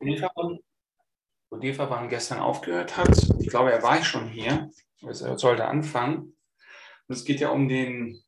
wo 0.00 1.56
Defavan 1.56 2.08
gestern 2.08 2.40
aufgehört 2.40 2.96
hat. 2.96 3.10
Ich 3.38 3.48
glaube, 3.48 3.72
er 3.72 3.82
war 3.82 4.02
schon 4.02 4.28
hier. 4.28 4.70
Er 5.02 5.14
sollte 5.14 5.66
anfangen. 5.66 6.36
Und 7.06 7.14
es 7.14 7.24
geht 7.24 7.40
ja 7.40 7.50
um 7.50 7.68
den 7.68 8.22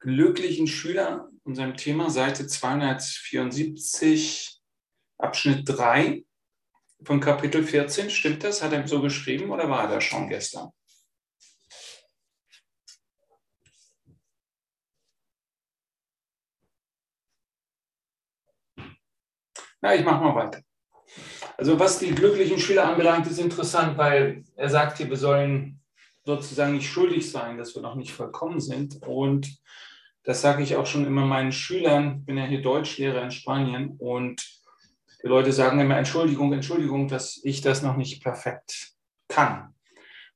glücklichen 0.00 0.66
Schüler, 0.66 1.28
unserem 1.44 1.76
Thema, 1.76 2.10
Seite 2.10 2.46
274, 2.46 4.60
Abschnitt 5.18 5.68
3 5.68 6.24
von 7.04 7.20
Kapitel 7.20 7.62
14. 7.64 8.10
Stimmt 8.10 8.42
das? 8.44 8.62
Hat 8.62 8.72
er 8.72 8.86
so 8.88 9.00
geschrieben 9.00 9.50
oder 9.50 9.70
war 9.70 9.84
er 9.84 9.90
da 9.90 10.00
schon 10.00 10.28
gestern? 10.28 10.70
Na, 19.80 19.94
ich 19.94 20.04
mache 20.04 20.22
mal 20.22 20.34
weiter. 20.34 20.62
Also 21.62 21.78
was 21.78 22.00
die 22.00 22.10
glücklichen 22.10 22.58
Schüler 22.58 22.88
anbelangt, 22.88 23.28
ist 23.28 23.38
interessant, 23.38 23.96
weil 23.96 24.42
er 24.56 24.68
sagt 24.68 24.98
hier, 24.98 25.08
wir 25.08 25.16
sollen 25.16 25.80
sozusagen 26.24 26.72
nicht 26.72 26.90
schuldig 26.90 27.30
sein, 27.30 27.56
dass 27.56 27.76
wir 27.76 27.82
noch 27.82 27.94
nicht 27.94 28.10
vollkommen 28.10 28.60
sind. 28.60 29.00
Und 29.06 29.62
das 30.24 30.40
sage 30.40 30.64
ich 30.64 30.74
auch 30.74 30.86
schon 30.86 31.06
immer 31.06 31.24
meinen 31.24 31.52
Schülern. 31.52 32.18
Ich 32.18 32.26
bin 32.26 32.36
ja 32.36 32.46
hier 32.46 32.62
Deutschlehrer 32.62 33.22
in 33.22 33.30
Spanien 33.30 33.94
und 34.00 34.44
die 35.22 35.28
Leute 35.28 35.52
sagen 35.52 35.78
immer 35.78 35.96
Entschuldigung, 35.96 36.52
Entschuldigung, 36.52 37.06
dass 37.06 37.40
ich 37.44 37.60
das 37.60 37.80
noch 37.80 37.96
nicht 37.96 38.24
perfekt 38.24 38.94
kann. 39.28 39.72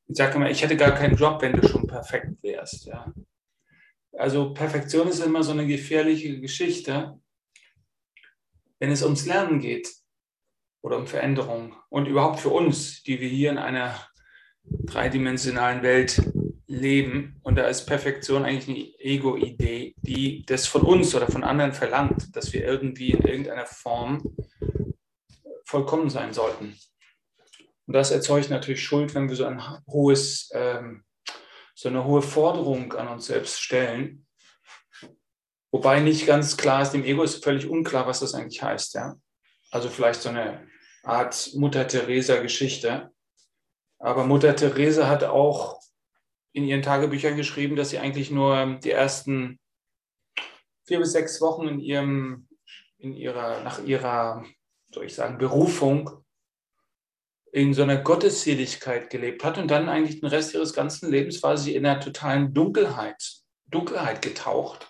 Ich 0.06 0.18
sage 0.18 0.36
immer, 0.36 0.48
ich 0.48 0.62
hätte 0.62 0.76
gar 0.76 0.92
keinen 0.92 1.16
Job, 1.16 1.42
wenn 1.42 1.60
du 1.60 1.66
schon 1.66 1.88
perfekt 1.88 2.40
wärst. 2.40 2.86
Ja. 2.86 3.12
Also 4.12 4.54
Perfektion 4.54 5.08
ist 5.08 5.18
immer 5.18 5.42
so 5.42 5.50
eine 5.50 5.66
gefährliche 5.66 6.38
Geschichte, 6.38 7.18
wenn 8.78 8.92
es 8.92 9.02
ums 9.02 9.26
Lernen 9.26 9.58
geht 9.58 10.05
oder 10.86 10.98
um 10.98 11.08
Veränderung 11.08 11.74
und 11.88 12.06
überhaupt 12.06 12.38
für 12.38 12.50
uns, 12.50 13.02
die 13.02 13.20
wir 13.20 13.28
hier 13.28 13.50
in 13.50 13.58
einer 13.58 14.00
dreidimensionalen 14.62 15.82
Welt 15.82 16.22
leben. 16.68 17.40
Und 17.42 17.56
da 17.56 17.64
ist 17.64 17.86
Perfektion 17.86 18.44
eigentlich 18.44 18.68
eine 18.68 19.00
Ego-Idee, 19.00 19.96
die 19.96 20.44
das 20.46 20.68
von 20.68 20.82
uns 20.82 21.12
oder 21.16 21.26
von 21.26 21.42
anderen 21.42 21.72
verlangt, 21.72 22.36
dass 22.36 22.52
wir 22.52 22.64
irgendwie 22.64 23.10
in 23.10 23.24
irgendeiner 23.24 23.66
Form 23.66 24.36
vollkommen 25.64 26.08
sein 26.08 26.32
sollten. 26.32 26.78
Und 27.86 27.92
das 27.92 28.12
erzeugt 28.12 28.50
natürlich 28.50 28.84
Schuld, 28.84 29.12
wenn 29.16 29.28
wir 29.28 29.34
so 29.34 29.44
ein 29.44 29.60
hohes, 29.88 30.50
ähm, 30.54 31.02
so 31.74 31.88
eine 31.88 32.04
hohe 32.04 32.22
Forderung 32.22 32.92
an 32.92 33.08
uns 33.08 33.26
selbst 33.26 33.60
stellen, 33.60 34.24
Wobei 35.72 36.00
nicht 36.00 36.26
ganz 36.26 36.56
klar 36.56 36.80
ist, 36.80 36.92
dem 36.92 37.04
Ego 37.04 37.22
ist 37.22 37.44
völlig 37.44 37.68
unklar, 37.68 38.06
was 38.06 38.20
das 38.20 38.34
eigentlich 38.34 38.62
heißt. 38.62 38.94
Ja? 38.94 39.16
Also 39.72 39.90
vielleicht 39.90 40.22
so 40.22 40.28
eine 40.30 40.66
Art 41.06 41.50
Mutter 41.54 41.86
Teresa-Geschichte. 41.86 43.12
Aber 43.98 44.24
Mutter 44.24 44.54
Teresa 44.56 45.08
hat 45.08 45.24
auch 45.24 45.80
in 46.52 46.64
ihren 46.64 46.82
Tagebüchern 46.82 47.36
geschrieben, 47.36 47.76
dass 47.76 47.90
sie 47.90 47.98
eigentlich 47.98 48.30
nur 48.30 48.78
die 48.82 48.90
ersten 48.90 49.60
vier 50.84 50.98
bis 50.98 51.12
sechs 51.12 51.40
Wochen 51.40 51.68
in 51.68 51.78
ihrem, 51.80 52.48
in 52.98 53.12
ihrer, 53.12 53.62
nach 53.62 53.82
ihrer, 53.84 54.44
soll 54.92 55.06
ich 55.06 55.14
sagen, 55.14 55.38
Berufung 55.38 56.10
in 57.52 57.72
so 57.72 57.82
einer 57.82 57.98
Gottesseligkeit 57.98 59.08
gelebt 59.08 59.44
hat 59.44 59.58
und 59.58 59.70
dann 59.70 59.88
eigentlich 59.88 60.20
den 60.20 60.28
Rest 60.28 60.54
ihres 60.54 60.74
ganzen 60.74 61.10
Lebens 61.10 61.42
war 61.42 61.56
sie 61.56 61.74
in 61.74 61.86
einer 61.86 62.00
totalen 62.00 62.52
Dunkelheit, 62.52 63.42
Dunkelheit 63.66 64.22
getaucht 64.22 64.86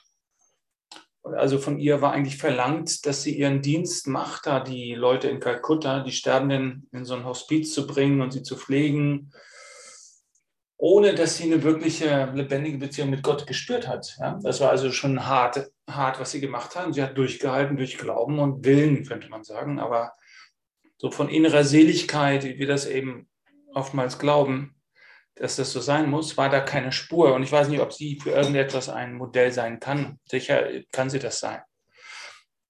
also 1.35 1.59
von 1.59 1.79
ihr 1.79 2.01
war 2.03 2.13
eigentlich 2.13 2.37
verlangt, 2.37 3.07
dass 3.07 3.23
sie 3.23 3.37
ihren 3.37 3.63
Dienst 3.63 4.07
macht, 4.07 4.47
da 4.47 4.61
die 4.61 4.95
Leute 4.95 5.29
in 5.29 5.41
Kalkutta, 5.41 6.01
die 6.01 6.13
Sterbenden 6.13 6.89
in 6.93 7.05
so 7.05 7.15
ein 7.15 7.25
Hospiz 7.25 7.73
zu 7.73 7.87
bringen 7.87 8.21
und 8.21 8.33
sie 8.33 8.43
zu 8.43 8.57
pflegen, 8.57 9.33
ohne 10.79 11.15
dass 11.15 11.37
sie 11.37 11.45
eine 11.45 11.63
wirkliche 11.63 12.31
lebendige 12.35 12.79
Beziehung 12.79 13.11
mit 13.11 13.23
Gott 13.23 13.47
gespürt 13.47 13.89
hat. 13.89 14.17
Ja? 14.20 14.39
Das 14.42 14.61
war 14.61 14.70
also 14.70 14.92
schon 14.92 15.27
hart, 15.27 15.70
hart, 15.91 16.20
was 16.20 16.31
sie 16.31 16.41
gemacht 16.41 16.77
hat. 16.77 16.95
Sie 16.95 17.03
hat 17.03 17.17
durchgehalten 17.17 17.77
durch 17.77 17.98
Glauben 17.98 18.39
und 18.39 18.65
Willen, 18.65 19.05
könnte 19.05 19.29
man 19.29 19.42
sagen, 19.42 19.79
aber 19.79 20.13
so 20.98 21.11
von 21.11 21.29
innerer 21.29 21.65
Seligkeit, 21.65 22.45
wie 22.45 22.59
wir 22.59 22.67
das 22.67 22.86
eben 22.86 23.29
oftmals 23.75 24.19
glauben, 24.19 24.76
dass 25.36 25.57
das 25.57 25.70
so 25.70 25.80
sein 25.80 26.11
muss, 26.11 26.36
war 26.36 26.48
da 26.48 26.61
keine 26.61 26.92
Spur. 26.92 27.35
Und 27.35 27.42
ich 27.42 27.52
weiß 27.52 27.69
nicht, 27.69 27.80
ob 27.80 27.92
sie 27.92 28.19
für 28.19 28.30
irgendetwas 28.30 28.89
ein 28.89 29.14
Modell 29.14 29.52
sein 29.52 29.79
kann. 29.80 30.19
Sicher 30.24 30.67
kann 30.92 31.11
sie 31.11 31.19
das 31.19 31.41
sein. 31.41 31.61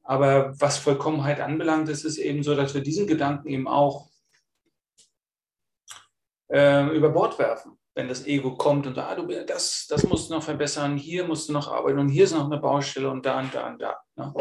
Aber 0.02 0.52
was 0.60 0.78
Vollkommenheit 0.78 1.40
anbelangt, 1.40 1.88
ist 1.88 2.04
es 2.04 2.18
eben 2.18 2.42
so, 2.42 2.54
dass 2.54 2.74
wir 2.74 2.80
diesen 2.80 3.06
Gedanken 3.06 3.48
eben 3.48 3.68
auch 3.68 4.08
äh, 6.48 6.86
über 6.94 7.10
Bord 7.10 7.38
werfen. 7.38 7.78
Wenn 7.94 8.08
das 8.08 8.26
Ego 8.26 8.56
kommt 8.56 8.86
und 8.86 8.94
sagt, 8.94 9.10
ah, 9.10 9.14
du, 9.14 9.44
das, 9.44 9.86
das 9.88 10.04
musst 10.04 10.28
du 10.28 10.34
noch 10.34 10.42
verbessern, 10.42 10.96
hier 10.96 11.24
musst 11.24 11.48
du 11.48 11.52
noch 11.52 11.68
arbeiten 11.72 11.98
und 11.98 12.08
hier 12.08 12.24
ist 12.24 12.34
noch 12.34 12.44
eine 12.44 12.58
Baustelle 12.58 13.10
und 13.10 13.24
da 13.24 13.40
und 13.40 13.54
da 13.54 13.68
und 13.68 13.80
da. 13.80 13.96
Ne? 14.16 14.34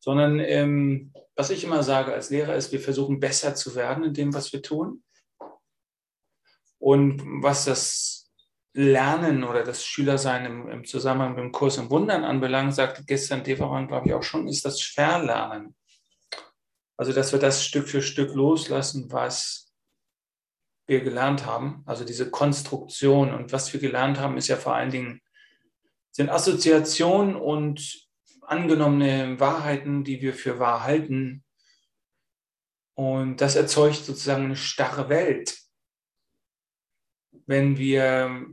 Sondern 0.00 0.40
ähm, 0.40 1.12
was 1.36 1.50
ich 1.50 1.62
immer 1.64 1.82
sage 1.82 2.12
als 2.12 2.30
Lehrer 2.30 2.56
ist, 2.56 2.72
wir 2.72 2.80
versuchen 2.80 3.20
besser 3.20 3.54
zu 3.54 3.74
werden 3.76 4.04
in 4.04 4.14
dem, 4.14 4.34
was 4.34 4.52
wir 4.52 4.62
tun 4.62 5.02
und 6.82 7.22
was 7.24 7.66
das 7.66 8.32
Lernen 8.74 9.44
oder 9.44 9.62
das 9.62 9.84
Schülersein 9.84 10.44
im, 10.46 10.68
im 10.68 10.84
Zusammenhang 10.84 11.36
mit 11.36 11.38
dem 11.38 11.52
Kurs 11.52 11.76
im 11.76 11.90
Wundern 11.90 12.24
anbelangt, 12.24 12.74
sagte 12.74 13.04
gestern 13.04 13.44
Deveran, 13.44 13.86
glaube 13.86 14.08
ich, 14.08 14.14
auch 14.14 14.24
schon, 14.24 14.48
ist 14.48 14.64
das 14.64 14.82
Verlernen. 14.82 15.76
Also, 16.96 17.12
dass 17.12 17.30
wir 17.30 17.38
das 17.38 17.64
Stück 17.64 17.86
für 17.88 18.02
Stück 18.02 18.34
loslassen, 18.34 19.12
was 19.12 19.72
wir 20.88 21.02
gelernt 21.02 21.46
haben, 21.46 21.84
also 21.86 22.04
diese 22.04 22.32
Konstruktion. 22.32 23.32
Und 23.32 23.52
was 23.52 23.72
wir 23.72 23.78
gelernt 23.78 24.18
haben, 24.18 24.36
ist 24.36 24.48
ja 24.48 24.56
vor 24.56 24.74
allen 24.74 24.90
Dingen, 24.90 25.20
sind 26.10 26.30
Assoziationen 26.30 27.36
und 27.36 28.08
angenommene 28.40 29.38
Wahrheiten, 29.38 30.02
die 30.02 30.20
wir 30.20 30.34
für 30.34 30.58
wahr 30.58 30.82
halten. 30.82 31.44
Und 32.94 33.40
das 33.40 33.54
erzeugt 33.54 34.04
sozusagen 34.04 34.46
eine 34.46 34.56
starre 34.56 35.08
Welt 35.08 35.62
wenn 37.46 37.78
wir 37.78 38.46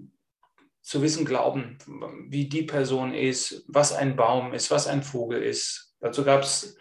zu 0.82 1.02
wissen 1.02 1.26
glauben, 1.26 1.78
wie 2.30 2.50
die 2.50 2.64
Person 2.64 3.14
ist, 3.14 3.64
was 3.68 3.94
ein 3.94 4.16
Baum 4.16 4.54
ist, 4.54 4.72
was 4.72 4.88
ein 4.88 5.04
Vogel 5.04 5.44
ist. 5.44 5.94
Dazu 6.00 6.24
gab 6.24 6.42
es 6.42 6.78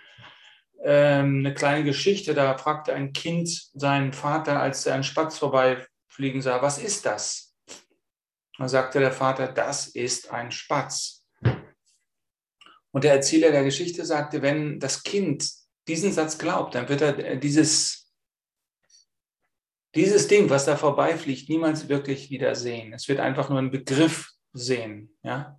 ähm, 0.83 1.41
eine 1.41 1.55
kleine 1.55 1.85
Geschichte, 1.85 2.35
da 2.35 2.57
fragte 2.57 2.95
ein 2.95 3.13
Kind 3.13 3.71
seinen 3.75 4.13
Vater, 4.13 4.61
als 4.61 4.87
er 4.87 4.95
einen 4.95 5.05
Spatz 5.05 5.39
vorbeifliegen 5.39 6.41
sah, 6.41 6.63
was 6.63 6.79
ist 6.79 7.05
das? 7.05 7.55
Da 8.57 8.69
sagte 8.69 8.99
der 8.99 9.13
Vater, 9.13 9.49
das 9.49 9.89
ist 9.89 10.33
ein 10.33 10.51
Spatz. 10.53 11.25
Und 12.91 13.05
der 13.05 13.13
Erzähler 13.13 13.51
der 13.51 13.65
Geschichte 13.65 14.05
sagte, 14.05 14.43
wenn 14.43 14.81
das 14.81 15.03
Kind 15.03 15.49
diesen 15.87 16.13
Satz 16.13 16.39
glaubt, 16.39 16.75
dann 16.75 16.89
wird 16.89 17.03
er 17.03 17.37
dieses 17.37 18.08
dieses 19.99 20.29
Ding, 20.29 20.49
was 20.49 20.65
da 20.65 20.77
vorbeifliegt, 20.77 21.49
niemals 21.49 21.89
wirklich 21.89 22.31
wieder 22.31 22.55
sehen. 22.55 22.93
Es 22.93 23.09
wird 23.09 23.19
einfach 23.19 23.49
nur 23.49 23.59
ein 23.59 23.73
Begriff 23.73 24.31
sehen. 24.53 25.11
Ja? 25.25 25.59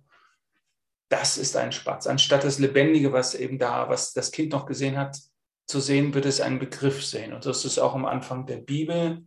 Das 1.10 1.36
ist 1.36 1.56
ein 1.56 1.72
Spatz. 1.72 2.06
Anstatt 2.06 2.44
das 2.44 2.58
Lebendige, 2.58 3.12
was 3.12 3.34
eben 3.34 3.58
da, 3.58 3.90
was 3.90 4.14
das 4.14 4.32
Kind 4.32 4.52
noch 4.52 4.64
gesehen 4.64 4.96
hat, 4.96 5.18
zu 5.66 5.78
sehen, 5.78 6.14
wird 6.14 6.24
es 6.24 6.40
einen 6.40 6.58
Begriff 6.58 7.04
sehen. 7.04 7.34
Und 7.34 7.44
so 7.44 7.50
ist 7.50 7.66
es 7.66 7.78
auch 7.78 7.94
am 7.94 8.06
Anfang 8.06 8.46
der 8.46 8.56
Bibel, 8.56 9.26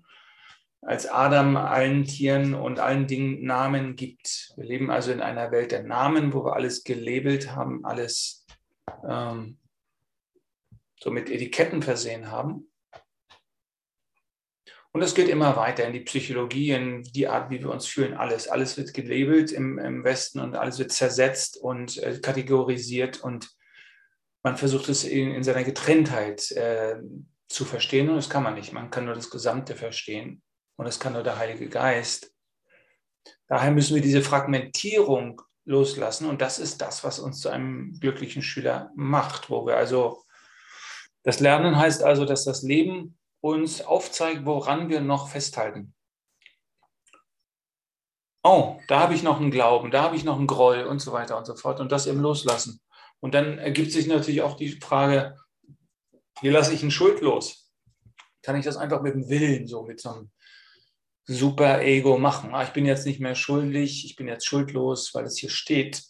als 0.81 1.07
Adam 1.07 1.57
allen 1.57 2.05
Tieren 2.05 2.55
und 2.55 2.79
allen 2.79 3.05
Dingen 3.05 3.45
Namen 3.45 3.95
gibt. 3.95 4.51
Wir 4.57 4.65
leben 4.65 4.89
also 4.89 5.11
in 5.11 5.21
einer 5.21 5.51
Welt 5.51 5.71
der 5.71 5.83
Namen, 5.83 6.33
wo 6.33 6.43
wir 6.43 6.55
alles 6.55 6.83
gelabelt 6.83 7.55
haben, 7.55 7.85
alles 7.85 8.47
ähm, 9.07 9.59
so 10.99 11.11
mit 11.11 11.29
Etiketten 11.29 11.83
versehen 11.83 12.31
haben. 12.31 12.72
Und 14.95 15.01
es 15.01 15.15
geht 15.15 15.27
immer 15.27 15.55
weiter 15.55 15.85
in 15.85 15.93
die 15.93 16.01
Psychologie, 16.01 16.69
in 16.71 17.01
die 17.01 17.27
Art, 17.27 17.49
wie 17.49 17.59
wir 17.59 17.71
uns 17.71 17.87
fühlen, 17.87 18.13
alles. 18.13 18.47
Alles 18.47 18.77
wird 18.77 18.93
gelabelt 18.93 19.51
im, 19.51 19.79
im 19.79 20.03
Westen 20.03 20.39
und 20.39 20.55
alles 20.55 20.77
wird 20.77 20.91
zersetzt 20.91 21.57
und 21.57 21.97
äh, 21.97 22.19
kategorisiert 22.19 23.19
und 23.19 23.49
man 24.43 24.55
versucht 24.55 24.89
es 24.89 25.03
in, 25.03 25.33
in 25.33 25.43
seiner 25.43 25.63
Getrenntheit 25.63 26.51
äh, 26.51 26.97
zu 27.47 27.65
verstehen 27.65 28.09
und 28.09 28.17
das 28.17 28.29
kann 28.29 28.43
man 28.43 28.53
nicht. 28.53 28.71
Man 28.71 28.91
kann 28.91 29.05
nur 29.05 29.15
das 29.15 29.31
Gesamte 29.31 29.75
verstehen 29.75 30.43
und 30.75 30.85
das 30.85 30.99
kann 30.99 31.13
nur 31.13 31.23
der 31.23 31.39
Heilige 31.39 31.69
Geist. 31.69 32.31
Daher 33.47 33.71
müssen 33.71 33.95
wir 33.95 34.01
diese 34.01 34.21
Fragmentierung 34.21 35.41
loslassen 35.65 36.29
und 36.29 36.39
das 36.39 36.59
ist 36.59 36.81
das, 36.81 37.03
was 37.03 37.17
uns 37.17 37.39
zu 37.39 37.49
einem 37.49 37.97
glücklichen 37.99 38.43
Schüler 38.43 38.91
macht, 38.95 39.49
wo 39.49 39.65
wir 39.65 39.75
also 39.75 40.23
das 41.23 41.39
Lernen 41.39 41.77
heißt 41.77 42.03
also, 42.03 42.25
dass 42.25 42.43
das 42.43 42.61
Leben 42.61 43.17
uns 43.43 43.81
aufzeigt, 43.81 44.45
woran 44.45 44.87
wir 44.87 45.01
noch 45.01 45.27
festhalten. 45.27 45.93
Oh, 48.41 48.79
da 48.87 49.01
habe 49.01 49.13
ich 49.13 49.21
noch 49.21 49.39
einen 49.39 49.51
Glauben, 49.51 49.91
da 49.91 50.01
habe 50.03 50.15
ich 50.15 50.23
noch 50.23 50.37
einen 50.37 50.47
Groll 50.47 50.83
und 50.83 50.99
so 50.99 51.11
weiter 51.11 51.37
und 51.37 51.45
so 51.45 51.55
fort 51.55 51.81
und 51.81 51.91
das 51.91 52.07
eben 52.07 52.21
loslassen. 52.21 52.81
Und 53.19 53.33
dann 53.33 53.57
ergibt 53.57 53.91
sich 53.91 54.07
natürlich 54.07 54.41
auch 54.41 54.55
die 54.55 54.79
Frage, 54.79 55.37
Wie 56.41 56.49
lasse 56.49 56.73
ich 56.73 56.83
ihn 56.83 56.91
schuldlos? 56.91 57.69
Kann 58.41 58.55
ich 58.55 58.65
das 58.65 58.77
einfach 58.77 59.01
mit 59.01 59.13
dem 59.13 59.29
Willen, 59.29 59.67
so 59.67 59.83
mit 59.83 59.99
so 59.99 60.09
einem 60.09 60.31
super 61.25 61.81
Ego 61.81 62.17
machen? 62.17 62.53
Ah, 62.53 62.63
ich 62.63 62.71
bin 62.71 62.85
jetzt 62.85 63.05
nicht 63.05 63.19
mehr 63.19 63.35
schuldig, 63.35 64.05
ich 64.05 64.15
bin 64.15 64.27
jetzt 64.27 64.45
schuldlos, 64.45 65.13
weil 65.13 65.25
es 65.25 65.37
hier 65.37 65.49
steht. 65.49 66.03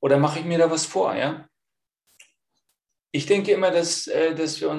Oder 0.00 0.18
mache 0.18 0.38
ich 0.38 0.44
mir 0.44 0.58
da 0.58 0.70
was 0.70 0.86
vor? 0.86 1.14
Ja? 1.14 1.48
Ich 3.10 3.26
denke 3.26 3.52
immer, 3.52 3.70
dass, 3.70 4.06
äh, 4.06 4.34
dass 4.34 4.60
wir 4.60 4.70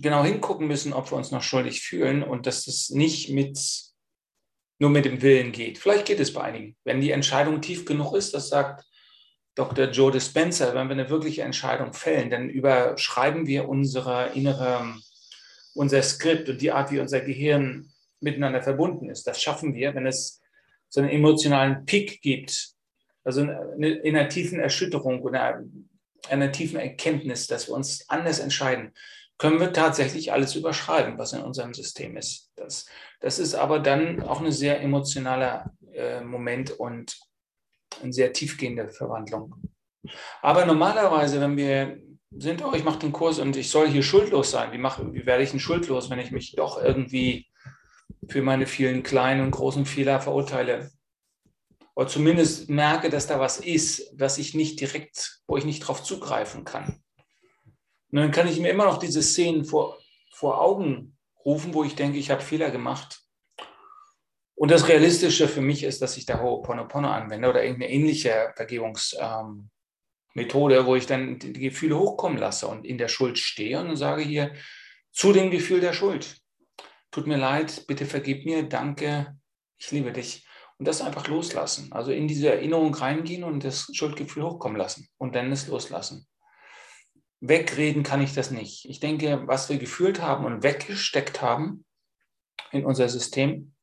genau 0.00 0.24
hingucken 0.24 0.66
müssen, 0.66 0.92
ob 0.92 1.10
wir 1.10 1.16
uns 1.16 1.30
noch 1.30 1.42
schuldig 1.42 1.82
fühlen 1.82 2.22
und 2.22 2.46
dass 2.46 2.64
das 2.64 2.90
nicht 2.90 3.30
mit, 3.30 3.58
nur 4.78 4.90
mit 4.90 5.04
dem 5.04 5.22
Willen 5.22 5.52
geht. 5.52 5.78
Vielleicht 5.78 6.06
geht 6.06 6.20
es 6.20 6.32
bei 6.32 6.42
einigen. 6.42 6.76
Wenn 6.84 7.00
die 7.00 7.10
Entscheidung 7.10 7.60
tief 7.60 7.84
genug 7.84 8.14
ist, 8.14 8.34
das 8.34 8.48
sagt 8.48 8.84
Dr. 9.54 9.86
Joe 9.86 10.12
Dispenza, 10.12 10.72
wenn 10.74 10.88
wir 10.88 10.92
eine 10.92 11.10
wirkliche 11.10 11.42
Entscheidung 11.42 11.92
fällen, 11.92 12.30
dann 12.30 12.48
überschreiben 12.48 13.46
wir 13.46 13.68
unsere 13.68 14.30
innere, 14.34 14.94
unser 15.74 16.02
Skript 16.02 16.48
und 16.48 16.60
die 16.60 16.70
Art, 16.70 16.92
wie 16.92 17.00
unser 17.00 17.20
Gehirn 17.20 17.90
miteinander 18.20 18.62
verbunden 18.62 19.10
ist. 19.10 19.26
Das 19.26 19.42
schaffen 19.42 19.74
wir, 19.74 19.94
wenn 19.94 20.06
es 20.06 20.40
so 20.88 21.00
einen 21.00 21.10
emotionalen 21.10 21.84
Peak 21.86 22.22
gibt, 22.22 22.70
also 23.24 23.42
in 23.42 24.16
einer 24.16 24.28
tiefen 24.28 24.60
Erschütterung 24.60 25.22
oder 25.22 25.62
einer 26.28 26.52
tiefen 26.52 26.78
Erkenntnis, 26.78 27.46
dass 27.46 27.68
wir 27.68 27.74
uns 27.74 28.08
anders 28.08 28.38
entscheiden, 28.38 28.92
können 29.38 29.60
wir 29.60 29.72
tatsächlich 29.72 30.32
alles 30.32 30.54
überschreiben, 30.54 31.18
was 31.18 31.32
in 31.32 31.42
unserem 31.42 31.72
System 31.72 32.16
ist. 32.16 32.50
Das, 32.56 32.86
das 33.20 33.38
ist 33.38 33.54
aber 33.54 33.78
dann 33.78 34.22
auch 34.22 34.40
ein 34.40 34.52
sehr 34.52 34.80
emotionaler 34.80 35.72
äh, 35.92 36.20
Moment 36.20 36.72
und 36.72 37.16
eine 38.02 38.12
sehr 38.12 38.32
tiefgehende 38.32 38.88
Verwandlung. 38.90 39.54
Aber 40.42 40.66
normalerweise, 40.66 41.40
wenn 41.40 41.56
wir 41.56 41.98
sind, 42.30 42.64
oh, 42.64 42.72
ich 42.74 42.84
mache 42.84 42.98
den 42.98 43.12
Kurs 43.12 43.38
und 43.38 43.56
ich 43.56 43.70
soll 43.70 43.88
hier 43.88 44.02
schuldlos 44.02 44.50
sein, 44.50 44.72
wie, 44.72 44.78
mache, 44.78 45.12
wie 45.12 45.24
werde 45.24 45.42
ich 45.42 45.50
denn 45.50 45.60
schuldlos, 45.60 46.10
wenn 46.10 46.18
ich 46.18 46.30
mich 46.30 46.54
doch 46.56 46.82
irgendwie 46.82 47.46
für 48.28 48.42
meine 48.42 48.66
vielen 48.66 49.02
kleinen 49.02 49.40
und 49.40 49.52
großen 49.52 49.86
Fehler 49.86 50.20
verurteile? 50.20 50.90
oder 51.98 52.06
zumindest 52.06 52.70
merke, 52.70 53.10
dass 53.10 53.26
da 53.26 53.40
was 53.40 53.58
ist, 53.58 54.14
was 54.16 54.38
ich 54.38 54.54
nicht 54.54 54.80
direkt, 54.80 55.40
wo 55.48 55.56
ich 55.56 55.64
nicht 55.64 55.80
drauf 55.80 56.00
zugreifen 56.00 56.64
kann. 56.64 57.02
Und 58.10 58.18
dann 58.18 58.30
kann 58.30 58.48
ich 58.48 58.58
mir 58.58 58.70
immer 58.70 58.86
noch 58.86 58.98
diese 58.98 59.22
Szenen 59.22 59.64
vor, 59.64 59.98
vor 60.30 60.60
Augen 60.60 61.16
rufen, 61.44 61.74
wo 61.74 61.84
ich 61.84 61.94
denke, 61.94 62.18
ich 62.18 62.30
habe 62.30 62.42
Fehler 62.42 62.70
gemacht. 62.70 63.20
Und 64.54 64.70
das 64.70 64.88
Realistische 64.88 65.46
für 65.46 65.60
mich 65.60 65.84
ist, 65.84 66.02
dass 66.02 66.16
ich 66.16 66.26
da 66.26 66.42
Ho'oponopono 66.42 67.08
anwende 67.08 67.48
oder 67.48 67.62
irgendeine 67.62 67.92
ähnliche 67.92 68.52
Vergebungsmethode, 68.56 69.68
ähm, 70.76 70.86
wo 70.86 70.96
ich 70.96 71.06
dann 71.06 71.38
die 71.38 71.52
Gefühle 71.52 71.96
hochkommen 71.98 72.38
lasse 72.38 72.66
und 72.66 72.84
in 72.84 72.98
der 72.98 73.08
Schuld 73.08 73.38
stehe 73.38 73.78
und 73.78 73.96
sage 73.96 74.22
hier 74.22 74.52
zu 75.12 75.32
dem 75.32 75.50
Gefühl 75.50 75.80
der 75.80 75.92
Schuld. 75.92 76.40
Tut 77.10 77.26
mir 77.26 77.38
leid, 77.38 77.84
bitte 77.86 78.04
vergib 78.04 78.44
mir, 78.46 78.64
danke, 78.64 79.38
ich 79.78 79.90
liebe 79.92 80.12
dich 80.12 80.44
und 80.78 80.88
das 80.88 81.02
einfach 81.02 81.28
loslassen. 81.28 81.92
Also 81.92 82.10
in 82.10 82.28
diese 82.28 82.50
Erinnerung 82.50 82.94
reingehen 82.94 83.44
und 83.44 83.64
das 83.64 83.88
Schuldgefühl 83.92 84.44
hochkommen 84.44 84.76
lassen 84.76 85.08
und 85.18 85.34
dann 85.34 85.52
es 85.52 85.68
loslassen. 85.68 86.26
Wegreden 87.40 88.02
kann 88.02 88.20
ich 88.20 88.34
das 88.34 88.50
nicht. 88.50 88.84
Ich 88.88 89.00
denke, 89.00 89.46
was 89.46 89.68
wir 89.68 89.78
gefühlt 89.78 90.20
haben 90.20 90.44
und 90.44 90.62
weggesteckt 90.62 91.40
haben 91.40 91.84
in 92.72 92.84
unser 92.84 93.08
System, 93.08 93.74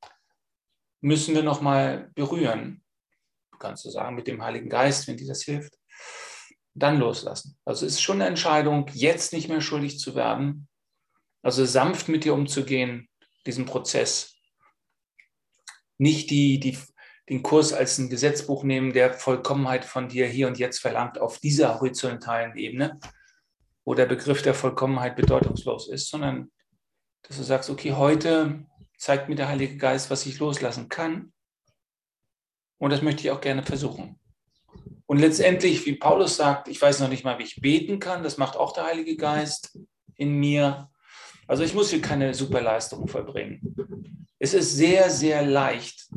müssen 1.02 1.36
wir 1.36 1.44
nochmal 1.44 2.12
berühren. 2.16 2.84
Kannst 3.60 3.86
du 3.86 3.90
sagen, 3.90 4.16
mit 4.16 4.28
dem 4.28 4.44
Heiligen 4.44 4.70
Geist, 4.70 5.08
wenn 5.08 5.18
dir 5.18 5.28
das 5.28 5.44
hilft. 5.44 5.74
Dann 6.74 6.98
loslassen. 6.98 7.58
Also 7.64 7.86
es 7.86 7.94
ist 7.94 8.02
schon 8.02 8.18
eine 8.18 8.30
Entscheidung, 8.30 8.90
jetzt 8.94 9.32
nicht 9.32 9.48
mehr 9.48 9.62
schuldig 9.62 10.00
zu 10.00 10.16
werden. 10.16 10.68
Also 11.42 11.64
sanft 11.64 12.10
mit 12.10 12.26
dir 12.26 12.34
umzugehen, 12.34 13.08
diesen 13.46 13.66
Prozess 13.66 14.36
nicht 15.98 16.30
die, 16.30 16.60
die, 16.60 16.78
den 17.30 17.44
Kurs 17.44 17.72
als 17.72 17.98
ein 17.98 18.10
Gesetzbuch 18.10 18.64
nehmen, 18.64 18.94
der 18.94 19.14
Vollkommenheit 19.14 19.86
von 19.86 20.10
dir 20.10 20.28
hier 20.28 20.48
und 20.48 20.58
jetzt 20.58 20.80
verlangt 20.80 21.20
auf 21.20 21.40
dieser 21.40 21.80
horizontalen 21.80 22.58
Ebene, 22.58 23.00
wo 23.86 23.94
der 23.94 24.08
Begriff 24.08 24.42
der 24.42 24.56
Vollkommenheit 24.56 25.16
bedeutungslos 25.16 25.88
ist, 25.88 26.10
sondern 26.10 26.52
dass 27.22 27.38
du 27.38 27.44
sagst, 27.44 27.70
okay, 27.70 27.94
heute 27.94 28.66
zeigt 28.98 29.30
mir 29.30 29.36
der 29.36 29.48
Heilige 29.48 29.78
Geist, 29.78 30.10
was 30.10 30.26
ich 30.26 30.40
loslassen 30.40 30.90
kann. 30.90 31.32
Und 32.78 32.92
das 32.92 33.02
möchte 33.02 33.22
ich 33.22 33.32
auch 33.32 33.42
gerne 33.42 33.64
versuchen. 33.64 34.20
Und 35.06 35.20
letztendlich, 35.20 35.86
wie 35.86 35.96
Paulus 35.96 36.36
sagt, 36.36 36.68
ich 36.68 36.82
weiß 36.82 37.00
noch 37.00 37.10
nicht 37.10 37.24
mal, 37.24 37.38
wie 37.38 37.44
ich 37.44 37.62
beten 37.62 38.00
kann, 38.00 38.24
das 38.24 38.38
macht 38.38 38.58
auch 38.58 38.74
der 38.74 38.86
Heilige 38.86 39.16
Geist 39.16 39.80
in 40.16 40.40
mir. 40.40 40.90
Also 41.48 41.64
ich 41.64 41.76
muss 41.76 41.92
hier 41.92 42.02
keine 42.02 42.34
Superleistung 42.34 43.08
vollbringen. 43.08 44.28
Es 44.40 44.54
ist 44.54 44.76
sehr, 44.76 45.12
sehr 45.12 45.46
leicht, 45.46 46.10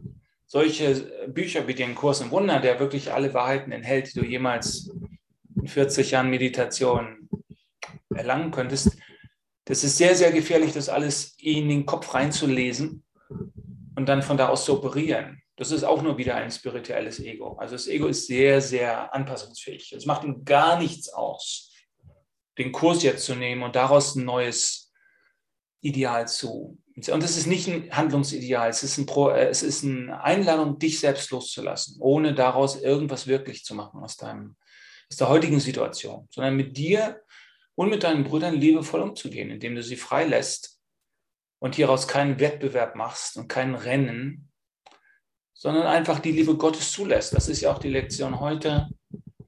solche 0.47 1.29
Bücher 1.29 1.69
wie 1.69 1.75
den 1.75 1.95
Kurs 1.95 2.21
im 2.23 2.31
Wunder, 2.31 2.61
der 2.61 2.81
wirklich 2.81 3.13
alle 3.13 3.35
Wahrheiten 3.35 3.73
enthält, 3.73 4.15
die 4.15 4.21
du 4.21 4.25
jemals 4.25 4.91
in 5.55 5.67
40 5.67 6.13
Jahren 6.13 6.31
Meditation 6.31 7.18
erlangen 8.15 8.51
könntest. 8.51 8.97
Das 9.65 9.85
ist 9.85 9.99
sehr, 9.99 10.15
sehr 10.15 10.33
gefährlich, 10.33 10.73
das 10.73 10.89
alles 10.89 11.35
in 11.39 11.69
den 11.69 11.87
Kopf 11.87 12.15
reinzulesen 12.15 13.05
und 13.97 14.07
dann 14.07 14.23
von 14.23 14.37
da 14.37 14.49
aus 14.49 14.65
zu 14.65 14.79
operieren. 14.79 15.43
Das 15.57 15.73
ist 15.73 15.85
auch 15.85 16.03
nur 16.03 16.17
wieder 16.19 16.37
ein 16.37 16.51
spirituelles 16.51 17.19
Ego. 17.21 17.57
Also 17.59 17.75
das 17.75 17.89
Ego 17.89 18.07
ist 18.07 18.27
sehr, 18.27 18.61
sehr 18.61 19.13
anpassungsfähig. 19.15 19.93
Es 19.93 20.07
macht 20.07 20.25
ihm 20.25 20.45
gar 20.45 20.79
nichts 20.79 21.09
aus, 21.13 21.73
den 22.57 22.73
Kurs 22.73 23.03
jetzt 23.03 23.25
zu 23.25 23.35
nehmen 23.35 23.63
und 23.63 23.77
daraus 23.77 24.15
ein 24.15 24.25
neues 24.25 24.93
Ideal 25.81 26.29
zu 26.29 26.79
und 27.07 27.23
das 27.23 27.37
ist 27.37 27.47
nicht 27.47 27.69
ein 27.69 27.97
Handlungsideal, 27.97 28.69
es 28.69 28.83
ist, 28.83 28.99
ein 28.99 29.07
Pro, 29.07 29.31
äh, 29.31 29.49
es 29.49 29.63
ist 29.63 29.85
eine 29.85 30.21
Einladung, 30.23 30.79
dich 30.79 30.99
selbst 30.99 31.31
loszulassen, 31.31 31.97
ohne 32.01 32.35
daraus 32.35 32.81
irgendwas 32.81 33.29
wirklich 33.29 33.65
zu 33.65 33.75
machen 33.75 34.03
aus, 34.03 34.17
deinem, 34.17 34.57
aus 35.09 35.17
der 35.17 35.29
heutigen 35.29 35.61
Situation, 35.61 36.27
sondern 36.31 36.57
mit 36.57 36.77
dir 36.77 37.21
und 37.79 37.91
mit 37.91 38.03
deinen 38.03 38.25
Brüdern 38.25 38.57
liebevoll 38.57 39.03
umzugehen, 39.03 39.51
indem 39.51 39.77
du 39.77 39.85
sie 39.85 39.95
freilässt 39.95 40.81
und 41.61 41.77
hieraus 41.77 42.09
keinen 42.09 42.41
Wettbewerb 42.41 42.97
machst 42.97 43.37
und 43.37 43.47
kein 43.47 43.77
Rennen, 43.77 44.51
sondern 45.55 45.87
einfach 45.87 46.19
die 46.19 46.33
Liebe 46.33 46.57
Gottes 46.57 46.91
zulässt. 46.91 47.35
Das 47.35 47.49
ist 47.49 47.61
ja 47.61 47.73
auch 47.73 47.79
die 47.79 47.91
Lektion 47.91 48.41
heute. 48.41 48.89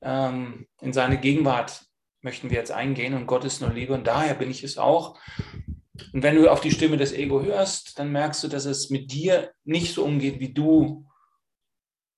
Ähm, 0.01 0.69
in 0.81 0.93
seine 0.93 1.19
Gegenwart 1.19 1.85
möchten 2.21 2.51
wir 2.51 2.59
jetzt 2.59 2.71
eingehen 2.71 3.15
und 3.15 3.27
Gott 3.27 3.45
ist 3.45 3.63
nur 3.63 3.73
Liebe 3.73 3.95
und 3.95 4.07
daher 4.07 4.35
bin 4.35 4.49
ich 4.49 4.63
es 4.63 4.79
auch. 4.79 5.19
Und 6.13 6.23
wenn 6.23 6.37
du 6.37 6.49
auf 6.49 6.61
die 6.61 6.71
Stimme 6.71 6.99
des 6.99 7.13
Ego 7.13 7.43
hörst, 7.43 7.99
dann 7.99 8.13
merkst 8.13 8.45
du, 8.45 8.49
dass 8.49 8.65
es 8.65 8.91
mit 8.91 9.11
dir 9.11 9.53
nicht 9.65 9.93
so 9.93 10.05
umgeht, 10.05 10.39
wie 10.39 10.55
du 10.55 11.05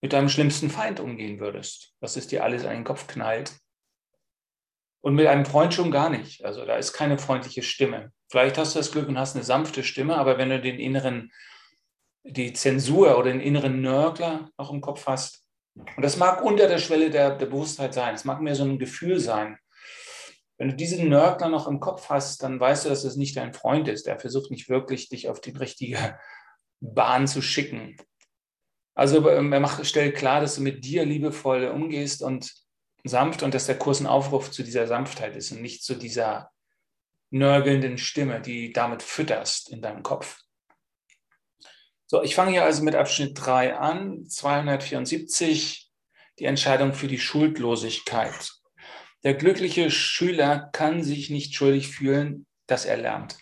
mit 0.02 0.12
deinem 0.12 0.28
schlimmsten 0.28 0.69
Feind 0.69 1.00
umgehen 1.00 1.40
würdest, 1.40 1.95
was 2.00 2.19
es 2.19 2.26
dir 2.26 2.45
alles 2.45 2.66
an 2.66 2.75
den 2.75 2.85
Kopf 2.85 3.07
knallt. 3.07 3.62
Und 5.02 5.14
mit 5.14 5.26
einem 5.26 5.44
Freund 5.44 5.75
schon 5.75 5.90
gar 5.90 6.09
nicht. 6.11 6.44
Also 6.44 6.64
da 6.64 6.76
ist 6.76 6.92
keine 6.92 7.18
freundliche 7.18 7.62
Stimme. 7.62 8.12
Vielleicht 8.30 8.56
hast 8.56 8.75
du 8.75 8.78
das 8.78 8.92
Glück 8.92 9.09
und 9.09 9.18
hast 9.18 9.35
eine 9.35 9.44
sanfte 9.44 9.82
Stimme, 9.82 10.16
aber 10.16 10.38
wenn 10.38 10.49
du 10.49 10.61
den 10.61 10.78
inneren, 10.78 11.32
die 12.23 12.52
Zensur 12.52 13.18
oder 13.18 13.30
den 13.30 13.40
inneren 13.40 13.82
Nörgler 13.82 14.50
noch 14.56 14.73
im 14.73 14.80
Kopf 14.80 15.06
hast, 15.06 15.44
und 15.75 16.02
das 16.02 16.16
mag 16.16 16.42
unter 16.42 16.68
der 16.68 16.78
Schwelle 16.78 17.11
der, 17.11 17.37
der 17.37 17.47
Bewusstheit 17.47 17.94
sein, 17.94 18.14
es 18.14 18.25
mag 18.25 18.40
mehr 18.40 18.54
so 18.54 18.64
ein 18.64 18.78
Gefühl 18.78 19.18
sein, 19.18 19.59
wenn 20.62 20.68
du 20.68 20.76
diesen 20.76 21.09
Nörgler 21.09 21.49
noch 21.49 21.66
im 21.66 21.80
Kopf 21.80 22.09
hast, 22.09 22.44
dann 22.44 22.61
weißt 22.61 22.85
du, 22.85 22.88
dass 22.88 23.02
es 23.02 23.16
nicht 23.16 23.37
dein 23.37 23.52
Freund 23.52 23.88
ist. 23.88 24.06
Der 24.06 24.21
versucht 24.21 24.52
nicht 24.52 24.68
wirklich, 24.68 25.09
dich 25.09 25.28
auf 25.28 25.40
die 25.40 25.50
richtige 25.50 26.16
Bahn 26.80 27.26
zu 27.26 27.42
schicken. 27.42 27.97
Also 28.94 29.28
ähm, 29.28 29.52
er 29.52 29.59
macht, 29.59 29.85
stellt 29.85 30.14
klar, 30.14 30.40
dass 30.40 30.54
du 30.54 30.61
mit 30.61 30.85
dir 30.85 31.04
liebevoll 31.04 31.64
umgehst 31.64 32.23
und 32.23 32.54
sanft 33.04 33.42
und 33.42 33.54
dass 33.54 33.66
der 33.66 33.78
Kurs 33.78 34.00
ein 34.00 34.06
Aufruf 34.06 34.50
zu 34.50 34.62
dieser 34.62 34.87
Sanftheit 34.87 35.37
ist 35.37 35.52
und 35.52 35.62
nicht 35.62 35.85
zu 35.85 35.94
dieser 35.94 36.50
nörgelnden 37.30 37.99
Stimme, 37.99 38.40
die 38.40 38.73
damit 38.73 39.02
fütterst 39.02 39.71
in 39.71 39.82
deinem 39.82 40.02
Kopf. 40.02 40.40
So, 42.06 42.23
ich 42.23 42.35
fange 42.35 42.52
hier 42.52 42.64
also 42.64 42.82
mit 42.82 42.94
Abschnitt 42.94 43.32
3 43.40 43.76
an, 43.76 44.26
274, 44.28 45.90
die 46.38 46.44
Entscheidung 46.44 46.92
für 46.92 47.09
die 47.09 47.18
Schuldlosigkeit. 47.18 48.52
Der 49.25 49.35
glückliche 49.35 49.90
Schüler 49.90 50.68
kann 50.73 51.02
sich 51.02 51.30
nicht 51.30 51.54
schuldig 51.54 51.88
fühlen, 51.88 52.47
dass 52.66 52.85
er 52.85 52.99
lernt. 52.99 53.38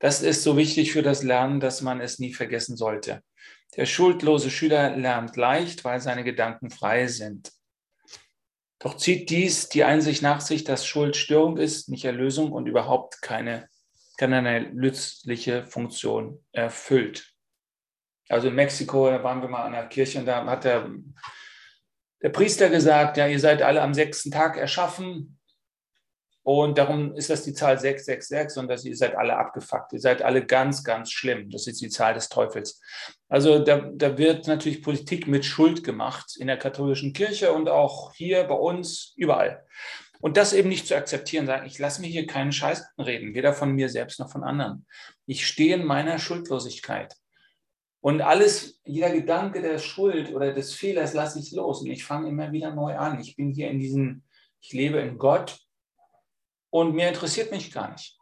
Das 0.00 0.22
ist 0.22 0.42
so 0.42 0.56
wichtig 0.56 0.92
für 0.92 1.02
das 1.02 1.22
Lernen, 1.22 1.60
dass 1.60 1.82
man 1.82 2.00
es 2.00 2.18
nie 2.18 2.32
vergessen 2.32 2.76
sollte. 2.76 3.22
Der 3.76 3.86
schuldlose 3.86 4.50
Schüler 4.50 4.96
lernt 4.96 5.36
leicht, 5.36 5.84
weil 5.84 6.00
seine 6.00 6.24
Gedanken 6.24 6.70
frei 6.70 7.06
sind. 7.06 7.52
Doch 8.80 8.96
zieht 8.96 9.30
dies 9.30 9.68
die 9.68 9.84
Einsicht 9.84 10.22
nach 10.22 10.40
sich, 10.40 10.64
dass 10.64 10.86
Schuld 10.86 11.16
Störung 11.16 11.56
ist, 11.56 11.88
nicht 11.88 12.04
Erlösung 12.04 12.52
und 12.52 12.66
überhaupt 12.66 13.22
keine, 13.22 13.68
keine 14.16 14.72
nützliche 14.72 15.64
Funktion 15.66 16.44
erfüllt. 16.52 17.34
Also 18.28 18.48
in 18.48 18.54
Mexiko, 18.54 19.10
da 19.10 19.22
waren 19.24 19.40
wir 19.40 19.48
mal 19.48 19.64
an 19.64 19.72
der 19.72 19.86
Kirche 19.86 20.18
und 20.20 20.26
da 20.26 20.44
hat 20.44 20.64
der 20.64 20.88
der 22.22 22.30
Priester 22.30 22.68
gesagt, 22.68 23.16
ja, 23.16 23.26
ihr 23.26 23.38
seid 23.38 23.62
alle 23.62 23.82
am 23.82 23.94
sechsten 23.94 24.30
Tag 24.30 24.56
erschaffen 24.56 25.37
Und 26.50 26.78
darum 26.78 27.14
ist 27.14 27.28
das 27.28 27.42
die 27.42 27.52
Zahl 27.52 27.78
666 27.78 28.58
und 28.58 28.68
dass 28.68 28.82
ihr 28.82 28.96
seid 28.96 29.14
alle 29.14 29.36
abgefuckt. 29.36 29.92
Ihr 29.92 30.00
seid 30.00 30.22
alle 30.22 30.46
ganz, 30.46 30.82
ganz 30.82 31.10
schlimm. 31.10 31.50
Das 31.50 31.66
ist 31.66 31.82
die 31.82 31.90
Zahl 31.90 32.14
des 32.14 32.30
Teufels. 32.30 32.80
Also 33.28 33.58
da, 33.58 33.90
da 33.92 34.16
wird 34.16 34.46
natürlich 34.46 34.80
Politik 34.80 35.26
mit 35.26 35.44
Schuld 35.44 35.84
gemacht 35.84 36.38
in 36.38 36.46
der 36.46 36.56
katholischen 36.56 37.12
Kirche 37.12 37.52
und 37.52 37.68
auch 37.68 38.14
hier 38.14 38.44
bei 38.44 38.54
uns, 38.54 39.12
überall. 39.18 39.66
Und 40.22 40.38
das 40.38 40.54
eben 40.54 40.70
nicht 40.70 40.86
zu 40.86 40.96
akzeptieren, 40.96 41.44
sagen, 41.44 41.66
ich 41.66 41.78
lasse 41.78 42.00
mir 42.00 42.06
hier 42.06 42.26
keinen 42.26 42.52
Scheiß 42.52 42.82
reden, 42.96 43.34
weder 43.34 43.52
von 43.52 43.72
mir 43.72 43.90
selbst 43.90 44.18
noch 44.18 44.30
von 44.30 44.42
anderen. 44.42 44.86
Ich 45.26 45.46
stehe 45.46 45.74
in 45.74 45.84
meiner 45.84 46.18
Schuldlosigkeit. 46.18 47.14
Und 48.00 48.22
alles, 48.22 48.80
jeder 48.86 49.10
Gedanke 49.10 49.60
der 49.60 49.76
Schuld 49.76 50.32
oder 50.32 50.54
des 50.54 50.72
Fehlers 50.72 51.12
lasse 51.12 51.40
ich 51.40 51.52
los 51.52 51.82
und 51.82 51.88
ich 51.88 52.04
fange 52.04 52.30
immer 52.30 52.52
wieder 52.52 52.74
neu 52.74 52.96
an. 52.96 53.20
Ich 53.20 53.36
bin 53.36 53.50
hier 53.50 53.68
in 53.68 53.80
diesem, 53.80 54.22
ich 54.62 54.72
lebe 54.72 54.98
in 55.00 55.18
Gott 55.18 55.67
und 56.70 56.94
mir 56.94 57.08
interessiert 57.08 57.50
mich 57.50 57.72
gar 57.72 57.90
nicht. 57.90 58.18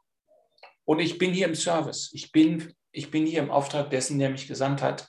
Und 0.84 1.00
ich 1.00 1.18
bin 1.18 1.32
hier 1.32 1.46
im 1.46 1.54
Service. 1.54 2.10
Ich 2.12 2.32
bin, 2.32 2.72
ich 2.92 3.10
bin 3.10 3.26
hier 3.26 3.40
im 3.40 3.50
Auftrag 3.50 3.90
dessen, 3.90 4.18
der 4.18 4.30
mich 4.30 4.46
gesandt 4.46 4.82
hat. 4.82 5.08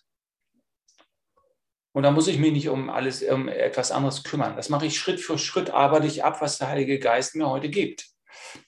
Und 1.94 2.03
da 2.03 2.12
muss 2.12 2.27
ich 2.27 2.38
mich 2.38 2.51
nicht 2.51 2.70
um 2.70 2.89
alles, 2.89 3.24
um 3.24 3.48
etwas 3.48 3.91
anderes 3.91 4.24
kümmern. 4.24 4.56
Das 4.56 4.70
mache 4.70 4.86
ich 4.86 5.00
Schritt 5.00 5.20
für 5.20 5.38
Schritt, 5.38 5.70
arbeite 5.70 6.08
ich 6.08 6.24
ab, 6.24 6.41
was 6.41 6.58
der 6.58 6.70
Heilige 6.70 7.00
Geist 7.00 7.36
mir 7.36 7.50
heute 7.50 7.70
gibt. 7.70 8.08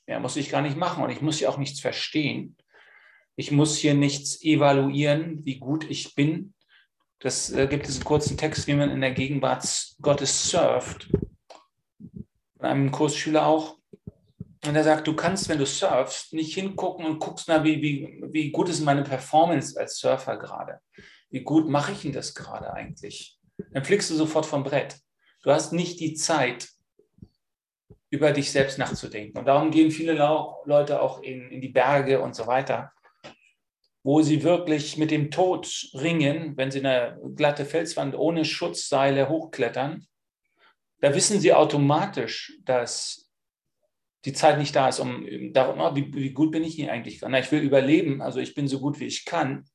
Ja, 0.08 0.20
muss 0.20 0.36
ich 0.36 0.50
gar 0.50 0.62
nicht 0.62 0.78
machen 0.78 1.04
und 1.04 1.10
ich 1.10 1.22
muss 1.22 1.38
hier 1.38 1.50
auch 1.50 1.58
nichts 1.58 1.80
verstehen. 1.80 2.58
Ich 3.36 3.52
muss 3.52 3.78
hier 3.78 3.94
nichts 3.94 4.42
evaluieren, 4.42 5.46
wie 5.46 5.60
gut 5.60 5.90
ich 5.90 6.16
bin. 6.16 6.54
Das 7.20 7.52
äh, 7.52 7.68
gibt 7.68 7.88
es 7.88 7.96
einen 7.96 8.06
kurzen 8.06 8.38
Text, 8.38 8.68
wie 8.68 8.74
man 8.74 8.90
in 8.90 9.02
der 9.02 9.12
Gegenwart 9.12 9.96
Gottes 10.02 10.50
surft. 10.50 11.10
Von 12.58 12.66
einem 12.66 12.92
Kursschüler 12.92 13.46
auch. 13.46 13.79
Und 14.66 14.76
er 14.76 14.84
sagt, 14.84 15.08
du 15.08 15.16
kannst, 15.16 15.48
wenn 15.48 15.58
du 15.58 15.66
surfst, 15.66 16.34
nicht 16.34 16.54
hingucken 16.54 17.06
und 17.06 17.20
guckst, 17.20 17.48
na, 17.48 17.64
wie, 17.64 17.82
wie, 17.82 18.24
wie 18.32 18.52
gut 18.52 18.68
ist 18.70 18.82
meine 18.82 19.04
Performance 19.04 19.80
als 19.80 19.98
Surfer 19.98 20.38
gerade? 20.38 20.80
Wie 21.30 21.42
gut 21.42 21.70
mache 21.70 21.94
ich 21.94 22.02
denn 22.02 22.12
das 22.12 22.36
gerade 22.36 22.74
eigentlich? 22.74 23.40
Dann 23.72 23.86
fliegst 23.86 24.10
du 24.10 24.16
sofort 24.16 24.46
vom 24.46 24.64
Brett. 24.64 24.98
Du 25.44 25.52
hast 25.52 25.72
nicht 25.72 26.00
die 26.00 26.14
Zeit, 26.14 26.68
über 28.10 28.32
dich 28.32 28.52
selbst 28.52 28.78
nachzudenken. 28.78 29.38
Und 29.38 29.46
darum 29.46 29.72
gehen 29.72 29.92
viele 29.92 30.14
Leute 30.66 31.02
auch 31.02 31.22
in, 31.22 31.50
in 31.52 31.62
die 31.62 31.70
Berge 31.70 32.22
und 32.22 32.36
so 32.36 32.48
weiter, 32.48 32.92
wo 34.04 34.22
sie 34.22 34.44
wirklich 34.44 34.98
mit 34.98 35.12
dem 35.12 35.30
Tod 35.30 35.90
ringen, 35.94 36.58
wenn 36.58 36.72
sie 36.72 36.80
eine 36.80 37.20
glatte 37.36 37.66
Felswand 37.66 38.16
ohne 38.18 38.46
Schutzseile 38.46 39.30
hochklettern. 39.30 40.08
Da 41.02 41.14
wissen 41.14 41.40
sie 41.40 41.54
automatisch, 41.54 42.58
dass 42.66 43.29
die 44.26 44.34
Zeit 44.34 44.58
nicht 44.58 44.76
da 44.76 44.90
ist, 44.90 45.00
um 45.00 45.26
darum, 45.54 45.80
oh, 45.80 45.96
wie, 45.96 46.14
wie, 46.14 46.32
gut 46.32 46.52
bin 46.52 46.64
ich 46.64 46.76
hier 46.76 46.92
eigentlich? 46.92 47.22
Na, 47.22 47.40
ich 47.40 47.52
will 47.52 47.62
überleben, 47.62 48.22
also 48.22 48.40
ich 48.40 48.54
bin 48.54 48.68
so 48.68 48.80
gut 48.80 49.00
wie 49.00 49.06
ich 49.06 49.26
kann. 49.26 49.66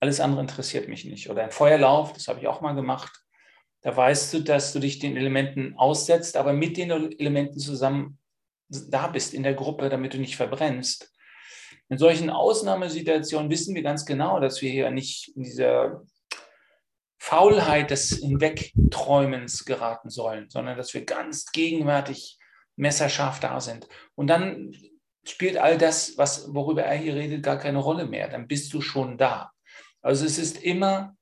Alles 0.00 0.20
andere 0.20 0.40
interessiert 0.40 0.88
mich 0.88 1.04
nicht. 1.04 1.28
Oder 1.30 1.44
ein 1.44 1.50
Feuerlauf, 1.50 2.12
das 2.12 2.28
habe 2.28 2.40
ich 2.40 2.48
auch 2.48 2.60
mal 2.60 2.72
gemacht. 2.72 3.12
Da 3.82 3.96
weißt 3.96 4.32
du, 4.32 4.40
dass 4.40 4.72
du 4.72 4.78
dich 4.78 5.00
den 5.00 5.16
Elementen 5.16 5.74
aussetzt, 5.76 6.36
aber 6.36 6.52
mit 6.52 6.76
den 6.76 6.90
Elementen 6.90 7.58
zusammen 7.58 8.18
da 8.68 9.08
bist 9.08 9.34
in 9.34 9.42
der 9.42 9.54
Gruppe, 9.54 9.90
damit 9.90 10.14
du 10.14 10.18
nicht 10.18 10.36
verbrennst. 10.36 11.12
In 11.88 11.98
solchen 11.98 12.30
Ausnahmesituationen 12.30 13.50
wissen 13.50 13.74
wir 13.74 13.82
ganz 13.82 14.06
genau, 14.06 14.40
dass 14.40 14.62
wir 14.62 14.70
hier 14.70 14.90
nicht 14.90 15.36
in 15.36 15.42
dieser 15.42 16.02
Faulheit 17.18 17.90
des 17.90 18.18
Hinwegträumens 18.18 19.64
geraten 19.64 20.08
sollen, 20.08 20.48
sondern 20.48 20.76
dass 20.76 20.94
wir 20.94 21.04
ganz 21.04 21.52
gegenwärtig 21.52 22.38
messerscharf 22.76 23.40
da 23.40 23.60
sind. 23.60 23.88
Und 24.14 24.28
dann 24.28 24.74
spielt 25.24 25.56
all 25.56 25.78
das, 25.78 26.16
was, 26.18 26.52
worüber 26.54 26.82
er 26.82 26.96
hier 26.96 27.14
redet, 27.14 27.42
gar 27.42 27.58
keine 27.58 27.78
Rolle 27.78 28.06
mehr. 28.06 28.28
Dann 28.28 28.48
bist 28.48 28.72
du 28.72 28.80
schon 28.80 29.18
da. 29.18 29.52
Also 30.00 30.24
es 30.24 30.38
ist 30.38 30.62
immer 30.62 31.16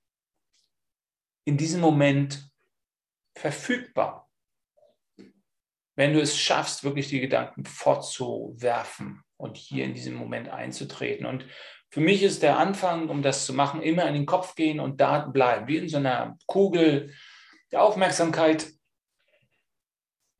in 1.44 1.56
diesem 1.56 1.80
Moment 1.80 2.50
verfügbar. 3.36 4.30
Wenn 5.96 6.14
du 6.14 6.20
es 6.20 6.38
schaffst, 6.38 6.84
wirklich 6.84 7.08
die 7.08 7.20
Gedanken 7.20 7.64
fortzuwerfen 7.64 9.22
und 9.36 9.56
hier 9.56 9.84
in 9.84 9.94
diesem 9.94 10.14
Moment 10.14 10.48
einzutreten. 10.48 11.26
Und 11.26 11.44
für 11.90 12.00
mich 12.00 12.22
ist 12.22 12.42
der 12.42 12.58
Anfang, 12.58 13.08
um 13.08 13.22
das 13.22 13.44
zu 13.44 13.52
machen, 13.52 13.82
immer 13.82 14.06
in 14.06 14.14
den 14.14 14.26
Kopf 14.26 14.54
gehen 14.54 14.80
und 14.80 15.00
da 15.00 15.26
bleiben, 15.26 15.66
wie 15.66 15.76
in 15.76 15.88
so 15.88 15.96
einer 15.96 16.38
Kugel 16.46 17.12
der 17.72 17.82
Aufmerksamkeit 17.82 18.70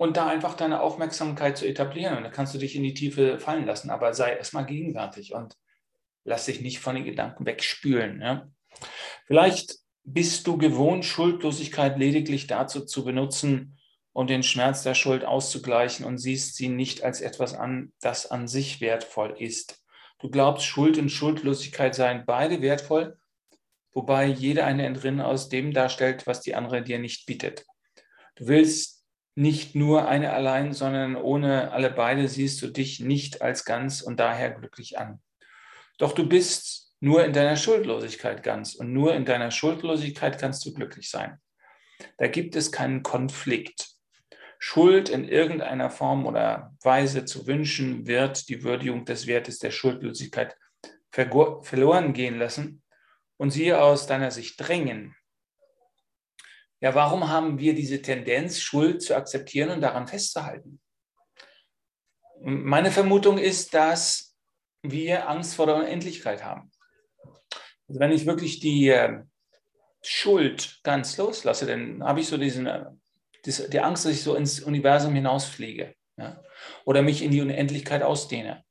und 0.01 0.17
da 0.17 0.29
einfach 0.29 0.55
deine 0.55 0.81
Aufmerksamkeit 0.81 1.59
zu 1.59 1.67
etablieren. 1.67 2.17
Und 2.17 2.23
dann 2.23 2.33
kannst 2.33 2.55
du 2.55 2.59
dich 2.59 2.75
in 2.75 2.83
die 2.83 2.95
Tiefe 2.95 3.39
fallen 3.39 3.67
lassen, 3.67 3.91
aber 3.91 4.15
sei 4.15 4.35
erstmal 4.35 4.65
gegenwärtig 4.65 5.35
und 5.35 5.59
lass 6.25 6.47
dich 6.47 6.63
nicht 6.63 6.79
von 6.79 6.95
den 6.95 7.05
Gedanken 7.05 7.45
wegspülen. 7.45 8.23
Ja? 8.23 8.49
Vielleicht 9.27 9.77
bist 10.03 10.47
du 10.47 10.57
gewohnt, 10.57 11.05
Schuldlosigkeit 11.05 11.99
lediglich 11.99 12.47
dazu 12.47 12.87
zu 12.87 13.05
benutzen, 13.05 13.79
um 14.15 14.27
den 14.27 14.43
Schmerz 14.43 14.85
der 14.85 14.95
Schuld 14.95 15.27
auszugleichen 15.27 16.07
und 16.07 16.17
siehst 16.17 16.57
sie 16.57 16.71
nicht 16.71 17.05
als 17.05 17.21
etwas 17.21 17.53
an, 17.53 17.93
das 18.01 18.25
an 18.25 18.49
sich 18.49 18.81
wertvoll 18.81 19.37
ist. 19.39 19.85
Du 20.19 20.31
glaubst, 20.31 20.65
Schuld 20.65 20.97
und 20.97 21.11
Schuldlosigkeit 21.11 21.95
seien 21.95 22.25
beide 22.25 22.63
wertvoll, 22.63 23.19
wobei 23.93 24.25
jede 24.25 24.65
eine 24.65 24.87
Entrinnen 24.87 25.21
aus 25.21 25.51
dem 25.51 25.75
darstellt, 25.75 26.27
was 26.27 26.41
die 26.41 26.55
andere 26.55 26.83
dir 26.83 26.99
nicht 26.99 27.27
bietet. 27.27 27.67
Du 28.37 28.47
willst 28.47 29.00
nicht 29.41 29.75
nur 29.75 30.07
eine 30.07 30.35
allein, 30.35 30.75
sondern 30.75 31.17
ohne 31.17 31.73
alle 31.73 31.91
beide 31.91 32.29
siehst 32.29 32.61
du 32.61 32.67
dich 32.67 33.01
nicht 33.01 33.41
als 33.41 33.65
ganz 33.65 34.03
und 34.03 34.21
daher 34.21 34.51
glücklich 34.51 34.99
an. 34.99 35.19
Doch 35.97 36.13
du 36.13 36.29
bist 36.29 36.93
nur 37.01 37.25
in 37.25 37.33
deiner 37.33 37.57
Schuldlosigkeit 37.57 38.43
ganz 38.43 38.75
und 38.75 38.93
nur 38.93 39.15
in 39.15 39.25
deiner 39.25 39.51
Schuldlosigkeit 39.51 40.39
kannst 40.39 40.67
du 40.67 40.75
glücklich 40.75 41.09
sein. 41.09 41.39
Da 42.19 42.29
gibt 42.29 42.55
es 42.55 42.71
keinen 42.71 43.03
Konflikt. 43.03 43.89
Schuld 44.59 45.09
in 45.09 45.27
irgendeiner 45.27 45.89
Form 45.89 46.27
oder 46.27 46.77
Weise 46.83 47.25
zu 47.25 47.47
wünschen, 47.47 48.07
wird 48.07 48.47
die 48.51 48.63
Würdigung 48.63 49.07
des 49.07 49.27
Wertes 49.27 49.59
der 49.59 49.71
Schuldlosigkeit 49.71 50.55
verloren 51.11 52.13
gehen 52.13 52.39
lassen 52.39 52.83
und 53.39 53.53
sie 53.53 53.73
aus 53.73 54.07
deiner 54.07 54.31
Sicht 54.31 54.57
drängen. 54.59 55.17
Ja, 56.81 56.95
warum 56.95 57.29
haben 57.29 57.59
wir 57.59 57.75
diese 57.75 58.01
Tendenz, 58.01 58.61
Schuld 58.61 59.03
zu 59.03 59.15
akzeptieren 59.15 59.71
und 59.71 59.83
daran 59.83 60.07
festzuhalten? 60.07 60.81
Meine 62.43 62.91
Vermutung 62.91 63.37
ist, 63.37 63.75
dass 63.75 64.35
wir 64.83 65.29
Angst 65.29 65.55
vor 65.55 65.67
der 65.67 65.77
Unendlichkeit 65.77 66.43
haben. 66.43 66.71
Also 67.87 68.01
wenn 68.01 68.13
ich 68.13 68.25
wirklich 68.25 68.61
die 68.61 68.89
äh, 68.89 69.23
Schuld 70.01 70.81
ganz 70.83 71.19
loslasse, 71.19 71.67
dann 71.67 72.03
habe 72.03 72.21
ich 72.21 72.29
so 72.29 72.39
diesen, 72.39 72.67
äh, 72.67 72.87
die 73.45 73.81
Angst, 73.81 74.07
dass 74.07 74.13
ich 74.13 74.23
so 74.23 74.35
ins 74.35 74.61
Universum 74.61 75.15
hinausfliege 75.15 75.95
ja? 76.17 76.43
oder 76.87 77.03
mich 77.03 77.23
in 77.23 77.31
die 77.31 77.43
Unendlichkeit 77.43 78.03
ausdehne. 78.03 78.65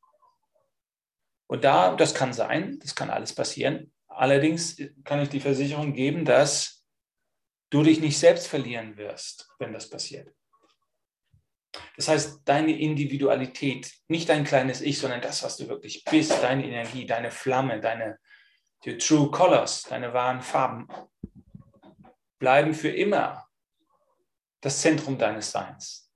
Und 1.45 1.63
da, 1.63 1.95
das 1.95 2.15
kann 2.15 2.33
sein, 2.33 2.79
das 2.81 2.95
kann 2.95 3.11
alles 3.11 3.33
passieren. 3.33 3.91
Allerdings 4.07 4.77
kann 5.03 5.21
ich 5.21 5.29
die 5.29 5.39
Versicherung 5.39 5.93
geben, 5.93 6.25
dass 6.25 6.78
du 7.69 7.83
dich 7.83 7.99
nicht 7.99 8.17
selbst 8.17 8.47
verlieren 8.47 8.97
wirst, 8.97 9.49
wenn 9.59 9.73
das 9.73 9.89
passiert. 9.89 10.33
Das 11.95 12.07
heißt, 12.07 12.41
deine 12.45 12.77
Individualität, 12.77 13.93
nicht 14.07 14.29
dein 14.29 14.43
kleines 14.43 14.81
Ich, 14.81 14.97
sondern 14.97 15.21
das, 15.21 15.43
was 15.43 15.57
du 15.57 15.67
wirklich 15.67 16.03
bist, 16.03 16.31
deine 16.41 16.65
Energie, 16.65 17.05
deine 17.05 17.31
Flamme, 17.31 17.79
deine 17.79 18.17
die 18.85 18.97
True 18.97 19.29
Colors, 19.29 19.83
deine 19.83 20.13
wahren 20.13 20.41
Farben, 20.41 20.87
bleiben 22.39 22.73
für 22.73 22.89
immer 22.89 23.47
das 24.61 24.81
Zentrum 24.81 25.17
deines 25.17 25.51
Seins. 25.51 26.11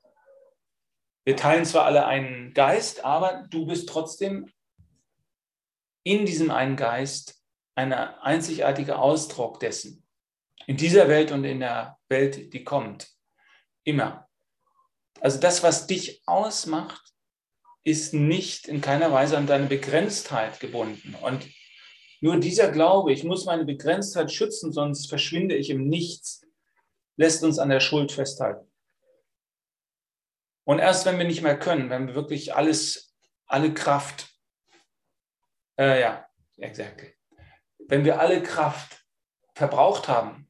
Wir 1.25 1.35
teilen 1.35 1.65
zwar 1.65 1.85
alle 1.85 2.05
einen 2.05 2.53
Geist, 2.53 3.03
aber 3.03 3.45
du 3.49 3.65
bist 3.65 3.87
trotzdem 3.87 4.51
in 6.03 6.25
diesem 6.25 6.51
einen 6.51 6.75
Geist 6.75 7.41
ein 7.75 7.93
einzigartiger 7.93 8.99
Ausdruck 8.99 9.59
dessen. 9.59 10.02
In 10.67 10.77
dieser 10.77 11.07
Welt 11.07 11.31
und 11.31 11.43
in 11.43 11.59
der 11.59 11.97
Welt, 12.09 12.53
die 12.53 12.63
kommt. 12.63 13.09
Immer. 13.83 14.29
Also 15.19 15.39
das, 15.39 15.63
was 15.63 15.87
dich 15.87 16.21
ausmacht, 16.25 17.13
ist 17.83 18.13
nicht 18.13 18.67
in 18.67 18.81
keiner 18.81 19.11
Weise 19.11 19.37
an 19.37 19.47
deine 19.47 19.67
Begrenztheit 19.67 20.59
gebunden. 20.59 21.15
Und 21.21 21.47
nur 22.21 22.37
dieser 22.37 22.71
Glaube, 22.71 23.11
ich 23.11 23.23
muss 23.25 23.45
meine 23.45 23.65
Begrenztheit 23.65 24.31
schützen, 24.31 24.71
sonst 24.71 25.09
verschwinde 25.09 25.55
ich 25.55 25.69
im 25.69 25.87
Nichts, 25.89 26.41
lässt 27.17 27.43
uns 27.43 27.59
an 27.59 27.69
der 27.69 27.81
Schuld 27.81 28.11
festhalten. 28.11 28.71
Und 30.65 30.79
erst 30.79 31.05
wenn 31.05 31.17
wir 31.17 31.25
nicht 31.25 31.41
mehr 31.41 31.59
können, 31.59 31.89
wenn 31.89 32.07
wir 32.07 32.15
wirklich 32.15 32.55
alles, 32.55 33.13
alle 33.47 33.73
Kraft, 33.73 34.29
äh, 35.77 35.99
ja, 35.99 36.25
exactly. 36.57 37.13
Wenn 37.87 38.05
wir 38.05 38.21
alle 38.21 38.41
Kraft 38.41 39.05
verbraucht 39.55 40.07
haben, 40.07 40.49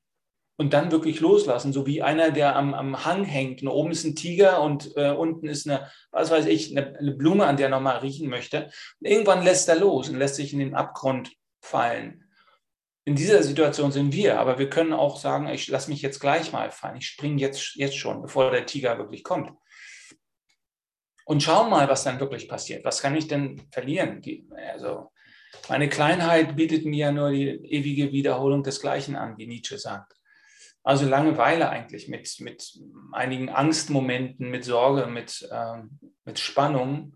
und 0.58 0.74
dann 0.74 0.92
wirklich 0.92 1.20
loslassen, 1.20 1.74
so 1.74 1.88
wie 1.88 2.02
einer, 2.02 2.32
der 2.32 2.56
am, 2.56 2.74
am 2.74 3.06
Hang 3.06 3.24
hängt. 3.24 3.62
Und 3.64 3.70
oben 3.70 3.92
ist 3.92 4.04
ein 4.04 4.16
Tiger 4.16 4.62
und 4.62 4.96
äh, 4.96 5.12
unten 5.12 5.48
ist 5.48 5.68
eine, 5.68 5.90
was 6.12 6.30
weiß 6.30 6.46
ich, 6.46 6.72
eine, 6.72 6.98
eine 6.98 7.12
Blume, 7.12 7.46
an 7.46 7.58
der 7.58 7.68
er 7.68 7.72
nochmal 7.72 7.98
riechen 7.98 8.30
möchte. 8.30 8.72
Und 9.00 9.08
irgendwann 9.08 9.44
lässt 9.44 9.68
er 9.68 9.76
los 9.76 10.10
und 10.10 10.18
lässt 10.18 10.36
sich 10.36 10.54
in 10.54 10.60
den 10.60 10.76
Abgrund 10.76 11.32
fallen. 11.62 12.24
In 13.06 13.16
dieser 13.16 13.44
Situation 13.44 13.92
sind 13.92 14.14
wir, 14.14 14.40
aber 14.40 14.60
wir 14.60 14.70
können 14.70 14.94
auch 14.94 15.18
sagen, 15.18 15.48
ich 15.48 15.68
lasse 15.68 15.90
mich 15.90 16.02
jetzt 16.02 16.20
gleich 16.20 16.54
mal 16.54 16.72
fallen, 16.72 16.98
ich 16.98 17.08
springe 17.08 17.42
jetzt, 17.42 17.76
jetzt 17.76 17.98
schon, 17.98 18.22
bevor 18.22 18.50
der 18.50 18.66
Tiger 18.66 18.98
wirklich 18.98 19.24
kommt. 19.24 19.52
Und 21.26 21.42
schau 21.42 21.70
mal, 21.70 21.88
was 21.90 22.04
dann 22.04 22.20
wirklich 22.20 22.48
passiert. 22.48 22.86
Was 22.86 23.02
kann 23.02 23.16
ich 23.16 23.28
denn 23.28 23.62
verlieren? 23.72 24.22
Also, 24.74 25.12
meine 25.70 25.90
Kleinheit 25.90 26.56
bietet 26.56 26.86
mir 26.86 26.98
ja 26.98 27.12
nur 27.12 27.32
die 27.32 27.48
ewige 27.48 28.12
Wiederholung 28.12 28.64
des 28.64 28.82
Gleichen 28.82 29.16
an, 29.16 29.38
wie 29.38 29.48
Nietzsche 29.48 29.78
sagt. 29.78 30.14
Also 30.84 31.06
Langeweile 31.08 31.70
eigentlich 31.70 32.10
mit, 32.10 32.40
mit 32.42 32.78
einigen 33.14 33.50
Angstmomenten, 33.50 34.50
mit 34.50 34.66
Sorge, 34.66 35.08
mit, 35.08 35.48
äh, 35.50 35.82
mit 36.26 36.40
Spannung. 36.40 37.16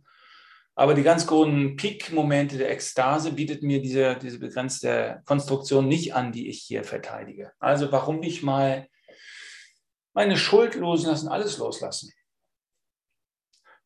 Aber 0.73 0.93
die 0.93 1.03
ganz 1.03 1.27
großen 1.27 1.75
Peak-Momente 1.75 2.57
der 2.57 2.71
Ekstase 2.71 3.33
bietet 3.33 3.63
mir 3.63 3.81
diese, 3.81 4.15
diese 4.15 4.39
begrenzte 4.39 5.21
Konstruktion 5.25 5.87
nicht 5.87 6.13
an, 6.13 6.31
die 6.31 6.49
ich 6.49 6.61
hier 6.61 6.83
verteidige. 6.83 7.51
Also 7.59 7.91
warum 7.91 8.19
nicht 8.19 8.41
mal 8.43 8.87
meine 10.13 10.37
Schuld 10.37 10.75
loslassen, 10.75 11.27
alles 11.27 11.57
loslassen? 11.57 12.13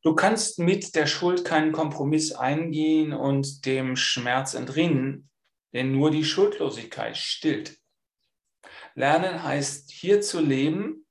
Du 0.04 0.16
kannst 0.16 0.60
mit 0.60 0.96
der 0.96 1.08
Schuld 1.08 1.46
keinen 1.46 1.72
Kompromiss 1.72 2.34
eingehen 2.34 3.14
und 3.14 3.66
dem 3.66 3.96
Schmerz 3.96 4.54
entrinnen, 4.54 5.30
denn 5.74 5.92
nur 5.92 6.12
die 6.12 6.26
Schuldlosigkeit 6.26 7.18
stillt. 7.18 7.78
Lernen 8.96 9.44
heißt 9.44 9.92
hier 9.92 10.22
zu 10.22 10.42
leben, 10.42 11.06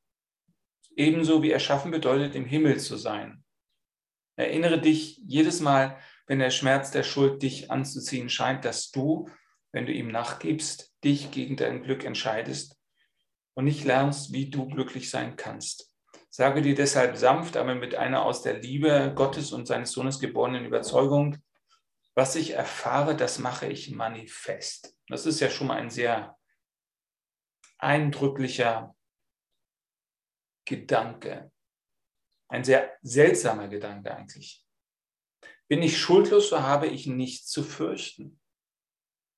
ebenso 0.97 1.43
wie 1.43 1.51
erschaffen 1.51 1.91
bedeutet, 1.91 2.35
im 2.35 2.45
Himmel 2.45 2.79
zu 2.79 2.97
sein. 2.97 3.43
Erinnere 4.37 4.81
dich 4.81 5.19
jedes 5.27 5.61
Mal, 5.61 5.99
wenn 6.27 6.39
der 6.39 6.51
Schmerz 6.51 6.91
der 6.91 7.03
Schuld 7.03 7.43
dich 7.43 7.71
anzuziehen 7.71 8.29
scheint, 8.29 8.65
dass 8.65 8.91
du, 8.91 9.29
wenn 9.73 9.87
du 9.87 9.93
ihm 9.93 10.09
nachgibst, 10.09 10.95
dich 11.03 11.31
gegen 11.31 11.57
dein 11.57 11.83
Glück 11.83 12.05
entscheidest 12.05 12.77
und 13.55 13.65
nicht 13.65 13.85
lernst, 13.85 14.33
wie 14.33 14.51
du 14.51 14.67
glücklich 14.69 15.11
sein 15.11 15.37
kannst. 15.37 15.95
Sage 16.31 16.63
dir 16.63 16.75
deshalb 16.75 17.17
sanft, 17.17 17.57
aber 17.57 17.75
mit 17.75 17.97
einer 17.97 18.25
aus 18.25 18.43
der 18.43 18.59
Liebe 18.59 19.13
Gottes 19.15 19.53
und 19.53 19.67
seines 19.67 19.91
Sohnes 19.93 20.21
geborenen 20.21 20.65
Überzeugung, 20.65 21.39
was 22.15 22.37
ich 22.37 22.53
erfahre, 22.53 23.17
das 23.17 23.39
mache 23.39 23.67
ich 23.67 23.91
manifest. 23.91 24.97
Das 25.09 25.27
ist 25.27 25.41
ja 25.41 25.51
schon 25.51 25.67
mal 25.69 25.79
ein 25.79 25.91
sehr 25.91 26.37
eindrücklicher 27.83 28.95
Gedanke. 30.67 31.51
Ein 32.49 32.65
sehr 32.65 32.97
seltsamer 33.03 33.69
Gedanke 33.69 34.15
eigentlich. 34.15 34.67
Bin 35.69 35.83
ich 35.83 35.99
schuldlos, 35.99 36.49
so 36.49 36.61
habe 36.61 36.89
ich 36.89 37.07
nichts 37.07 37.47
zu 37.47 37.63
fürchten. 37.63 38.41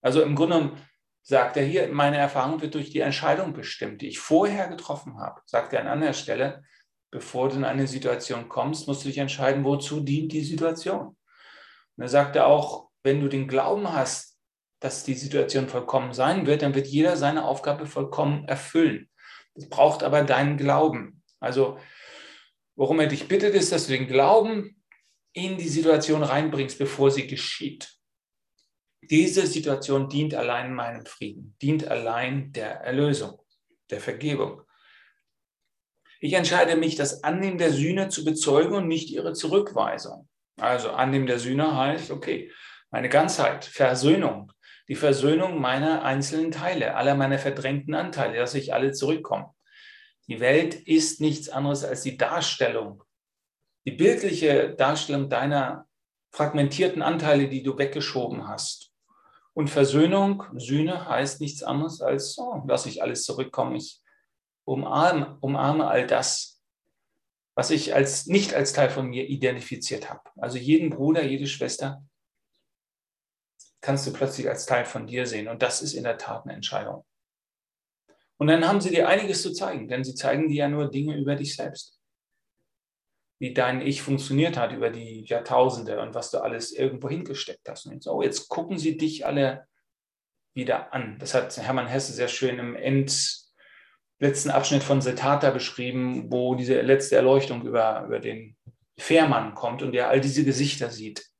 Also 0.03 0.23
im 0.23 0.35
Grunde 0.35 0.77
sagt 1.23 1.57
er 1.57 1.65
hier, 1.65 1.89
meine 1.93 2.17
Erfahrung 2.17 2.61
wird 2.61 2.75
durch 2.75 2.91
die 2.91 3.01
Entscheidung 3.01 3.53
bestimmt, 3.53 4.03
die 4.03 4.09
ich 4.09 4.19
vorher 4.19 4.69
getroffen 4.69 5.19
habe. 5.19 5.41
Sagt 5.47 5.73
er 5.73 5.81
an 5.81 5.87
anderer 5.87 6.15
Stelle, 6.15 6.65
bevor 7.11 7.49
du 7.49 7.57
in 7.57 7.65
eine 7.65 7.87
Situation 7.87 8.49
kommst, 8.49 8.89
musst 8.89 9.05
du 9.05 9.09
dich 9.09 9.19
entscheiden, 9.19 9.65
wozu 9.65 10.01
dient 10.01 10.33
die 10.33 10.43
Situation. 10.43 11.17
Und 11.97 12.03
er 12.03 12.09
sagt 12.09 12.37
er 12.37 12.47
auch, 12.47 12.91
wenn 13.03 13.21
du 13.21 13.29
den 13.29 13.47
Glauben 13.47 13.93
hast, 13.93 14.32
dass 14.83 15.05
die 15.05 15.15
Situation 15.15 15.69
vollkommen 15.69 16.13
sein 16.13 16.47
wird, 16.47 16.63
dann 16.63 16.75
wird 16.75 16.89
jeder 16.89 17.17
seine 17.17 17.45
Aufgabe 17.45 17.87
vollkommen 17.87 18.47
erfüllen. 18.49 19.09
Das 19.55 19.69
braucht 19.69 20.03
aber 20.03 20.23
deinen 20.25 20.57
Glauben. 20.57 21.23
Also, 21.39 21.79
worum 22.75 22.99
er 22.99 23.07
dich 23.07 23.29
bittet, 23.29 23.55
ist, 23.55 23.71
dass 23.71 23.87
du 23.87 23.93
den 23.93 24.09
Glauben 24.09 24.83
in 25.33 25.57
die 25.57 25.69
Situation 25.69 26.25
reinbringst, 26.25 26.79
bevor 26.79 27.13
sie 27.13 27.29
geschieht. 27.29 27.93
Diese 29.03 29.47
Situation 29.47 30.09
dient 30.09 30.35
allein 30.35 30.75
meinem 30.75 31.07
Frieden, 31.07 31.57
dient 31.63 31.87
allein 31.87 32.53
der 32.53 32.81
Erlösung, 32.81 33.41
der 33.91 34.01
Vergebung. 34.01 34.63
Ich 36.21 36.33
entscheide 36.33 36.77
mich, 36.77 36.97
das 36.97 37.23
Annehmen 37.23 37.59
der 37.59 37.73
Sühne 37.73 38.09
zu 38.09 38.25
bezeugen 38.25 38.75
und 38.75 38.89
nicht 38.89 39.11
ihre 39.11 39.33
Zurückweisung. 39.33 40.29
Also 40.57 40.91
Annehmen 40.91 41.27
der 41.27 41.39
Sühne 41.39 41.77
heißt, 41.77 42.11
okay, 42.11 42.53
meine 42.91 43.09
Ganzheit, 43.09 43.65
Versöhnung, 43.65 44.53
die 44.93 44.97
Versöhnung 44.97 45.59
meiner 45.59 46.03
einzelnen 46.03 46.51
Teile, 46.51 46.97
aller 46.97 47.15
meiner 47.15 47.39
verdrängten 47.39 47.95
Anteile, 47.95 48.37
dass 48.37 48.55
ich 48.55 48.75
alle 48.75 48.93
zurückkommen. 48.93 49.47
Die 50.29 50.39
Welt 50.39 50.75
ist 50.75 51.19
nichts 51.19 51.49
anderes 51.49 51.83
als 51.83 52.03
die 52.03 52.19
Darstellung, 52.19 53.03
die 53.87 53.93
bildliche 53.93 54.75
Darstellung 54.75 55.31
deiner 55.31 55.87
fragmentierten 56.31 57.01
Anteile, 57.01 57.49
die 57.49 57.63
du 57.63 57.79
weggeschoben 57.79 58.47
hast. 58.49 58.93
Und 59.55 59.71
Versöhnung, 59.71 60.45
Sühne 60.57 61.09
heißt 61.09 61.41
nichts 61.41 61.63
anderes 61.63 62.03
als, 62.03 62.37
oh, 62.37 62.63
lass 62.69 62.85
ich 62.85 63.03
alles 63.03 63.23
zurückkommen. 63.23 63.77
Ich 63.77 64.03
umarme, 64.67 65.39
umarme 65.41 65.87
all 65.87 66.07
das, 66.07 66.61
was 67.55 67.71
ich 67.71 67.95
als, 67.95 68.27
nicht 68.27 68.53
als 68.53 68.75
Teil 68.75 68.91
von 68.91 69.07
mir 69.07 69.27
identifiziert 69.27 70.11
habe. 70.11 70.21
Also 70.37 70.59
jeden 70.59 70.91
Bruder, 70.91 71.25
jede 71.25 71.47
Schwester, 71.47 72.05
kannst 73.83 74.07
du 74.07 74.13
plötzlich 74.13 74.49
als 74.49 74.65
Teil 74.65 74.87
von 74.87 75.07
dir 75.07 75.27
sehen. 75.27 75.49
Und 75.49 75.61
das 75.61 75.83
ist 75.83 75.93
in 75.93 76.05
der 76.05 76.17
Tat 76.17 76.45
eine 76.45 76.55
Entscheidung. 76.55 77.05
Und 78.39 78.47
dann 78.47 78.67
haben 78.67 78.81
sie 78.81 78.91
dir 78.91 79.09
einiges 79.09 79.43
zu 79.43 79.53
zeigen, 79.53 79.89
denn 79.89 80.05
sie 80.05 80.15
zeigen 80.15 80.49
dir 80.49 80.57
ja 80.57 80.69
nur 80.69 80.91
Dinge 80.91 81.17
über 81.17 81.35
dich 81.35 81.55
selbst. 81.55 82.01
Wie 83.39 83.53
dein 83.53 83.81
Ich 83.81 84.03
funktioniert 84.03 84.57
hat 84.57 84.73
über 84.73 84.91
die 84.91 85.25
Jahrtausende 85.25 86.01
und 86.01 86.15
was 86.15 86.31
du 86.31 86.39
alles 86.39 86.73
irgendwo 86.73 87.09
hingesteckt 87.09 87.69
hast. 87.69 87.87
Und 87.87 88.03
so, 88.03 88.23
jetzt 88.23 88.49
gucken 88.49 88.79
sie 88.79 88.97
dich 88.97 89.27
alle 89.27 89.67
wieder 90.55 90.93
an. 90.93 91.19
Das 91.19 91.35
hat 91.35 91.57
Hermann 91.57 91.89
Hesse 91.89 92.13
sehr 92.13 92.29
schön 92.29 92.59
im 92.59 92.77
End, 92.77 93.43
letzten 94.21 94.51
Abschnitt 94.51 94.85
von 94.85 95.01
Setata 95.01 95.51
beschrieben, 95.51 96.31
wo 96.31 96.55
diese 96.55 96.81
letzte 96.83 97.17
Erleuchtung 97.17 97.67
über, 97.67 98.05
über 98.07 98.21
den 98.21 98.57
Fährmann 98.97 99.55
kommt 99.55 99.83
und 99.83 99.91
der 99.91 100.09
all 100.09 100.21
diese 100.21 100.45
Gesichter 100.45 100.91
sieht 100.91 101.32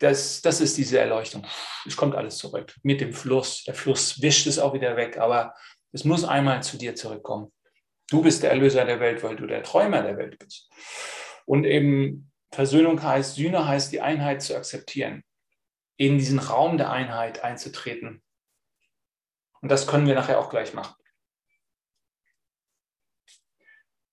das, 0.00 0.40
das 0.40 0.60
ist 0.60 0.76
diese 0.78 0.98
Erleuchtung. 0.98 1.46
Es 1.86 1.96
kommt 1.96 2.16
alles 2.16 2.38
zurück 2.38 2.74
mit 2.82 3.00
dem 3.00 3.12
Fluss. 3.12 3.64
Der 3.64 3.74
Fluss 3.74 4.20
wischt 4.20 4.46
es 4.46 4.58
auch 4.58 4.72
wieder 4.72 4.96
weg, 4.96 5.18
aber 5.18 5.54
es 5.92 6.04
muss 6.04 6.24
einmal 6.24 6.62
zu 6.62 6.78
dir 6.78 6.94
zurückkommen. 6.94 7.52
Du 8.08 8.22
bist 8.22 8.42
der 8.42 8.50
Erlöser 8.50 8.84
der 8.84 8.98
Welt, 8.98 9.22
weil 9.22 9.36
du 9.36 9.46
der 9.46 9.62
Träumer 9.62 10.02
der 10.02 10.16
Welt 10.16 10.38
bist. 10.38 10.70
Und 11.44 11.64
eben 11.64 12.32
Versöhnung 12.50 13.02
heißt, 13.02 13.36
Sühne 13.36 13.68
heißt, 13.68 13.92
die 13.92 14.00
Einheit 14.00 14.42
zu 14.42 14.56
akzeptieren, 14.56 15.22
in 15.96 16.18
diesen 16.18 16.38
Raum 16.38 16.78
der 16.78 16.90
Einheit 16.90 17.44
einzutreten. 17.44 18.22
Und 19.60 19.70
das 19.70 19.86
können 19.86 20.06
wir 20.06 20.14
nachher 20.14 20.40
auch 20.40 20.48
gleich 20.48 20.72
machen. 20.72 20.94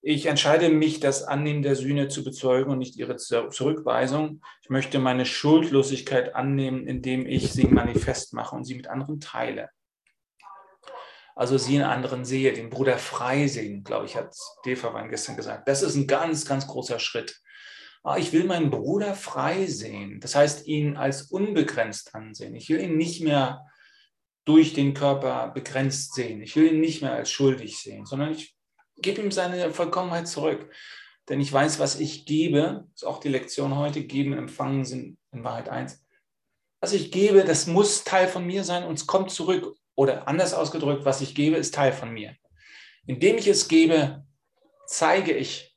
Ich 0.10 0.28
entscheide 0.28 0.70
mich, 0.70 1.02
das 1.02 1.24
Annehmen 1.24 1.64
der 1.64 1.76
Sühne 1.76 2.08
zu 2.08 2.24
bezeugen 2.24 2.72
und 2.72 2.78
nicht 2.80 2.96
ihre 2.96 3.18
Zurückweisung. 3.18 4.42
Ich 4.62 4.70
möchte 4.70 5.00
meine 5.00 5.26
Schuldlosigkeit 5.26 6.34
annehmen, 6.34 6.88
indem 6.88 7.26
ich 7.26 7.52
sie 7.52 7.68
manifest 7.68 8.34
mache 8.34 8.56
und 8.56 8.64
sie 8.64 8.76
mit 8.76 8.88
anderen 8.88 9.20
teile. 9.20 9.70
Also 11.36 11.58
sie 11.58 11.76
in 11.76 11.82
anderen 11.82 12.24
sehe, 12.24 12.54
den 12.54 12.70
Bruder 12.70 12.98
frei 12.98 13.48
sehen, 13.48 13.84
glaube 13.84 14.06
ich, 14.06 14.16
hat 14.16 14.34
Deverwein 14.66 15.10
gestern 15.10 15.36
gesagt. 15.36 15.68
Das 15.68 15.82
ist 15.84 15.96
ein 15.96 16.08
ganz, 16.08 16.46
ganz 16.46 16.68
großer 16.68 17.00
Schritt. 17.00 17.42
Ah, 18.02 18.16
ich 18.16 18.32
will 18.32 18.46
meinen 18.46 18.70
Bruder 18.70 19.14
frei 19.14 19.66
sehen. 19.66 20.22
Das 20.22 20.36
heißt, 20.36 20.68
ihn 20.68 20.96
als 20.96 21.24
unbegrenzt 21.24 22.16
ansehen. 22.16 22.56
Ich 22.56 22.70
will 22.70 22.80
ihn 22.80 22.96
nicht 22.96 23.22
mehr 23.22 23.66
durch 24.46 24.72
den 24.72 24.94
Körper 24.94 25.52
begrenzt 25.54 26.14
sehen. 26.14 26.42
Ich 26.42 26.56
will 26.56 26.72
ihn 26.72 26.80
nicht 26.80 27.02
mehr 27.02 27.12
als 27.12 27.30
schuldig 27.30 27.78
sehen, 27.78 28.06
sondern 28.06 28.32
ich 28.32 28.57
gib 28.98 29.18
ihm 29.18 29.32
seine 29.32 29.72
Vollkommenheit 29.72 30.28
zurück. 30.28 30.72
Denn 31.30 31.42
ich 31.42 31.52
weiß, 31.52 31.80
was 31.80 32.00
ich 32.00 32.26
gebe, 32.26 32.88
ist 32.94 33.06
auch 33.06 33.20
die 33.20 33.30
Lektion 33.30 33.76
heute, 33.76 34.04
geben 34.04 34.34
empfangen 34.34 34.86
sind 34.86 35.18
in 35.32 35.44
Wahrheit 35.44 35.70
eins. 35.70 36.04
Was 36.80 36.94
ich 36.94 37.12
gebe, 37.12 37.44
das 37.44 37.68
muss 37.68 38.04
Teil 38.04 38.28
von 38.28 38.46
mir 38.46 38.64
sein 38.64 38.84
und 38.84 38.98
es 38.98 39.08
kommt 39.08 39.32
zurück. 39.32 39.76
Oder 39.96 40.28
anders 40.28 40.54
ausgedrückt, 40.54 41.06
was 41.06 41.22
ich 41.22 41.34
gebe, 41.34 41.58
ist 41.58 41.74
Teil 41.74 41.92
von 41.92 42.12
mir. 42.12 42.36
Indem 43.08 43.38
ich 43.38 43.48
es 43.48 43.68
gebe, 43.68 44.26
zeige 44.86 45.34
ich, 45.34 45.76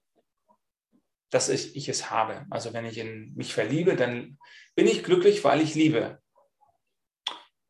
dass 1.30 1.48
ich, 1.48 1.74
ich 1.74 1.88
es 1.88 2.10
habe. 2.10 2.44
Also 2.50 2.72
wenn 2.72 2.84
ich 2.84 2.98
in 2.98 3.32
mich 3.34 3.54
verliebe, 3.54 3.96
dann 3.96 4.38
bin 4.74 4.86
ich 4.86 5.02
glücklich, 5.02 5.42
weil 5.42 5.60
ich 5.60 5.74
liebe. 5.74 6.20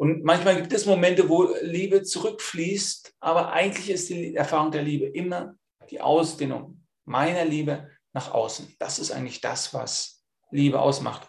Und 0.00 0.24
manchmal 0.24 0.56
gibt 0.56 0.72
es 0.72 0.86
Momente, 0.86 1.28
wo 1.28 1.54
Liebe 1.60 2.02
zurückfließt, 2.02 3.16
aber 3.20 3.52
eigentlich 3.52 3.90
ist 3.90 4.08
die 4.08 4.34
Erfahrung 4.34 4.70
der 4.70 4.82
Liebe 4.82 5.04
immer 5.04 5.56
die 5.90 6.00
Ausdehnung 6.00 6.86
meiner 7.04 7.44
Liebe 7.44 7.90
nach 8.14 8.32
außen. 8.32 8.74
Das 8.78 8.98
ist 8.98 9.10
eigentlich 9.10 9.42
das, 9.42 9.74
was 9.74 10.24
Liebe 10.50 10.80
ausmacht. 10.80 11.28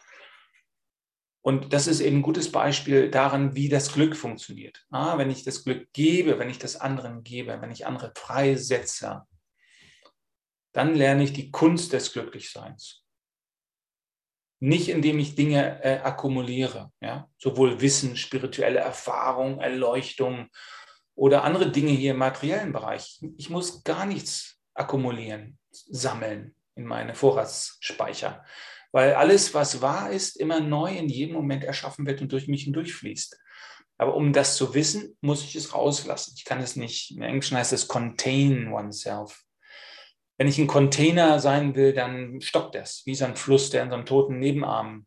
Und 1.42 1.74
das 1.74 1.88
ist 1.88 2.00
eben 2.00 2.20
ein 2.20 2.22
gutes 2.22 2.50
Beispiel 2.50 3.12
daran, 3.12 3.56
wie 3.58 3.68
das 3.68 3.92
Glück 3.92 4.16
funktioniert. 4.16 4.86
Ah, 4.90 5.18
wenn 5.18 5.32
ich 5.32 5.44
das 5.44 5.66
Glück 5.66 5.92
gebe, 5.92 6.40
wenn 6.40 6.50
ich 6.50 6.60
das 6.60 6.78
anderen 6.78 7.24
gebe, 7.24 7.60
wenn 7.60 7.72
ich 7.72 7.86
andere 7.86 8.14
freisetze, 8.16 9.24
dann 10.72 10.96
lerne 10.96 11.24
ich 11.26 11.34
die 11.34 11.52
Kunst 11.52 11.92
des 11.92 12.14
Glücklichseins. 12.14 13.01
Nicht 14.64 14.90
indem 14.90 15.18
ich 15.18 15.34
Dinge 15.34 15.84
äh, 15.84 16.02
akkumuliere, 16.04 16.92
ja? 17.02 17.28
sowohl 17.40 17.82
Wissen, 17.82 18.16
spirituelle 18.16 18.80
Erfahrung, 18.80 19.60
Erleuchtung 19.60 20.50
oder 21.16 21.44
andere 21.44 21.72
Dinge 21.72 21.90
hier 21.90 22.12
im 22.12 22.20
materiellen 22.20 22.72
Bereich. 22.72 23.20
Ich 23.38 23.50
muss 23.50 23.84
gar 23.84 24.06
nichts 24.06 24.60
akkumulieren, 24.76 25.58
sammeln 25.72 26.54
in 26.76 26.86
meine 26.86 27.16
Vorratsspeicher, 27.16 28.46
weil 28.92 29.16
alles, 29.16 29.56
was 29.56 29.82
wahr 29.82 30.12
ist, 30.12 30.40
immer 30.40 30.60
neu 30.60 30.96
in 30.96 31.10
jedem 31.10 31.34
Moment 31.34 31.64
erschaffen 31.64 32.06
wird 32.06 32.22
und 32.22 32.32
durch 32.32 32.48
mich 32.48 32.64
hindurchfließt. 32.64 33.40
Aber 33.98 34.16
um 34.16 34.32
das 34.32 34.58
zu 34.58 34.76
wissen, 34.76 35.18
muss 35.22 35.44
ich 35.44 35.56
es 35.56 35.74
rauslassen. 35.74 36.34
Ich 36.36 36.46
kann 36.46 36.60
es 36.60 36.76
nicht, 36.76 37.12
im 37.16 37.24
Englischen 37.24 37.58
heißt 37.58 37.74
es 37.74 37.88
contain 37.88 38.72
oneself. 38.72 39.44
Wenn 40.42 40.48
ich 40.48 40.58
ein 40.58 40.66
Container 40.66 41.40
sein 41.40 41.76
will, 41.76 41.94
dann 41.94 42.42
stockt 42.42 42.74
das, 42.74 43.04
wie 43.06 43.14
so 43.14 43.26
ein 43.26 43.36
Fluss, 43.36 43.70
der 43.70 43.84
in 43.84 43.90
so 43.90 43.96
einem 43.96 44.08
toten 44.08 44.40
Nebenarm 44.40 45.06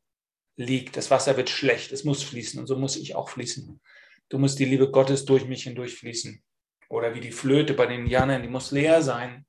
liegt. 0.55 0.97
Das 0.97 1.11
Wasser 1.11 1.37
wird 1.37 1.51
schlecht, 1.51 1.91
es 1.91 2.05
muss 2.05 2.23
fließen 2.23 2.61
und 2.61 2.69
so 2.69 2.77
muss 2.77 2.95
ich 2.95 3.17
auch 3.17 3.29
fließen. 3.29 3.81
Du 4.29 4.39
musst 4.39 4.61
die 4.61 4.65
Liebe 4.65 4.93
Gottes 4.93 5.25
durch 5.25 5.45
mich 5.49 5.65
hindurch 5.65 5.97
fließen. 5.97 6.41
Oder 6.89 7.17
wie 7.17 7.21
die 7.21 7.33
Flöte 7.33 7.75
bei 7.75 7.87
den 7.87 8.03
Indianern, 8.03 8.43
die 8.43 8.49
muss 8.49 8.71
leer 8.71 9.03
sein, 9.03 9.45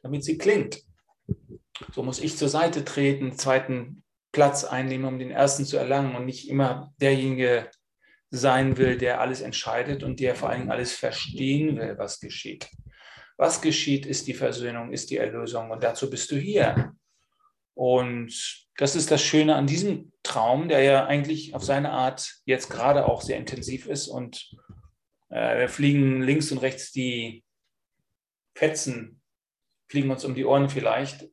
damit 0.00 0.24
sie 0.24 0.38
klingt. 0.38 0.80
So 1.94 2.02
muss 2.02 2.18
ich 2.18 2.38
zur 2.38 2.48
Seite 2.48 2.82
treten, 2.82 3.36
zweiten 3.36 4.04
Platz 4.32 4.64
einnehmen, 4.64 5.04
um 5.04 5.18
den 5.18 5.30
ersten 5.30 5.66
zu 5.66 5.76
erlangen 5.76 6.16
und 6.16 6.24
nicht 6.24 6.48
immer 6.48 6.94
derjenige 7.02 7.68
sein 8.30 8.78
will, 8.78 8.96
der 8.96 9.20
alles 9.20 9.42
entscheidet 9.42 10.04
und 10.04 10.20
der 10.20 10.36
vor 10.36 10.48
allen 10.48 10.60
Dingen 10.60 10.72
alles 10.72 10.94
verstehen 10.94 11.76
will, 11.76 11.98
was 11.98 12.18
geschieht. 12.18 12.70
Was 13.36 13.60
geschieht, 13.60 14.06
ist 14.06 14.26
die 14.26 14.34
Versöhnung, 14.34 14.92
ist 14.92 15.10
die 15.10 15.16
Erlösung 15.16 15.70
und 15.70 15.82
dazu 15.82 16.08
bist 16.10 16.30
du 16.30 16.36
hier. 16.36 16.94
Und 17.74 18.66
das 18.76 18.96
ist 18.96 19.10
das 19.10 19.22
Schöne 19.22 19.56
an 19.56 19.66
diesem 19.66 20.12
Traum, 20.22 20.68
der 20.68 20.82
ja 20.82 21.06
eigentlich 21.06 21.54
auf 21.54 21.64
seine 21.64 21.90
Art 21.90 22.34
jetzt 22.44 22.68
gerade 22.70 23.06
auch 23.06 23.22
sehr 23.22 23.38
intensiv 23.38 23.86
ist 23.86 24.08
und 24.08 24.50
äh, 25.30 25.60
wir 25.60 25.68
fliegen 25.68 26.22
links 26.22 26.52
und 26.52 26.58
rechts 26.58 26.92
die 26.92 27.44
Fetzen, 28.54 29.22
fliegen 29.88 30.10
uns 30.10 30.24
um 30.24 30.34
die 30.34 30.44
Ohren 30.44 30.68
vielleicht. 30.68 31.28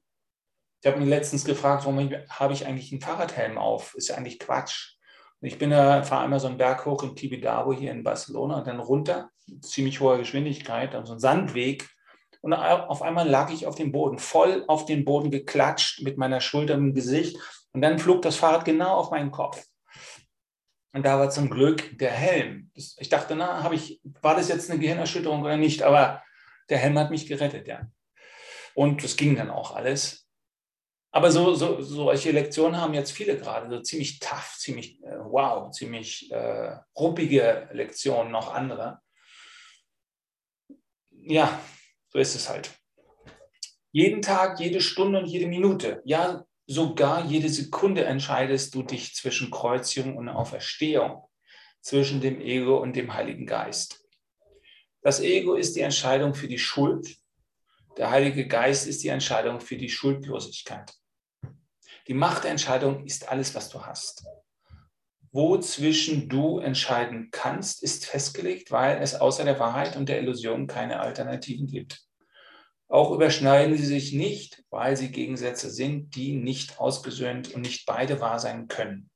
Ich 0.81 0.87
habe 0.87 0.99
mich 0.99 1.09
letztens 1.09 1.43
gefragt, 1.43 1.83
warum 1.83 2.09
habe 2.29 2.53
ich 2.53 2.65
eigentlich 2.65 2.91
einen 2.91 3.01
Fahrradhelm 3.01 3.57
auf? 3.57 3.93
Ist 3.95 4.07
ja 4.07 4.15
eigentlich 4.15 4.39
Quatsch. 4.39 4.95
Ich 5.41 5.57
bin 5.57 5.69
da, 5.69 6.03
fahre 6.03 6.23
einmal 6.23 6.39
so 6.39 6.47
einen 6.47 6.57
Berg 6.57 6.85
hoch 6.85 7.03
in 7.03 7.15
Tibidabo 7.15 7.73
hier 7.73 7.91
in 7.91 8.03
Barcelona 8.03 8.59
und 8.59 8.67
dann 8.67 8.79
runter, 8.79 9.29
ziemlich 9.61 9.99
hoher 9.99 10.17
Geschwindigkeit, 10.17 10.95
also 10.95 11.13
ein 11.13 11.19
Sandweg. 11.19 11.89
Und 12.41 12.53
auf 12.53 13.01
einmal 13.01 13.27
lag 13.27 13.51
ich 13.51 13.67
auf 13.67 13.75
dem 13.75 13.91
Boden, 13.91 14.17
voll 14.17 14.63
auf 14.67 14.85
den 14.85 15.03
Boden 15.03 15.29
geklatscht 15.29 16.01
mit 16.01 16.17
meiner 16.17 16.39
Schulter 16.39 16.75
im 16.75 16.93
Gesicht. 16.93 17.37
Und 17.73 17.81
dann 17.81 17.99
flog 17.99 18.21
das 18.21 18.37
Fahrrad 18.37 18.65
genau 18.65 18.95
auf 18.95 19.11
meinen 19.11 19.31
Kopf. 19.31 19.63
Und 20.93 21.05
da 21.05 21.19
war 21.19 21.29
zum 21.29 21.49
Glück 21.49 21.97
der 21.99 22.11
Helm. 22.11 22.71
Ich 22.73 23.09
dachte, 23.09 23.35
na, 23.35 23.61
habe 23.61 23.75
ich, 23.75 24.01
war 24.21 24.35
das 24.35 24.47
jetzt 24.47 24.71
eine 24.71 24.79
Gehirnerschütterung 24.79 25.43
oder 25.43 25.57
nicht? 25.57 25.83
Aber 25.83 26.23
der 26.69 26.77
Helm 26.77 26.97
hat 26.97 27.11
mich 27.11 27.27
gerettet, 27.27 27.67
ja. 27.67 27.87
Und 28.73 29.03
das 29.03 29.17
ging 29.17 29.35
dann 29.35 29.49
auch 29.49 29.75
alles. 29.75 30.27
Aber 31.11 31.31
so, 31.31 31.55
so, 31.55 31.81
solche 31.81 32.31
Lektionen 32.31 32.79
haben 32.79 32.93
jetzt 32.93 33.11
viele 33.11 33.37
gerade, 33.37 33.69
so 33.69 33.81
ziemlich 33.81 34.19
tough, 34.19 34.55
ziemlich 34.57 35.03
äh, 35.03 35.17
wow, 35.19 35.71
ziemlich 35.71 36.31
äh, 36.31 36.75
ruppige 36.95 37.67
Lektionen, 37.71 38.31
noch 38.31 38.53
andere. 38.53 39.01
Ja, 41.21 41.61
so 42.09 42.19
ist 42.19 42.35
es 42.35 42.49
halt. 42.49 42.71
Jeden 43.91 44.21
Tag, 44.21 44.59
jede 44.59 44.81
Stunde 44.81 45.19
und 45.19 45.25
jede 45.25 45.47
Minute, 45.47 46.01
ja, 46.05 46.45
sogar 46.67 47.25
jede 47.25 47.49
Sekunde 47.49 48.05
entscheidest 48.05 48.75
du 48.75 48.83
dich 48.83 49.15
zwischen 49.15 49.49
Kreuzigung 49.49 50.17
und 50.17 50.29
Auferstehung, 50.29 51.23
zwischen 51.81 52.21
dem 52.21 52.39
Ego 52.39 52.77
und 52.77 52.95
dem 52.95 53.13
Heiligen 53.13 53.45
Geist. 53.45 54.05
Das 55.01 55.19
Ego 55.19 55.55
ist 55.55 55.75
die 55.75 55.81
Entscheidung 55.81 56.35
für 56.35 56.47
die 56.47 56.59
Schuld. 56.59 57.17
Der 57.97 58.11
Heilige 58.11 58.47
Geist 58.47 58.87
ist 58.87 59.03
die 59.03 59.07
Entscheidung 59.07 59.59
für 59.59 59.77
die 59.77 59.89
Schuldlosigkeit. 59.89 60.93
Die 62.07 62.13
Macht 62.13 62.43
der 62.43 62.51
Entscheidung 62.51 63.05
ist 63.05 63.27
alles, 63.27 63.55
was 63.55 63.69
du 63.69 63.85
hast. 63.85 64.23
Wozwischen 65.31 66.27
du 66.27 66.59
entscheiden 66.59 67.29
kannst, 67.31 67.83
ist 67.83 68.05
festgelegt, 68.05 68.71
weil 68.71 69.01
es 69.01 69.15
außer 69.15 69.43
der 69.43 69.59
Wahrheit 69.59 69.95
und 69.95 70.09
der 70.09 70.19
Illusion 70.19 70.67
keine 70.67 70.99
Alternativen 70.99 71.67
gibt. 71.67 72.01
Auch 72.87 73.11
überschneiden 73.11 73.77
sie 73.77 73.85
sich 73.85 74.13
nicht, 74.13 74.63
weil 74.71 74.97
sie 74.97 75.11
Gegensätze 75.11 75.69
sind, 75.69 76.15
die 76.15 76.35
nicht 76.35 76.79
ausgesöhnt 76.79 77.53
und 77.53 77.61
nicht 77.61 77.85
beide 77.85 78.19
wahr 78.19 78.39
sein 78.39 78.67
können. 78.67 79.11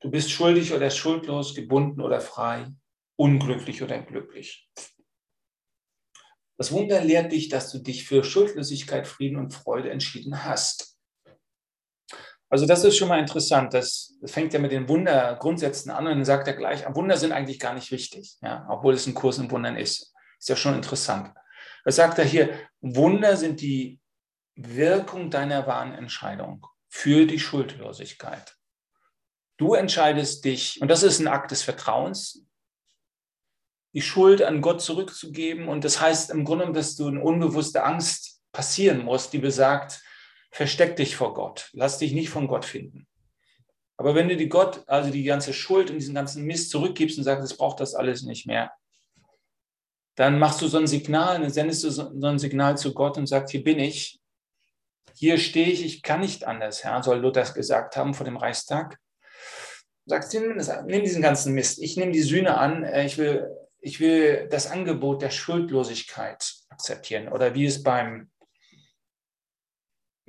Du 0.00 0.10
bist 0.10 0.30
schuldig 0.30 0.74
oder 0.74 0.90
schuldlos, 0.90 1.54
gebunden 1.54 2.02
oder 2.02 2.20
frei, 2.20 2.66
unglücklich 3.16 3.82
oder 3.82 4.00
glücklich. 4.00 4.68
Das 6.58 6.72
Wunder 6.72 7.02
lehrt 7.02 7.32
dich, 7.32 7.48
dass 7.48 7.72
du 7.72 7.78
dich 7.78 8.04
für 8.04 8.22
Schuldlosigkeit, 8.22 9.06
Frieden 9.06 9.38
und 9.38 9.54
Freude 9.54 9.90
entschieden 9.90 10.44
hast. 10.44 10.89
Also 12.50 12.66
das 12.66 12.82
ist 12.84 12.98
schon 12.98 13.08
mal 13.08 13.20
interessant. 13.20 13.72
Das, 13.72 14.18
fängt 14.24 14.52
ja 14.52 14.58
mit 14.58 14.72
den 14.72 14.88
Wundergrundsätzen 14.88 15.90
an 15.90 16.06
und 16.06 16.12
dann 16.12 16.24
sagt 16.24 16.48
er 16.48 16.54
gleich, 16.54 16.84
Wunder 16.94 17.16
sind 17.16 17.32
eigentlich 17.32 17.60
gar 17.60 17.72
nicht 17.72 17.90
wichtig, 17.90 18.36
ja, 18.42 18.66
obwohl 18.68 18.92
es 18.92 19.06
ein 19.06 19.14
Kurs 19.14 19.38
in 19.38 19.50
Wundern 19.50 19.76
ist. 19.76 20.12
Ist 20.38 20.48
ja 20.48 20.56
schon 20.56 20.74
interessant. 20.74 21.32
Was 21.84 21.96
sagt 21.96 22.18
er 22.18 22.24
hier? 22.24 22.52
Wunder 22.80 23.36
sind 23.36 23.60
die 23.60 24.00
Wirkung 24.56 25.30
deiner 25.30 25.66
wahren 25.66 25.94
Entscheidung 25.94 26.66
für 26.88 27.24
die 27.24 27.38
Schuldlosigkeit. 27.38 28.56
Du 29.56 29.74
entscheidest 29.74 30.44
dich, 30.44 30.82
und 30.82 30.88
das 30.88 31.02
ist 31.02 31.20
ein 31.20 31.28
Akt 31.28 31.52
des 31.52 31.62
Vertrauens, 31.62 32.44
die 33.92 34.02
Schuld 34.02 34.42
an 34.42 34.60
Gott 34.60 34.82
zurückzugeben. 34.82 35.68
Und 35.68 35.84
das 35.84 36.00
heißt 36.00 36.30
im 36.30 36.44
Grunde, 36.44 36.72
dass 36.72 36.96
du 36.96 37.08
eine 37.08 37.22
unbewusste 37.22 37.84
Angst 37.84 38.42
passieren 38.52 39.04
musst, 39.04 39.32
die 39.32 39.38
besagt, 39.38 40.02
versteck 40.50 40.96
dich 40.96 41.16
vor 41.16 41.34
Gott. 41.34 41.70
Lass 41.72 41.98
dich 41.98 42.12
nicht 42.12 42.30
von 42.30 42.48
Gott 42.48 42.64
finden. 42.64 43.06
Aber 43.96 44.14
wenn 44.14 44.28
du 44.28 44.36
die 44.36 44.48
Gott, 44.48 44.82
also 44.86 45.10
die 45.10 45.24
ganze 45.24 45.52
Schuld 45.52 45.90
und 45.90 45.96
diesen 45.96 46.14
ganzen 46.14 46.44
Mist 46.44 46.70
zurückgibst 46.70 47.18
und 47.18 47.24
sagst, 47.24 47.44
es 47.44 47.56
braucht 47.56 47.80
das 47.80 47.94
alles 47.94 48.22
nicht 48.22 48.46
mehr, 48.46 48.72
dann 50.16 50.38
machst 50.38 50.60
du 50.62 50.68
so 50.68 50.78
ein 50.78 50.86
Signal, 50.86 51.40
dann 51.40 51.50
sendest 51.50 51.84
du 51.84 51.90
so 51.90 52.10
ein 52.10 52.38
Signal 52.38 52.76
zu 52.76 52.94
Gott 52.94 53.18
und 53.18 53.26
sagst, 53.26 53.52
hier 53.52 53.62
bin 53.62 53.78
ich, 53.78 54.20
hier 55.14 55.38
stehe 55.38 55.68
ich, 55.68 55.84
ich 55.84 56.02
kann 56.02 56.20
nicht 56.20 56.46
anders, 56.46 56.82
Herr, 56.82 57.02
soll 57.02 57.18
Luther 57.18 57.42
gesagt 57.52 57.96
haben 57.96 58.14
vor 58.14 58.24
dem 58.24 58.36
Reichstag. 58.36 58.98
Sagst, 60.06 60.32
nimm, 60.32 60.56
nimm 60.86 61.02
diesen 61.02 61.22
ganzen 61.22 61.52
Mist, 61.52 61.78
ich 61.78 61.96
nehme 61.96 62.12
die 62.12 62.22
Sühne 62.22 62.56
an, 62.56 62.84
äh, 62.84 63.04
ich 63.04 63.18
will, 63.18 63.48
ich 63.80 64.00
will 64.00 64.48
das 64.50 64.70
Angebot 64.70 65.22
der 65.22 65.30
Schuldlosigkeit 65.30 66.54
akzeptieren. 66.70 67.28
Oder 67.28 67.54
wie 67.54 67.66
es 67.66 67.82
beim 67.82 68.29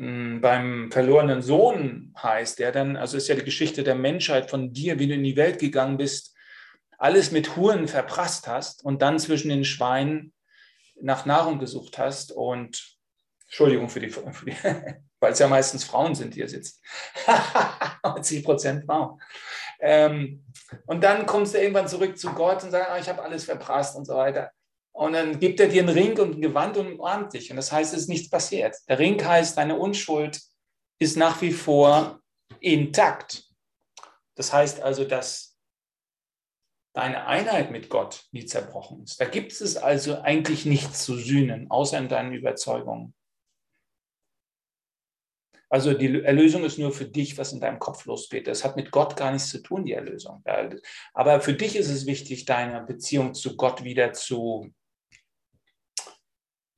beim 0.01 0.91
verlorenen 0.91 1.43
Sohn 1.43 2.11
heißt, 2.17 2.57
der 2.57 2.71
dann, 2.71 2.97
also 2.97 3.17
ist 3.17 3.27
ja 3.27 3.35
die 3.35 3.43
Geschichte 3.43 3.83
der 3.83 3.93
Menschheit 3.93 4.49
von 4.49 4.73
dir, 4.73 4.97
wie 4.97 5.07
du 5.07 5.13
in 5.13 5.23
die 5.23 5.35
Welt 5.35 5.59
gegangen 5.59 5.97
bist, 5.97 6.35
alles 6.97 7.31
mit 7.31 7.55
Huren 7.55 7.87
verprasst 7.87 8.47
hast 8.47 8.83
und 8.83 9.03
dann 9.03 9.19
zwischen 9.19 9.49
den 9.49 9.63
Schweinen 9.63 10.33
nach 10.99 11.25
Nahrung 11.25 11.59
gesucht 11.59 11.99
hast 11.99 12.31
und 12.31 12.97
Entschuldigung 13.45 13.89
für 13.89 13.99
die, 13.99 14.09
für 14.09 14.45
die 14.45 14.55
weil 15.19 15.33
es 15.33 15.39
ja 15.39 15.47
meistens 15.47 15.83
Frauen 15.83 16.15
sind, 16.15 16.33
die 16.33 16.39
hier 16.39 16.49
sitzen. 16.49 16.81
90 18.03 18.43
Prozent 18.43 18.85
Frauen. 18.85 19.21
Ähm, 19.79 20.43
und 20.87 21.03
dann 21.03 21.27
kommst 21.27 21.53
du 21.53 21.59
irgendwann 21.59 21.87
zurück 21.87 22.17
zu 22.17 22.33
Gott 22.33 22.63
und 22.63 22.71
sagst, 22.71 22.89
ah, 22.89 22.97
ich 22.97 23.07
habe 23.07 23.21
alles 23.21 23.45
verprasst 23.45 23.95
und 23.95 24.05
so 24.05 24.15
weiter. 24.15 24.51
Und 24.93 25.13
dann 25.13 25.39
gibt 25.39 25.59
er 25.59 25.67
dir 25.67 25.81
einen 25.81 25.95
Ring 25.95 26.19
und 26.19 26.37
ein 26.37 26.41
Gewand 26.41 26.77
und 26.77 26.93
umarmt 26.93 27.33
dich. 27.33 27.49
Und 27.49 27.57
das 27.57 27.71
heißt, 27.71 27.93
es 27.93 28.01
ist 28.01 28.09
nichts 28.09 28.29
passiert. 28.29 28.75
Der 28.87 28.99
Ring 28.99 29.23
heißt, 29.23 29.57
deine 29.57 29.77
Unschuld 29.77 30.39
ist 30.99 31.17
nach 31.17 31.41
wie 31.41 31.51
vor 31.51 32.21
intakt. 32.59 33.45
Das 34.35 34.53
heißt 34.53 34.81
also, 34.81 35.05
dass 35.05 35.57
deine 36.93 37.25
Einheit 37.25 37.71
mit 37.71 37.89
Gott 37.89 38.25
nie 38.31 38.45
zerbrochen 38.45 39.03
ist. 39.03 39.19
Da 39.19 39.25
gibt 39.25 39.53
es 39.53 39.77
also 39.77 40.21
eigentlich 40.21 40.65
nichts 40.65 41.05
zu 41.05 41.15
sühnen, 41.15 41.71
außer 41.71 41.97
in 41.97 42.09
deinen 42.09 42.33
Überzeugungen. 42.33 43.13
Also 45.69 45.93
die 45.93 46.21
Erlösung 46.21 46.65
ist 46.65 46.77
nur 46.77 46.91
für 46.91 47.05
dich, 47.05 47.37
was 47.37 47.53
in 47.53 47.61
deinem 47.61 47.79
Kopf 47.79 48.05
losgeht. 48.05 48.45
Das 48.45 48.65
hat 48.65 48.75
mit 48.75 48.91
Gott 48.91 49.15
gar 49.15 49.31
nichts 49.31 49.49
zu 49.49 49.63
tun, 49.63 49.85
die 49.85 49.93
Erlösung. 49.93 50.43
Aber 51.13 51.39
für 51.39 51.53
dich 51.53 51.77
ist 51.77 51.89
es 51.89 52.05
wichtig, 52.05 52.43
deine 52.43 52.81
Beziehung 52.81 53.33
zu 53.33 53.55
Gott 53.55 53.85
wieder 53.85 54.11
zu 54.11 54.73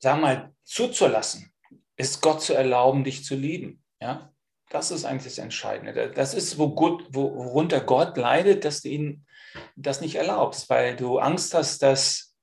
wir 0.03 0.27
mal, 0.27 0.53
zuzulassen, 0.63 1.53
ist 1.97 2.21
Gott 2.21 2.41
zu 2.41 2.53
erlauben, 2.53 3.03
dich 3.03 3.23
zu 3.23 3.35
lieben. 3.35 3.83
Ja? 4.01 4.33
Das 4.69 4.91
ist 4.91 5.05
eigentlich 5.05 5.35
das 5.35 5.37
Entscheidende. 5.37 6.11
Das 6.11 6.33
ist, 6.33 6.57
wo 6.57 6.73
Gott, 6.73 7.05
worunter 7.13 7.81
Gott 7.81 8.17
leidet, 8.17 8.65
dass 8.65 8.81
du 8.81 8.89
ihn 8.89 9.25
das 9.75 10.01
nicht 10.01 10.15
erlaubst, 10.15 10.69
weil 10.69 10.95
du 10.95 11.19
Angst 11.19 11.53
hast, 11.53 11.83
dass 11.83 12.35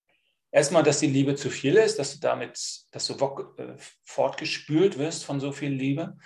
erstmal, 0.53 0.83
dass 0.83 1.01
die 1.01 1.09
Liebe 1.09 1.35
zu 1.35 1.51
viel 1.51 1.77
ist, 1.77 1.99
dass 1.99 2.15
du 2.15 2.21
damit, 2.21 2.59
dass 2.91 3.07
du 3.07 3.15
äh, 3.59 3.75
fortgespült 4.05 4.99
wirst 4.99 5.25
von 5.25 5.41
so 5.41 5.53
viel 5.53 5.73
Liebe, 5.73 6.17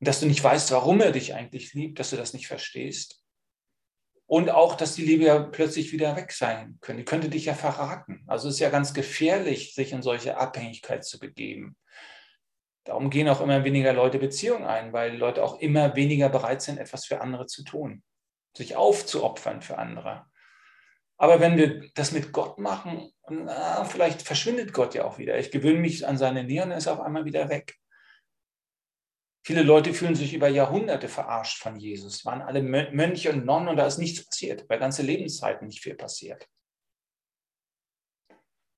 dass 0.00 0.20
du 0.20 0.26
nicht 0.26 0.42
weißt, 0.42 0.70
warum 0.72 1.00
er 1.00 1.12
dich 1.12 1.34
eigentlich 1.34 1.74
liebt, 1.74 1.98
dass 1.98 2.10
du 2.10 2.16
das 2.16 2.32
nicht 2.32 2.46
verstehst. 2.46 3.21
Und 4.32 4.48
auch, 4.48 4.76
dass 4.76 4.94
die 4.94 5.04
Liebe 5.04 5.24
ja 5.24 5.38
plötzlich 5.40 5.92
wieder 5.92 6.16
weg 6.16 6.32
sein 6.32 6.78
könnte. 6.80 7.02
Die 7.02 7.04
könnte 7.04 7.28
dich 7.28 7.44
ja 7.44 7.52
verraten. 7.52 8.24
Also 8.26 8.48
es 8.48 8.54
ist 8.54 8.60
ja 8.60 8.70
ganz 8.70 8.94
gefährlich, 8.94 9.74
sich 9.74 9.92
in 9.92 10.00
solche 10.00 10.38
Abhängigkeit 10.38 11.04
zu 11.04 11.18
begeben. 11.18 11.76
Darum 12.84 13.10
gehen 13.10 13.28
auch 13.28 13.42
immer 13.42 13.62
weniger 13.62 13.92
Leute 13.92 14.18
Beziehungen 14.18 14.64
ein, 14.64 14.94
weil 14.94 15.18
Leute 15.18 15.44
auch 15.44 15.60
immer 15.60 15.96
weniger 15.96 16.30
bereit 16.30 16.62
sind, 16.62 16.78
etwas 16.78 17.04
für 17.04 17.20
andere 17.20 17.44
zu 17.44 17.62
tun, 17.62 18.02
sich 18.56 18.74
aufzuopfern 18.74 19.60
für 19.60 19.76
andere. 19.76 20.24
Aber 21.18 21.38
wenn 21.40 21.58
wir 21.58 21.90
das 21.92 22.12
mit 22.12 22.32
Gott 22.32 22.58
machen, 22.58 23.12
na, 23.28 23.84
vielleicht 23.84 24.22
verschwindet 24.22 24.72
Gott 24.72 24.94
ja 24.94 25.04
auch 25.04 25.18
wieder. 25.18 25.38
Ich 25.38 25.50
gewöhne 25.50 25.80
mich 25.80 26.08
an 26.08 26.16
seine 26.16 26.44
Nähe 26.44 26.62
und 26.62 26.70
er 26.70 26.78
ist 26.78 26.88
auf 26.88 27.00
einmal 27.00 27.26
wieder 27.26 27.50
weg. 27.50 27.74
Viele 29.44 29.62
Leute 29.62 29.92
fühlen 29.92 30.14
sich 30.14 30.34
über 30.34 30.48
Jahrhunderte 30.48 31.08
verarscht 31.08 31.58
von 31.58 31.76
Jesus, 31.76 32.24
waren 32.24 32.42
alle 32.42 32.62
Mönche 32.62 33.32
und 33.32 33.44
Nonnen 33.44 33.68
und 33.68 33.76
da 33.76 33.86
ist 33.86 33.98
nichts 33.98 34.24
passiert, 34.24 34.68
bei 34.68 34.76
ganze 34.76 35.02
Lebenszeiten 35.02 35.66
nicht 35.66 35.82
viel 35.82 35.96
passiert. 35.96 36.48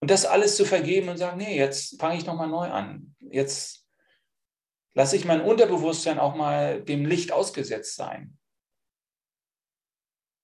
Und 0.00 0.10
das 0.10 0.24
alles 0.24 0.56
zu 0.56 0.64
vergeben 0.64 1.08
und 1.08 1.18
sagen, 1.18 1.38
nee, 1.38 1.56
jetzt 1.56 2.00
fange 2.00 2.16
ich 2.16 2.26
nochmal 2.26 2.48
neu 2.48 2.70
an. 2.70 3.14
Jetzt 3.20 3.86
lasse 4.94 5.16
ich 5.16 5.24
mein 5.24 5.42
Unterbewusstsein 5.42 6.18
auch 6.18 6.34
mal 6.34 6.82
dem 6.82 7.04
Licht 7.04 7.32
ausgesetzt 7.32 7.96
sein. 7.96 8.38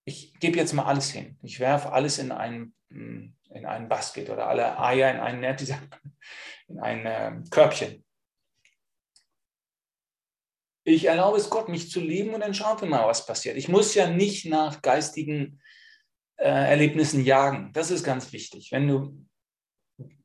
Ich 0.06 0.38
gebe 0.40 0.56
jetzt 0.56 0.72
mal 0.72 0.84
alles 0.84 1.10
hin. 1.10 1.38
Ich 1.42 1.60
werfe 1.60 1.92
alles 1.92 2.18
in 2.18 2.32
ein, 2.32 2.74
hm, 2.90 3.36
in 3.50 3.66
ein 3.66 3.88
Basket 3.88 4.28
oder 4.28 4.48
alle 4.48 4.78
Eier 4.78 5.10
in 5.10 5.20
ein, 5.20 5.44
in 6.68 6.80
ein 6.80 7.06
äh, 7.06 7.32
Körbchen. 7.50 8.04
Ich 10.84 11.04
erlaube 11.04 11.36
es 11.36 11.50
Gott, 11.50 11.68
mich 11.68 11.90
zu 11.90 12.00
lieben 12.00 12.34
und 12.34 12.40
dann 12.40 12.54
schauen 12.54 12.80
wir 12.80 12.88
mal, 12.88 13.06
was 13.06 13.26
passiert. 13.26 13.56
Ich 13.56 13.68
muss 13.68 13.94
ja 13.94 14.08
nicht 14.08 14.46
nach 14.46 14.80
geistigen 14.82 15.60
äh, 16.36 16.48
Erlebnissen 16.48 17.24
jagen. 17.24 17.70
Das 17.72 17.90
ist 17.90 18.02
ganz 18.02 18.32
wichtig. 18.32 18.72
Wenn 18.72 18.88
du 18.88 19.26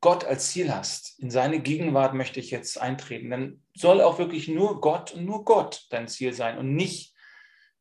Gott 0.00 0.24
als 0.24 0.50
Ziel 0.50 0.74
hast, 0.74 1.18
in 1.18 1.30
seine 1.30 1.60
Gegenwart 1.60 2.14
möchte 2.14 2.40
ich 2.40 2.50
jetzt 2.50 2.80
eintreten, 2.80 3.30
dann 3.30 3.62
soll 3.74 4.00
auch 4.00 4.18
wirklich 4.18 4.48
nur 4.48 4.80
Gott 4.80 5.12
und 5.12 5.26
nur 5.26 5.44
Gott 5.44 5.86
dein 5.90 6.08
Ziel 6.08 6.32
sein 6.32 6.56
und 6.56 6.74
nicht 6.74 7.14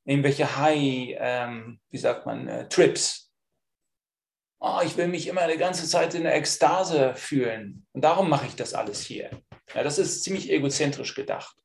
irgendwelche 0.04 0.58
High, 0.58 1.16
ähm, 1.18 1.80
wie 1.90 1.98
sagt 1.98 2.26
man, 2.26 2.48
äh, 2.48 2.68
Trips. 2.68 3.32
Oh, 4.60 4.80
ich 4.84 4.98
will 4.98 5.08
mich 5.08 5.28
immer 5.28 5.42
eine 5.42 5.58
ganze 5.58 5.88
Zeit 5.88 6.14
in 6.14 6.24
der 6.24 6.36
Ekstase 6.36 7.14
fühlen 7.16 7.86
und 7.94 8.04
darum 8.04 8.30
mache 8.30 8.48
ich 8.48 8.56
das 8.56 8.74
alles 8.74 9.02
hier. 9.02 9.30
Ja, 9.74 9.84
das 9.84 9.98
ist 9.98 10.24
ziemlich 10.24 10.50
egozentrisch 10.50 11.16
gedacht. 11.16 11.56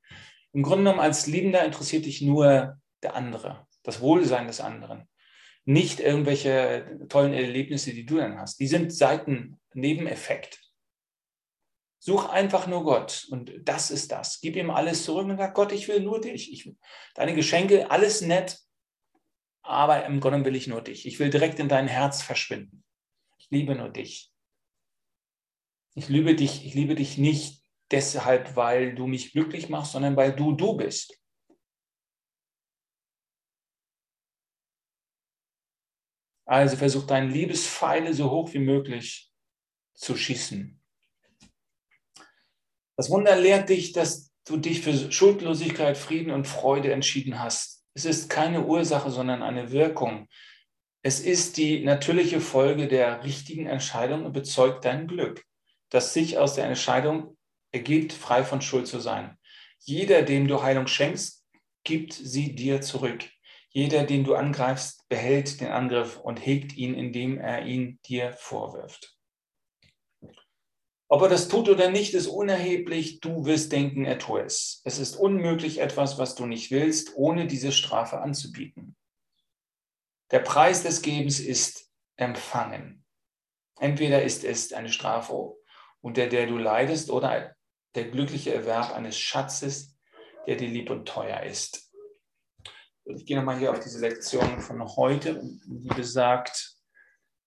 Im 0.53 0.63
Grunde 0.63 0.85
genommen 0.85 1.01
als 1.01 1.27
Liebender 1.27 1.65
interessiert 1.65 2.07
dich 2.07 2.23
nur 2.23 2.81
der 3.03 3.15
andere, 3.15 3.67
das 3.83 4.01
Wohlsein 4.01 4.47
des 4.47 4.61
anderen 4.61 5.09
nicht 5.65 6.01
irgendwelche 6.01 6.99
tollen 7.09 7.33
Erlebnisse, 7.33 7.93
die 7.93 8.07
du 8.07 8.17
dann 8.17 8.39
hast. 8.39 8.59
Die 8.61 8.67
sind 8.67 8.93
Seitennebeneffekt. 8.93 10.61
Such 11.99 12.29
einfach 12.31 12.67
nur 12.67 12.83
Gott 12.85 13.27
und 13.31 13.53
das 13.63 13.91
ist 13.91 14.11
das. 14.11 14.41
Gib 14.41 14.57
ihm 14.57 14.71
alles 14.71 15.05
zurück 15.05 15.27
und 15.27 15.37
sag, 15.37 15.55
Gott, 15.55 15.73
ich 15.73 15.87
will 15.87 16.01
nur 16.01 16.21
dich. 16.21 16.51
Ich, 16.53 16.73
deine 17.15 17.35
Geschenke, 17.35 17.91
alles 17.91 18.23
nett, 18.23 18.59
aber 19.63 20.07
im 20.07 20.21
Grunde 20.21 20.45
will 20.45 20.57
ich 20.57 20.67
nur 20.67 20.81
dich. 20.81 21.07
Ich 21.07 21.19
will 21.19 21.29
direkt 21.29 21.59
in 21.59 21.69
dein 21.69 21.89
Herz 21.89 22.23
verschwinden. 22.23 22.83
Ich 23.39 23.49
liebe 23.51 23.75
nur 23.75 23.91
dich. 23.91 24.33
Ich 25.95 26.09
liebe 26.09 26.35
dich, 26.35 26.65
ich 26.65 26.73
liebe 26.73 26.95
dich 26.95 27.19
nicht 27.19 27.60
deshalb, 27.91 28.57
weil 28.57 28.95
du 28.95 29.07
mich 29.07 29.33
glücklich 29.33 29.69
machst, 29.69 29.93
sondern 29.93 30.17
weil 30.17 30.35
du 30.35 30.53
du 30.53 30.77
bist. 30.77 31.21
Also 36.47 36.77
versuch 36.77 37.07
deine 37.07 37.31
Liebespfeile 37.31 38.13
so 38.13 38.31
hoch 38.31 38.53
wie 38.55 38.59
möglich 38.59 39.33
zu 39.95 40.17
schießen. 40.17 40.81
Das 42.97 43.09
Wunder 43.09 43.37
lehrt 43.37 43.69
dich, 43.69 43.93
dass 43.93 44.33
du 44.45 44.57
dich 44.57 44.83
für 44.83 45.13
Schuldlosigkeit, 45.13 45.97
Frieden 45.97 46.33
und 46.33 46.49
Freude 46.49 46.93
entschieden 46.93 47.39
hast. 47.39 47.85
Es 47.95 48.05
ist 48.05 48.29
keine 48.29 48.67
Ursache, 48.67 49.11
sondern 49.11 49.43
eine 49.43 49.71
Wirkung. 49.71 50.29
Es 51.03 51.21
ist 51.21 51.57
die 51.57 51.85
natürliche 51.85 52.41
Folge 52.41 52.89
der 52.89 53.25
richtigen 53.25 53.67
Entscheidung 53.67 54.27
und 54.27 54.33
bezeugt 54.33 54.85
dein 54.85 55.07
Glück, 55.07 55.45
das 55.89 56.13
sich 56.13 56.37
aus 56.37 56.55
der 56.55 56.67
Entscheidung 56.67 57.37
ergibt, 57.73 58.13
frei 58.13 58.45
von 58.45 58.61
Schuld 58.61 58.87
zu 58.87 59.01
sein. 59.01 59.37
Jeder, 59.79 60.23
dem 60.23 60.49
du 60.49 60.63
Heilung 60.63 60.87
schenkst, 60.87 61.45
gibt 61.85 62.13
sie 62.13 62.55
dir 62.55 62.81
zurück. 62.81 63.25
Jeder, 63.71 64.05
den 64.05 64.25
du 64.25 64.35
angreifst, 64.35 65.09
behält 65.09 65.61
den 65.61 65.69
Angriff 65.69 66.19
und 66.19 66.45
hegt 66.45 66.77
ihn, 66.77 66.95
indem 66.95 67.39
er 67.39 67.65
ihn 67.65 68.01
dir 68.05 68.33
vorwirft. 68.33 69.17
Ob 71.09 71.23
er 71.23 71.29
das 71.29 71.49
tut 71.49 71.69
oder 71.69 71.91
nicht, 71.91 72.15
ist 72.15 72.29
unerheblich. 72.29 73.21
Du 73.21 73.45
wirst 73.45 73.73
denken, 73.73 74.05
er 74.05 74.19
tue 74.19 74.43
es. 74.43 74.81
Es 74.85 74.99
ist 74.99 75.17
unmöglich, 75.17 75.81
etwas, 75.81 76.19
was 76.19 76.37
du 76.37 76.47
nicht 76.47 76.71
willst, 76.71 77.17
ohne 77.17 77.47
diese 77.47 77.73
Strafe 77.73 78.21
anzubieten. 78.21 78.97
Der 80.31 80.39
Preis 80.39 80.85
des 80.85 81.03
Gebens 81.03 81.41
ist 81.41 81.91
empfangen. 82.17 83.05
Entweder 83.81 84.23
ist 84.23 84.45
es 84.45 84.73
eine 84.73 84.93
Strafe, 84.93 85.57
unter 86.01 86.29
der 86.29 86.47
du 86.47 86.59
leidest, 86.59 87.11
oder 87.11 87.57
der 87.95 88.05
glückliche 88.05 88.55
Erwerb 88.55 88.95
eines 88.95 89.19
Schatzes, 89.19 89.97
der 90.47 90.57
dir 90.57 90.69
lieb 90.69 90.91
und 90.91 91.07
teuer 91.07 91.43
ist. 91.43 91.91
Ich 93.05 93.27
gehe 93.27 93.37
nochmal 93.37 93.59
hier 93.59 93.71
auf 93.73 93.81
diese 93.81 94.01
Lektion 94.01 94.61
von 94.61 94.85
heute, 94.97 95.41
die 95.67 95.89
besagt, 95.89 96.77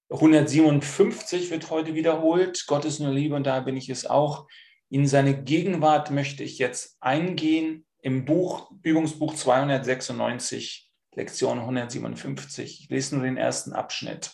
157 0.09 1.49
wird 1.49 1.69
heute 1.69 1.95
wiederholt. 1.95 2.65
Gott 2.67 2.85
ist 2.85 2.99
nur 2.99 3.11
Liebe 3.11 3.35
und 3.35 3.45
da 3.45 3.59
bin 3.61 3.77
ich 3.77 3.89
es 3.89 4.05
auch. 4.05 4.47
In 4.89 5.07
seine 5.07 5.43
Gegenwart 5.43 6.11
möchte 6.11 6.43
ich 6.43 6.59
jetzt 6.59 6.97
eingehen 6.99 7.85
im 8.01 8.25
Buch, 8.25 8.69
Übungsbuch 8.83 9.33
296, 9.33 10.91
Lektion 11.15 11.59
157. 11.59 12.81
Ich 12.81 12.89
lese 12.89 13.15
nur 13.15 13.23
den 13.23 13.37
ersten 13.37 13.73
Abschnitt. 13.73 14.31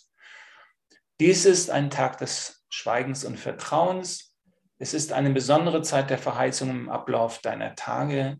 Dies 1.20 1.46
ist 1.46 1.70
ein 1.70 1.90
Tag 1.90 2.18
des 2.18 2.66
Schweigens 2.70 3.24
und 3.24 3.38
Vertrauens. 3.38 4.29
Es 4.82 4.94
ist 4.94 5.12
eine 5.12 5.32
besondere 5.32 5.82
Zeit 5.82 6.10
der 6.10 6.18
Verheißung 6.18 6.70
im 6.70 6.90
Ablauf 6.90 7.42
deiner 7.42 7.76
Tage. 7.76 8.38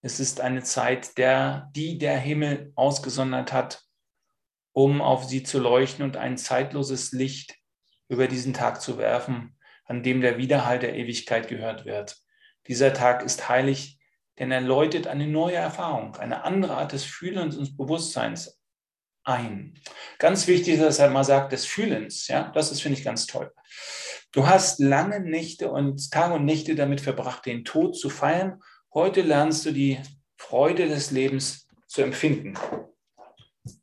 Es 0.00 0.18
ist 0.18 0.40
eine 0.40 0.62
Zeit, 0.62 1.18
der, 1.18 1.70
die 1.76 1.98
der 1.98 2.18
Himmel 2.18 2.72
ausgesondert 2.74 3.52
hat, 3.52 3.82
um 4.72 5.02
auf 5.02 5.24
sie 5.24 5.42
zu 5.42 5.58
leuchten 5.58 6.02
und 6.02 6.16
ein 6.16 6.38
zeitloses 6.38 7.12
Licht 7.12 7.56
über 8.08 8.28
diesen 8.28 8.54
Tag 8.54 8.80
zu 8.80 8.96
werfen, 8.96 9.58
an 9.84 10.02
dem 10.02 10.22
der 10.22 10.38
Widerhall 10.38 10.78
der 10.78 10.96
Ewigkeit 10.96 11.48
gehört 11.48 11.84
wird. 11.84 12.16
Dieser 12.66 12.94
Tag 12.94 13.22
ist 13.22 13.50
heilig, 13.50 14.00
denn 14.38 14.50
er 14.50 14.62
läutet 14.62 15.06
eine 15.06 15.26
neue 15.26 15.56
Erfahrung, 15.56 16.16
eine 16.16 16.44
andere 16.44 16.78
Art 16.78 16.92
des 16.92 17.04
Fühlens 17.04 17.56
und 17.56 17.76
Bewusstseins 17.76 18.58
ein. 19.24 19.74
Ganz 20.18 20.46
wichtig, 20.46 20.78
dass 20.78 20.98
er 20.98 21.10
mal 21.10 21.24
sagt, 21.24 21.52
des 21.52 21.66
Fühlens. 21.66 22.28
Ja, 22.28 22.50
das 22.54 22.70
ist, 22.70 22.82
finde 22.82 22.98
ich, 22.98 23.04
ganz 23.04 23.26
toll. 23.26 23.52
Du 24.32 24.46
hast 24.46 24.80
lange 24.80 25.20
Nächte 25.20 25.70
und 25.70 26.10
Tage 26.10 26.34
und 26.34 26.44
Nächte 26.44 26.74
damit 26.74 27.00
verbracht, 27.00 27.46
den 27.46 27.64
Tod 27.64 27.96
zu 27.96 28.10
feiern 28.10 28.60
Heute 28.94 29.22
lernst 29.22 29.66
du 29.66 29.72
die 29.72 29.98
Freude 30.36 30.86
des 30.86 31.10
Lebens 31.10 31.66
zu 31.88 32.02
empfinden. 32.02 32.54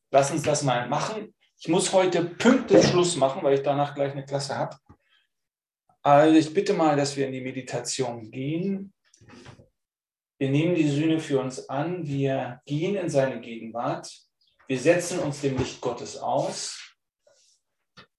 Lass 0.10 0.32
uns 0.32 0.42
das 0.44 0.64
mal 0.64 0.88
machen. 0.88 1.36
Ich 1.60 1.68
muss 1.68 1.92
heute 1.92 2.24
pünktlich 2.24 2.88
Schluss 2.88 3.18
machen, 3.18 3.44
weil 3.44 3.56
ich 3.56 3.62
danach 3.62 3.94
gleich 3.94 4.14
eine 4.14 4.24
Klasse 4.24 4.56
habe. 4.56 4.78
Also 6.02 6.38
ich 6.38 6.54
bitte 6.54 6.72
mal, 6.72 6.96
dass 6.96 7.18
wir 7.18 7.28
in 7.28 7.34
die 7.34 7.42
Meditation 7.42 8.32
gehen. 8.32 8.94
Wir 10.40 10.50
nehmen 10.50 10.76
die 10.76 10.88
Sühne 10.88 11.20
für 11.20 11.42
uns 11.42 11.68
an. 11.68 12.08
Wir 12.08 12.62
gehen 12.66 12.96
in 12.96 13.10
seine 13.10 13.42
Gegenwart. 13.42 14.10
Wir 14.72 14.80
setzen 14.80 15.20
uns 15.20 15.42
dem 15.42 15.58
Licht 15.58 15.82
Gottes 15.82 16.16
aus. 16.16 16.96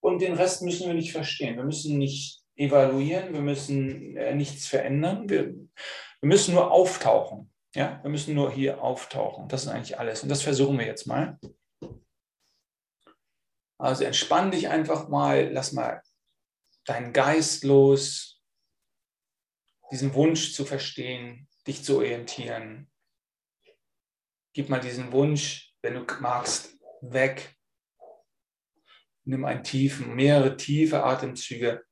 Und 0.01 0.21
den 0.21 0.35
Rest 0.35 0.61
müssen 0.61 0.87
wir 0.87 0.93
nicht 0.93 1.11
verstehen. 1.11 1.57
Wir 1.57 1.65
müssen 1.65 1.97
nicht 1.97 2.43
evaluieren. 2.57 3.33
Wir 3.33 3.41
müssen 3.41 4.19
äh, 4.19 4.35
nichts 4.35 4.67
verändern. 4.67 5.31
Wir 5.31 5.55
wir 5.55 6.29
müssen 6.29 6.53
nur 6.53 6.71
auftauchen. 6.71 7.51
Ja, 7.75 8.03
wir 8.03 8.11
müssen 8.11 8.35
nur 8.35 8.53
hier 8.53 8.83
auftauchen. 8.83 9.49
Das 9.49 9.63
ist 9.63 9.69
eigentlich 9.69 9.99
alles. 9.99 10.23
Und 10.23 10.29
das 10.29 10.43
versuchen 10.43 10.79
wir 10.79 10.85
jetzt 10.85 11.07
mal. 11.07 11.41
Also 13.79 14.05
entspann 14.05 14.51
dich 14.51 14.69
einfach 14.69 15.09
mal, 15.09 15.51
lass 15.51 15.73
mal 15.73 16.03
deinen 16.85 17.15
Geist 17.15 17.65
los, 17.65 18.43
diesen 19.91 20.13
Wunsch 20.13 20.53
zu 20.53 20.67
verstehen, 20.67 21.49
dich 21.67 21.83
zu 21.83 21.97
orientieren. 21.97 22.91
Gib 24.53 24.69
mal 24.69 24.81
diesen 24.81 25.13
Wunsch, 25.13 25.72
wenn 25.83 25.95
du 25.95 26.15
magst, 26.21 26.79
weg. 27.01 27.57
Nimm 29.25 29.45
einen 29.45 29.65
tiefen, 29.65 30.15
mehrere 30.15 30.57
tiefe 30.57 31.03
Atemzüge. 31.03 31.85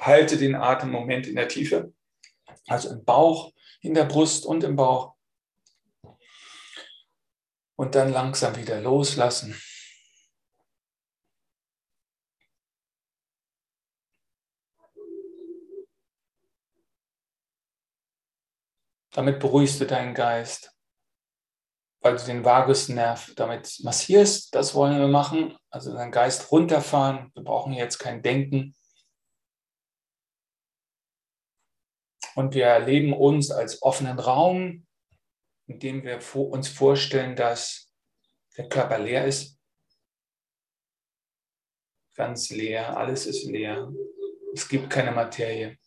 Halte 0.00 0.36
den 0.36 0.54
Atem 0.54 0.88
im 0.88 0.94
Moment 0.94 1.26
in 1.26 1.36
der 1.36 1.48
Tiefe, 1.48 1.92
also 2.66 2.90
im 2.90 3.04
Bauch, 3.04 3.52
in 3.80 3.94
der 3.94 4.04
Brust 4.04 4.46
und 4.46 4.64
im 4.64 4.76
Bauch. 4.76 5.14
Und 7.76 7.94
dann 7.94 8.12
langsam 8.12 8.56
wieder 8.56 8.80
loslassen. 8.80 9.60
Damit 19.10 19.38
beruhigst 19.38 19.80
du 19.80 19.86
deinen 19.86 20.14
Geist 20.14 20.74
weil 22.04 22.18
du 22.18 22.24
den 22.26 22.44
Vagusnerv 22.44 23.32
damit 23.34 23.80
massierst. 23.82 24.54
Das 24.54 24.74
wollen 24.74 24.98
wir 24.98 25.08
machen. 25.08 25.56
Also 25.70 25.94
deinen 25.94 26.12
Geist 26.12 26.52
runterfahren. 26.52 27.32
Wir 27.32 27.42
brauchen 27.42 27.72
jetzt 27.72 27.96
kein 27.96 28.20
Denken. 28.20 28.76
Und 32.34 32.52
wir 32.52 32.66
erleben 32.66 33.14
uns 33.14 33.50
als 33.50 33.80
offenen 33.80 34.18
Raum, 34.18 34.86
in 35.66 35.78
dem 35.78 36.02
wir 36.02 36.20
uns 36.36 36.68
vorstellen, 36.68 37.36
dass 37.36 37.90
der 38.58 38.68
Körper 38.68 38.98
leer 38.98 39.24
ist. 39.24 39.58
Ganz 42.16 42.50
leer, 42.50 42.98
alles 42.98 43.24
ist 43.24 43.44
leer. 43.44 43.90
Es 44.52 44.68
gibt 44.68 44.90
keine 44.90 45.10
Materie. 45.10 45.78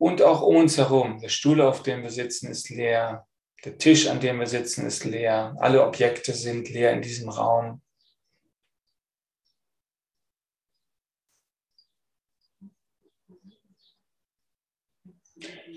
Und 0.00 0.22
auch 0.22 0.40
um 0.40 0.56
uns 0.56 0.78
herum. 0.78 1.20
Der 1.20 1.28
Stuhl, 1.28 1.60
auf 1.60 1.82
dem 1.82 2.02
wir 2.02 2.10
sitzen, 2.10 2.50
ist 2.50 2.70
leer. 2.70 3.28
Der 3.66 3.76
Tisch, 3.76 4.06
an 4.06 4.18
dem 4.18 4.40
wir 4.40 4.46
sitzen, 4.46 4.86
ist 4.86 5.04
leer. 5.04 5.54
Alle 5.58 5.84
Objekte 5.84 6.32
sind 6.32 6.70
leer 6.70 6.94
in 6.94 7.02
diesem 7.02 7.28
Raum. 7.28 7.82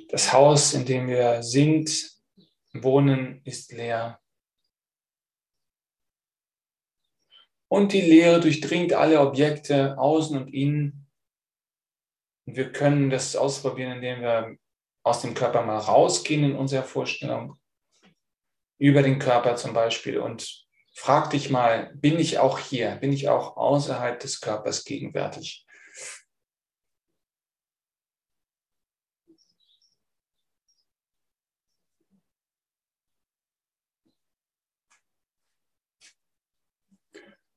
Das 0.07 0.31
Haus, 0.31 0.73
in 0.73 0.86
dem 0.86 1.09
wir 1.09 1.43
sind, 1.43 1.91
wohnen, 2.71 3.41
ist 3.43 3.73
leer. 3.73 4.21
Und 7.67 7.91
die 7.91 7.99
Leere 7.99 8.39
durchdringt 8.39 8.93
alle 8.93 9.19
Objekte 9.19 9.97
außen 9.97 10.38
und 10.38 10.53
innen 10.53 11.02
und 12.45 12.56
wir 12.58 12.71
können 12.71 13.10
das 13.10 13.36
ausprobieren, 13.36 13.93
indem 13.93 14.21
wir 14.21 14.58
aus 15.03 15.21
dem 15.21 15.34
Körper 15.34 15.63
mal 15.63 15.77
rausgehen 15.77 16.43
in 16.43 16.56
unserer 16.56 16.84
Vorstellung, 16.84 17.58
über 18.79 19.01
den 19.01 19.19
Körper 19.19 19.56
zum 19.56 19.73
Beispiel 19.73 20.17
und 20.19 20.65
frag 20.95 21.29
dich 21.29 21.49
mal, 21.49 21.91
bin 21.95 22.19
ich 22.19 22.39
auch 22.39 22.60
hier? 22.60 22.95
Bin 22.95 23.13
ich 23.13 23.29
auch 23.29 23.58
außerhalb 23.58 24.19
des 24.19 24.41
Körpers 24.41 24.84
gegenwärtig? 24.84 25.65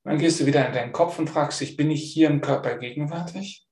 Dann 0.03 0.19
gehst 0.19 0.39
du 0.39 0.45
wieder 0.45 0.65
in 0.65 0.73
deinen 0.73 0.93
Kopf 0.93 1.19
und 1.19 1.29
fragst 1.29 1.59
dich, 1.59 1.75
bin 1.75 1.91
ich 1.91 2.13
hier 2.13 2.29
im 2.29 2.39
Körper 2.39 2.77
gegenwärtig? 2.77 3.66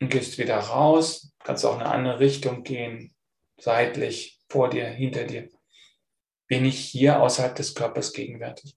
Und 0.00 0.10
gehst 0.10 0.38
wieder 0.38 0.58
raus. 0.58 1.32
Kannst 1.40 1.64
auch 1.64 1.74
in 1.76 1.82
eine 1.82 1.90
andere 1.90 2.20
Richtung 2.20 2.62
gehen, 2.62 3.14
seitlich, 3.58 4.40
vor 4.48 4.70
dir, 4.70 4.86
hinter 4.86 5.24
dir. 5.24 5.48
Bin 6.46 6.64
ich 6.64 6.78
hier 6.78 7.20
außerhalb 7.20 7.54
des 7.54 7.74
Körpers 7.74 8.12
gegenwärtig? 8.12 8.76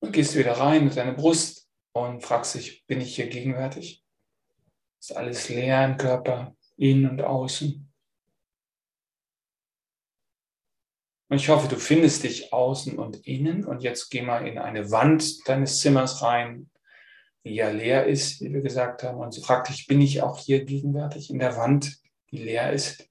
Und 0.00 0.12
gehst 0.12 0.34
wieder 0.34 0.52
rein 0.52 0.84
mit 0.84 0.96
deiner 0.96 1.12
Brust 1.12 1.68
und 1.92 2.22
fragst 2.22 2.54
dich, 2.54 2.86
bin 2.86 3.00
ich 3.00 3.14
hier 3.14 3.28
gegenwärtig? 3.28 4.04
Ist 4.98 5.16
alles 5.16 5.48
leer 5.48 5.84
im 5.84 5.96
Körper, 5.96 6.56
innen 6.76 7.10
und 7.10 7.22
außen? 7.22 7.89
Und 11.30 11.36
ich 11.36 11.48
hoffe, 11.48 11.68
du 11.68 11.76
findest 11.76 12.24
dich 12.24 12.52
außen 12.52 12.98
und 12.98 13.24
innen. 13.26 13.64
Und 13.64 13.82
jetzt 13.82 14.10
geh 14.10 14.20
mal 14.22 14.48
in 14.48 14.58
eine 14.58 14.90
Wand 14.90 15.48
deines 15.48 15.78
Zimmers 15.78 16.22
rein, 16.22 16.70
die 17.44 17.54
ja 17.54 17.70
leer 17.70 18.06
ist, 18.06 18.40
wie 18.40 18.52
wir 18.52 18.62
gesagt 18.62 19.04
haben. 19.04 19.18
Und 19.18 19.36
frag 19.44 19.64
dich, 19.68 19.86
bin 19.86 20.00
ich 20.00 20.22
auch 20.22 20.38
hier 20.38 20.64
gegenwärtig 20.64 21.30
in 21.30 21.38
der 21.38 21.56
Wand, 21.56 22.00
die 22.32 22.38
leer 22.38 22.72
ist? 22.72 23.08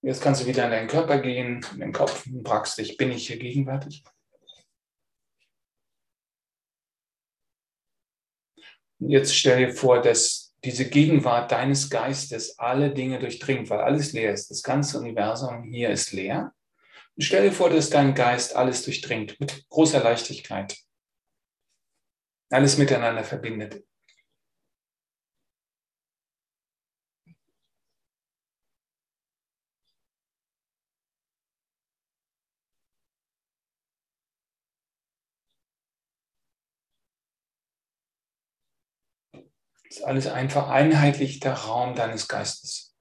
Jetzt 0.00 0.22
kannst 0.22 0.42
du 0.42 0.46
wieder 0.46 0.64
in 0.64 0.70
deinen 0.70 0.88
Körper 0.88 1.18
gehen, 1.20 1.60
in 1.74 1.80
den 1.80 1.92
Kopf 1.92 2.24
und 2.26 2.48
fragst 2.48 2.78
dich, 2.78 2.96
bin 2.96 3.10
ich 3.10 3.26
hier 3.26 3.38
gegenwärtig? 3.38 4.04
Jetzt 8.98 9.36
stell 9.36 9.66
dir 9.66 9.72
vor, 9.72 10.02
dass 10.02 10.54
diese 10.64 10.88
Gegenwart 10.88 11.52
deines 11.52 11.88
Geistes 11.88 12.58
alle 12.58 12.92
Dinge 12.92 13.18
durchdringt, 13.18 13.70
weil 13.70 13.80
alles 13.80 14.12
leer 14.12 14.32
ist. 14.32 14.50
Das 14.50 14.62
ganze 14.62 14.98
Universum 14.98 15.62
hier 15.62 15.90
ist 15.90 16.12
leer. 16.12 16.52
Und 17.16 17.22
stell 17.22 17.48
dir 17.48 17.52
vor, 17.52 17.70
dass 17.70 17.90
dein 17.90 18.14
Geist 18.14 18.56
alles 18.56 18.82
durchdringt 18.84 19.38
mit 19.38 19.68
großer 19.68 20.02
Leichtigkeit. 20.02 20.76
Alles 22.50 22.78
miteinander 22.78 23.24
verbindet. 23.24 23.84
Ist 39.88 40.04
alles 40.04 40.26
einfach 40.26 40.68
einheitlich 40.68 41.40
der 41.40 41.54
Raum 41.54 41.94
deines 41.94 42.28
Geistes. 42.28 42.94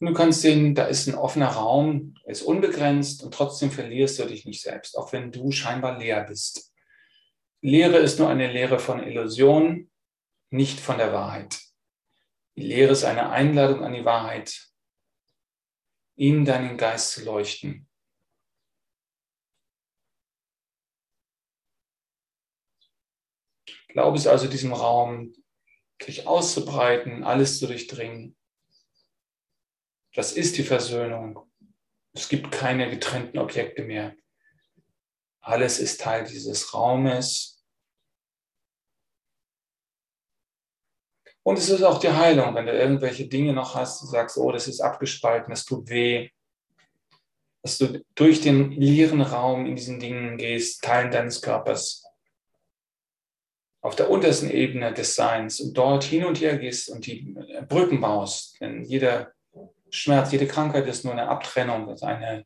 Und 0.00 0.06
du 0.06 0.14
kannst 0.14 0.40
sehen, 0.40 0.74
da 0.74 0.86
ist 0.86 1.06
ein 1.08 1.14
offener 1.14 1.48
Raum, 1.48 2.14
er 2.24 2.32
ist 2.32 2.40
unbegrenzt 2.42 3.22
und 3.22 3.34
trotzdem 3.34 3.70
verlierst 3.70 4.18
du 4.18 4.24
dich 4.24 4.46
nicht 4.46 4.62
selbst, 4.62 4.96
auch 4.96 5.12
wenn 5.12 5.30
du 5.30 5.50
scheinbar 5.50 5.98
leer 5.98 6.24
bist. 6.24 6.72
Lehre 7.60 7.98
ist 7.98 8.18
nur 8.18 8.30
eine 8.30 8.50
Lehre 8.50 8.78
von 8.78 9.02
Illusion, 9.02 9.90
nicht 10.48 10.80
von 10.80 10.96
der 10.96 11.12
Wahrheit. 11.12 11.60
Die 12.56 12.62
Lehre 12.62 12.92
ist 12.92 13.04
eine 13.04 13.28
Einladung 13.28 13.84
an 13.84 13.92
die 13.92 14.06
Wahrheit, 14.06 14.69
in 16.16 16.44
deinen 16.44 16.76
Geist 16.76 17.12
zu 17.12 17.24
leuchten. 17.24 17.88
Glaube 23.88 24.16
es 24.16 24.26
also, 24.26 24.46
diesem 24.46 24.72
Raum 24.72 25.34
sich 26.02 26.26
auszubreiten, 26.26 27.24
alles 27.24 27.58
zu 27.58 27.66
durchdringen. 27.66 28.36
Das 30.14 30.32
ist 30.32 30.56
die 30.58 30.62
Versöhnung. 30.62 31.50
Es 32.12 32.28
gibt 32.28 32.50
keine 32.50 32.90
getrennten 32.90 33.38
Objekte 33.38 33.82
mehr. 33.82 34.16
Alles 35.40 35.78
ist 35.78 36.00
Teil 36.00 36.24
dieses 36.24 36.74
Raumes 36.74 37.59
Und 41.42 41.58
es 41.58 41.68
ist 41.68 41.82
auch 41.82 41.98
die 41.98 42.10
Heilung, 42.10 42.54
wenn 42.54 42.66
du 42.66 42.72
irgendwelche 42.72 43.26
Dinge 43.26 43.52
noch 43.52 43.74
hast, 43.74 44.02
du 44.02 44.06
sagst, 44.06 44.36
oh, 44.36 44.52
das 44.52 44.68
ist 44.68 44.80
abgespalten, 44.80 45.50
das 45.50 45.64
tut 45.64 45.88
weh, 45.88 46.28
dass 47.62 47.78
du 47.78 48.02
durch 48.14 48.40
den 48.40 48.70
leeren 48.72 49.20
Raum 49.20 49.66
in 49.66 49.76
diesen 49.76 50.00
Dingen 50.00 50.36
gehst, 50.36 50.82
Teilen 50.82 51.10
deines 51.10 51.40
Körpers, 51.42 52.04
auf 53.82 53.96
der 53.96 54.10
untersten 54.10 54.50
Ebene 54.50 54.92
des 54.92 55.14
Seins 55.14 55.60
und 55.60 55.76
dort 55.76 56.04
hin 56.04 56.24
und 56.24 56.40
her 56.40 56.58
gehst 56.58 56.90
und 56.90 57.06
die 57.06 57.34
Brücken 57.68 58.00
baust. 58.00 58.60
Denn 58.60 58.84
jeder 58.84 59.32
Schmerz, 59.88 60.32
jede 60.32 60.46
Krankheit 60.46 60.86
ist 60.86 61.04
nur 61.04 61.14
eine 61.14 61.28
Abtrennung, 61.28 61.86
das 61.86 62.02
ist 62.02 62.02
ein 62.02 62.44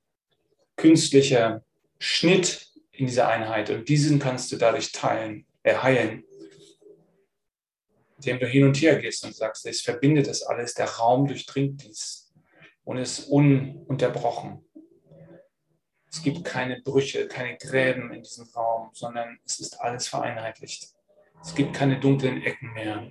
künstlicher 0.76 1.62
Schnitt 1.98 2.68
in 2.92 3.06
dieser 3.06 3.28
Einheit 3.28 3.70
und 3.70 3.88
diesen 3.88 4.18
kannst 4.18 4.52
du 4.52 4.56
dadurch 4.56 4.92
teilen, 4.92 5.46
erheilen. 5.62 6.24
Indem 8.16 8.38
du 8.38 8.46
hin 8.46 8.64
und 8.64 8.76
her 8.76 8.98
gehst 8.98 9.24
und 9.24 9.34
sagst, 9.34 9.66
es 9.66 9.80
verbindet 9.80 10.28
das 10.28 10.42
alles, 10.42 10.74
der 10.74 10.88
Raum 10.88 11.26
durchdringt 11.26 11.82
dies 11.82 12.32
und 12.84 12.98
ist 12.98 13.28
ununterbrochen. 13.28 14.64
Es 16.10 16.22
gibt 16.22 16.44
keine 16.44 16.80
Brüche, 16.80 17.26
keine 17.26 17.56
Gräben 17.56 18.12
in 18.12 18.22
diesem 18.22 18.46
Raum, 18.54 18.90
sondern 18.92 19.38
es 19.44 19.58
ist 19.58 19.80
alles 19.80 20.06
vereinheitlicht. 20.06 20.94
Es 21.42 21.54
gibt 21.54 21.74
keine 21.74 21.98
dunklen 21.98 22.40
Ecken 22.42 22.72
mehr. 22.72 23.10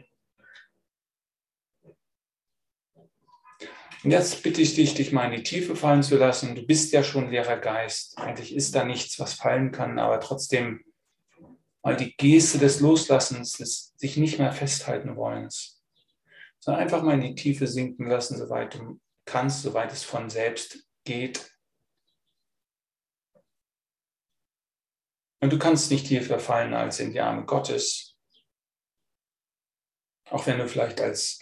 Und 4.04 4.12
jetzt 4.12 4.44
bitte 4.44 4.62
ich 4.62 4.76
dich, 4.76 4.94
dich 4.96 5.12
mal 5.12 5.26
in 5.26 5.38
die 5.38 5.44
Tiefe 5.44 5.76
fallen 5.76 6.04
zu 6.04 6.18
lassen. 6.18 6.56
Du 6.56 6.66
bist 6.66 6.92
ja 6.92 7.04
schon 7.04 7.30
leerer 7.30 7.58
Geist. 7.58 8.18
Eigentlich 8.18 8.54
ist 8.56 8.76
da 8.76 8.84
nichts, 8.84 9.20
was 9.20 9.34
fallen 9.34 9.72
kann, 9.72 9.98
aber 9.98 10.20
trotzdem 10.20 10.84
mal 11.84 11.98
die 11.98 12.16
Geste 12.16 12.58
des 12.58 12.80
Loslassens, 12.80 13.54
des 13.54 13.94
sich 13.98 14.18
nicht 14.18 14.40
mehr 14.40 14.54
festhalten 14.54 15.16
wollens, 15.16 15.84
sondern 16.60 16.82
einfach 16.82 17.04
mal 17.04 17.16
in 17.16 17.22
die 17.22 17.36
Tiefe 17.36 17.68
sinken 17.68 18.08
lassen, 18.08 18.38
soweit 18.38 18.74
du 18.76 19.00
kannst, 19.26 19.62
soweit 19.62 19.92
es 19.92 20.04
von 20.04 20.30
selbst 20.30 20.88
geht. 21.04 21.52
Und 25.42 25.52
du 25.52 25.60
kannst 25.60 25.92
nicht 25.92 26.08
tiefer 26.08 26.40
fallen 26.40 26.74
als 26.74 27.02
in 27.02 27.12
die 27.12 27.20
Arme 27.20 27.46
Gottes, 27.46 28.18
auch 30.30 30.48
wenn 30.48 30.58
du 30.58 30.68
vielleicht 30.68 31.02
als 31.02 31.40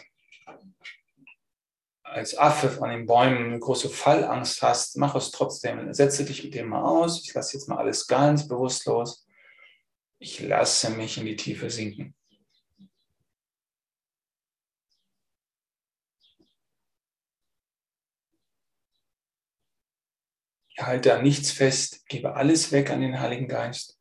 als 2.03 2.37
Affe 2.37 2.81
an 2.83 2.89
den 2.89 3.05
Bäumen 3.05 3.45
eine 3.45 3.59
große 3.59 3.89
Fallangst 3.89 4.61
hast, 4.61 4.97
mach 4.97 5.15
es 5.15 5.31
trotzdem. 5.31 5.93
Setze 5.93 6.25
dich 6.25 6.43
mit 6.43 6.53
dem 6.53 6.67
mal 6.67 6.83
aus. 6.83 7.23
Ich 7.23 7.33
lasse 7.33 7.55
jetzt 7.55 7.69
mal 7.69 7.77
alles 7.77 8.05
ganz 8.05 8.49
bewusst 8.49 8.85
los. 8.85 9.25
Ich 10.23 10.39
lasse 10.39 10.91
mich 10.91 11.17
in 11.17 11.25
die 11.25 11.35
Tiefe 11.35 11.71
sinken. 11.71 12.15
Ich 20.69 20.77
halte 20.77 21.15
an 21.15 21.23
nichts 21.23 21.51
fest, 21.51 22.05
gebe 22.07 22.35
alles 22.35 22.71
weg 22.71 22.91
an 22.91 23.01
den 23.01 23.19
Heiligen 23.19 23.47
Geist. 23.47 23.99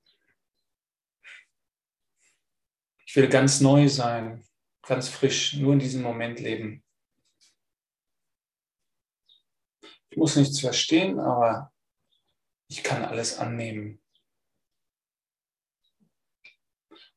Ich 3.06 3.16
will 3.16 3.30
ganz 3.30 3.62
neu 3.62 3.88
sein, 3.88 4.46
ganz 4.82 5.08
frisch, 5.08 5.54
nur 5.54 5.72
in 5.72 5.78
diesem 5.78 6.02
Moment 6.02 6.38
leben. 6.38 6.84
Ich 10.10 10.18
muss 10.18 10.36
nichts 10.36 10.60
verstehen, 10.60 11.18
aber 11.18 11.72
ich 12.68 12.82
kann 12.82 13.06
alles 13.06 13.38
annehmen. 13.38 13.99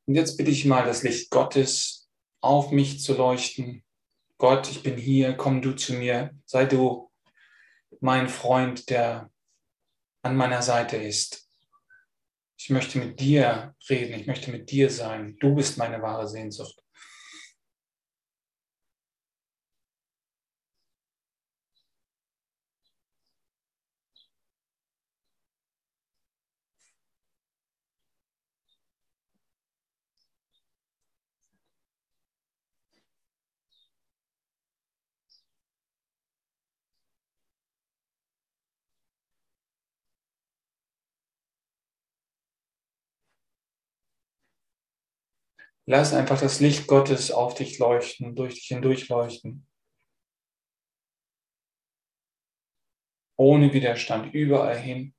Und 0.06 0.16
jetzt 0.16 0.38
bitte 0.38 0.52
ich 0.52 0.66
mal 0.66 0.86
das 0.86 1.04
Licht 1.04 1.30
Gottes 1.30 2.10
auf 2.42 2.72
mich 2.72 3.02
zu 3.02 3.16
leuchten. 3.16 3.84
Gott, 4.38 4.70
ich 4.70 4.84
bin 4.84 4.98
hier, 4.98 5.34
komm 5.34 5.62
du 5.62 5.74
zu 5.74 5.94
mir, 5.94 6.32
sei 6.46 6.66
du 6.66 7.10
mein 8.02 8.28
Freund, 8.28 8.90
der 8.90 9.32
an 10.22 10.36
meiner 10.36 10.62
Seite 10.62 10.98
ist. 10.98 11.50
Ich 12.58 12.70
möchte 12.70 12.98
mit 12.98 13.20
dir 13.20 13.76
reden, 13.90 14.20
ich 14.20 14.28
möchte 14.28 14.52
mit 14.52 14.72
dir 14.72 14.90
sein. 14.90 15.38
Du 15.40 15.56
bist 15.56 15.78
meine 15.78 16.02
wahre 16.02 16.28
Sehnsucht. 16.28 16.83
Lass 45.86 46.14
einfach 46.14 46.40
das 46.40 46.60
Licht 46.62 46.88
Gottes 46.88 47.32
auf 47.32 47.56
dich 47.56 47.78
leuchten, 47.78 48.36
durch 48.36 48.56
dich 48.56 48.68
hindurch 48.68 49.10
leuchten. 49.10 49.68
Ohne 53.36 53.74
Widerstand, 53.74 54.34
überall 54.34 54.80
hin. 54.80 55.14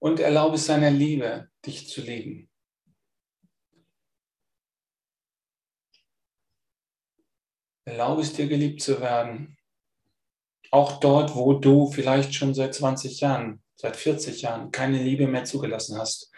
Und 0.00 0.18
erlaube 0.18 0.56
es 0.56 0.66
seiner 0.66 0.90
Liebe, 0.90 1.50
dich 1.64 1.88
zu 1.88 2.00
lieben. 2.00 2.50
Erlaube 7.84 8.22
es 8.22 8.32
dir, 8.32 8.48
geliebt 8.48 8.82
zu 8.82 9.00
werden. 9.00 9.56
Auch 10.70 11.00
dort, 11.00 11.34
wo 11.34 11.54
du 11.54 11.90
vielleicht 11.90 12.34
schon 12.34 12.54
seit 12.54 12.74
20 12.74 13.20
Jahren, 13.20 13.62
seit 13.76 13.96
40 13.96 14.42
Jahren 14.42 14.70
keine 14.70 15.02
Liebe 15.02 15.26
mehr 15.26 15.44
zugelassen 15.44 15.98
hast, 15.98 16.32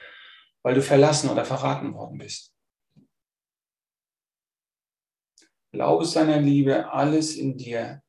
weil 0.63 0.75
du 0.75 0.83
verlassen 0.83 1.31
oder 1.31 1.45
verraten 1.45 1.95
worden 1.95 2.19
bist. 2.19 2.55
Erlaube 5.73 6.05
seiner 6.05 6.41
Liebe, 6.41 6.91
alles 6.91 7.37
in 7.37 7.57
dir 7.57 8.03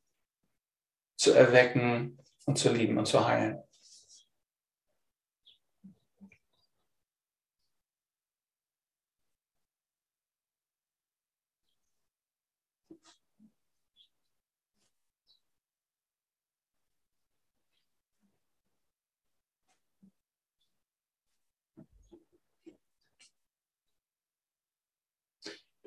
zu 1.18 1.34
erwecken 1.34 2.18
und 2.46 2.58
zu 2.58 2.72
lieben 2.74 2.98
und 2.98 3.06
zu 3.06 3.26
heilen. 3.26 3.64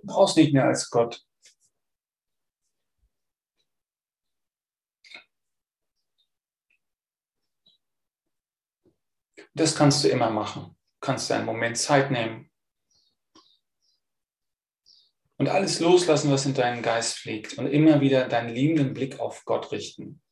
Brauchst 0.07 0.37
nicht 0.37 0.53
mehr 0.53 0.65
als 0.65 0.91
Gott. 0.91 1.25
Das 9.55 9.75
kannst 9.75 10.05
du 10.05 10.09
immer 10.09 10.31
machen. 10.31 10.77
Du 11.01 11.01
kannst 11.01 11.31
einen 11.33 11.47
Moment 11.47 11.79
Zeit 11.79 12.11
nehmen 12.11 12.51
und 15.39 15.49
alles 15.49 15.81
loslassen, 15.81 16.31
was 16.31 16.47
in 16.47 16.55
deinen 16.55 16.83
Geist 16.83 17.15
fliegt 17.19 17.59
und 17.59 17.67
immer 17.67 18.01
wieder 18.01 18.29
deinen 18.29 18.51
liebenden 18.51 18.95
Blick 18.95 19.21
auf 19.21 19.45
Gott 19.45 19.73
richten. 19.73 20.23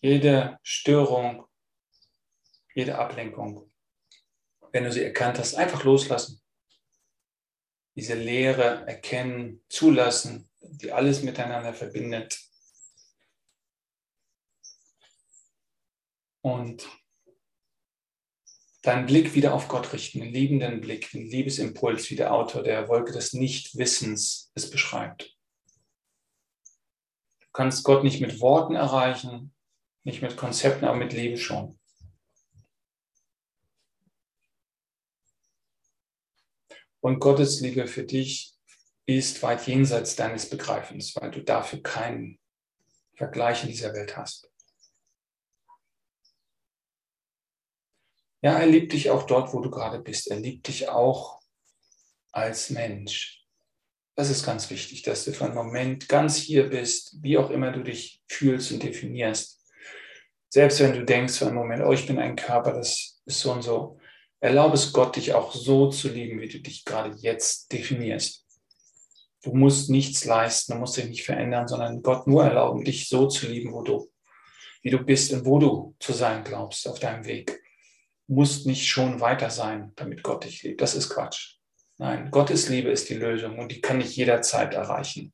Jede 0.00 0.58
Störung, 0.62 1.46
jede 2.74 2.98
Ablenkung 2.98 3.72
wenn 4.72 4.84
du 4.84 4.92
sie 4.92 5.04
erkannt 5.04 5.38
hast, 5.38 5.54
einfach 5.54 5.84
loslassen. 5.84 6.40
Diese 7.94 8.14
Lehre 8.14 8.86
erkennen, 8.86 9.64
zulassen, 9.68 10.48
die 10.60 10.92
alles 10.92 11.22
miteinander 11.22 11.72
verbindet. 11.72 12.38
Und 16.42 16.86
deinen 18.82 19.06
Blick 19.06 19.34
wieder 19.34 19.52
auf 19.52 19.66
Gott 19.68 19.92
richten, 19.92 20.22
einen 20.22 20.32
liebenden 20.32 20.80
Blick, 20.80 21.12
einen 21.12 21.26
Liebesimpuls, 21.26 22.08
wie 22.10 22.16
der 22.16 22.32
Autor 22.32 22.62
der 22.62 22.88
Wolke 22.88 23.12
des 23.12 23.32
Nichtwissens 23.32 24.52
es 24.54 24.70
beschreibt. 24.70 25.36
Du 27.40 27.46
kannst 27.52 27.82
Gott 27.82 28.04
nicht 28.04 28.20
mit 28.20 28.40
Worten 28.40 28.76
erreichen, 28.76 29.54
nicht 30.04 30.22
mit 30.22 30.36
Konzepten, 30.36 30.84
aber 30.84 30.98
mit 30.98 31.12
Liebe 31.12 31.36
schon. 31.36 31.80
Und 37.06 37.20
Gottes 37.20 37.60
Liebe 37.60 37.86
für 37.86 38.02
dich 38.02 38.56
ist 39.06 39.40
weit 39.44 39.64
jenseits 39.68 40.16
deines 40.16 40.50
Begreifens, 40.50 41.14
weil 41.14 41.30
du 41.30 41.40
dafür 41.40 41.80
keinen 41.80 42.40
Vergleich 43.14 43.62
in 43.62 43.68
dieser 43.68 43.94
Welt 43.94 44.16
hast. 44.16 44.50
Ja, 48.42 48.58
er 48.58 48.66
liebt 48.66 48.92
dich 48.92 49.10
auch 49.10 49.22
dort, 49.22 49.54
wo 49.54 49.60
du 49.60 49.70
gerade 49.70 50.00
bist. 50.00 50.32
Er 50.32 50.40
liebt 50.40 50.66
dich 50.66 50.88
auch 50.88 51.40
als 52.32 52.70
Mensch. 52.70 53.46
Das 54.16 54.28
ist 54.28 54.44
ganz 54.44 54.68
wichtig, 54.70 55.02
dass 55.02 55.24
du 55.24 55.32
für 55.32 55.44
einen 55.44 55.54
Moment 55.54 56.08
ganz 56.08 56.34
hier 56.34 56.68
bist, 56.68 57.22
wie 57.22 57.38
auch 57.38 57.50
immer 57.50 57.70
du 57.70 57.84
dich 57.84 58.24
fühlst 58.26 58.72
und 58.72 58.82
definierst. 58.82 59.64
Selbst 60.48 60.80
wenn 60.80 60.94
du 60.94 61.04
denkst 61.04 61.38
für 61.38 61.46
einen 61.46 61.54
Moment, 61.54 61.84
oh, 61.84 61.92
ich 61.92 62.08
bin 62.08 62.18
ein 62.18 62.34
Körper, 62.34 62.72
das 62.72 63.22
ist 63.26 63.38
so 63.38 63.52
und 63.52 63.62
so. 63.62 63.96
Erlaube 64.46 64.74
es 64.74 64.92
Gott, 64.92 65.16
dich 65.16 65.34
auch 65.34 65.52
so 65.52 65.90
zu 65.90 66.08
lieben, 66.08 66.40
wie 66.40 66.46
du 66.46 66.60
dich 66.60 66.84
gerade 66.84 67.16
jetzt 67.18 67.72
definierst. 67.72 68.46
Du 69.42 69.52
musst 69.52 69.90
nichts 69.90 70.24
leisten, 70.24 70.74
du 70.74 70.78
musst 70.78 70.96
dich 70.96 71.08
nicht 71.08 71.24
verändern, 71.24 71.66
sondern 71.66 72.00
Gott 72.00 72.28
nur 72.28 72.44
erlauben, 72.44 72.84
dich 72.84 73.08
so 73.08 73.26
zu 73.26 73.48
lieben, 73.48 73.72
wo 73.72 73.82
du, 73.82 74.08
wie 74.82 74.90
du 74.90 74.98
bist 74.98 75.32
und 75.32 75.46
wo 75.46 75.58
du 75.58 75.96
zu 75.98 76.12
sein 76.12 76.44
glaubst 76.44 76.86
auf 76.86 77.00
deinem 77.00 77.24
Weg. 77.24 77.60
Du 78.28 78.34
musst 78.34 78.68
nicht 78.68 78.86
schon 78.86 79.20
weiter 79.20 79.50
sein, 79.50 79.90
damit 79.96 80.22
Gott 80.22 80.44
dich 80.44 80.62
liebt. 80.62 80.80
Das 80.80 80.94
ist 80.94 81.08
Quatsch. 81.08 81.56
Nein, 81.98 82.30
Gottes 82.30 82.68
Liebe 82.68 82.90
ist 82.90 83.08
die 83.08 83.14
Lösung 83.14 83.58
und 83.58 83.72
die 83.72 83.80
kann 83.80 84.00
ich 84.00 84.14
jederzeit 84.14 84.74
erreichen. 84.74 85.32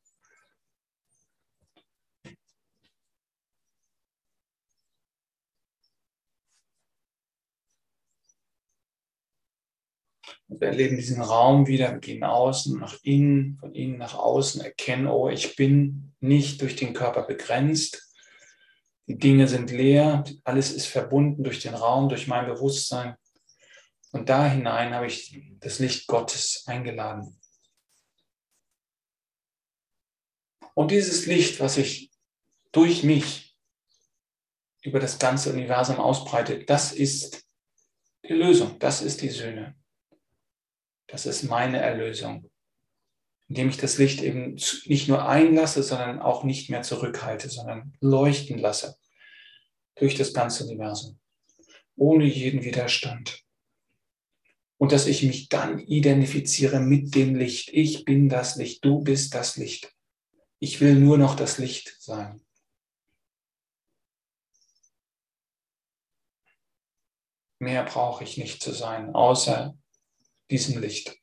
Wir 10.61 10.69
erleben 10.69 10.97
diesen 10.97 11.21
Raum 11.21 11.67
wieder, 11.67 11.93
wir 11.93 11.99
gehen 11.99 12.25
außen, 12.25 12.79
nach 12.79 12.99
innen, 13.03 13.57
von 13.59 13.75
innen 13.75 13.99
nach 13.99 14.15
außen, 14.15 14.61
erkennen, 14.61 15.07
oh, 15.07 15.29
ich 15.29 15.57
bin 15.57 16.15
nicht 16.21 16.61
durch 16.61 16.77
den 16.77 16.95
Körper 16.95 17.23
begrenzt. 17.23 18.15
Die 19.07 19.19
Dinge 19.19 19.49
sind 19.49 19.71
leer, 19.71 20.25
alles 20.45 20.73
ist 20.73 20.87
verbunden 20.87 21.43
durch 21.43 21.61
den 21.61 21.75
Raum, 21.75 22.09
durch 22.09 22.29
mein 22.29 22.47
Bewusstsein. 22.47 23.17
Und 24.13 24.29
da 24.29 24.47
hinein 24.47 24.95
habe 24.95 25.07
ich 25.07 25.41
das 25.61 25.79
Licht 25.79 26.07
Gottes 26.07 26.65
eingeladen. 26.67 27.39
Und 30.75 30.91
dieses 30.91 31.27
Licht, 31.27 31.61
was 31.61 31.75
sich 31.75 32.11
durch 32.73 33.03
mich 33.03 33.57
über 34.83 35.01
das 35.01 35.19
ganze 35.19 35.53
Universum 35.53 35.97
ausbreitet, 35.97 36.69
das 36.69 36.93
ist 36.93 37.47
die 38.25 38.33
Lösung, 38.33 38.79
das 38.79 39.03
ist 39.03 39.21
die 39.21 39.29
Söhne. 39.29 39.77
Das 41.13 41.27
ist 41.27 41.43
meine 41.43 41.79
Erlösung, 41.79 42.51
indem 43.47 43.69
ich 43.69 43.77
das 43.77 43.99
Licht 43.99 44.23
eben 44.23 44.59
nicht 44.87 45.09
nur 45.09 45.29
einlasse, 45.29 45.83
sondern 45.83 46.23
auch 46.23 46.43
nicht 46.43 46.71
mehr 46.71 46.81
zurückhalte, 46.81 47.51
sondern 47.51 47.93
leuchten 48.01 48.59
lasse 48.59 48.97
durch 49.97 50.15
das 50.15 50.33
ganze 50.33 50.65
Universum, 50.65 51.21
ohne 51.97 52.25
jeden 52.25 52.65
Widerstand. 52.65 53.45
Und 54.79 54.93
dass 54.93 55.07
ich 55.07 55.23
mich 55.23 55.51
dann 55.51 55.81
identifiziere 55.81 56.81
mit 56.81 57.15
dem 57.15 57.35
Licht. 57.35 57.69
Ich 57.75 58.07
bin 58.07 58.31
das 58.31 58.57
Licht, 58.57 58.83
du 58.83 59.03
bist 59.03 59.35
das 59.35 59.59
Licht. 59.59 59.95
Ich 60.61 60.81
will 60.81 60.95
nur 60.95 61.19
noch 61.19 61.37
das 61.37 61.59
Licht 61.59 61.95
sein. 62.01 62.41
Mehr 67.59 67.85
brauche 67.85 68.25
ich 68.25 68.39
nicht 68.39 68.63
zu 68.63 68.73
sein, 68.73 69.15
außer 69.15 69.77
diesem 70.53 70.81
Licht. 70.83 71.22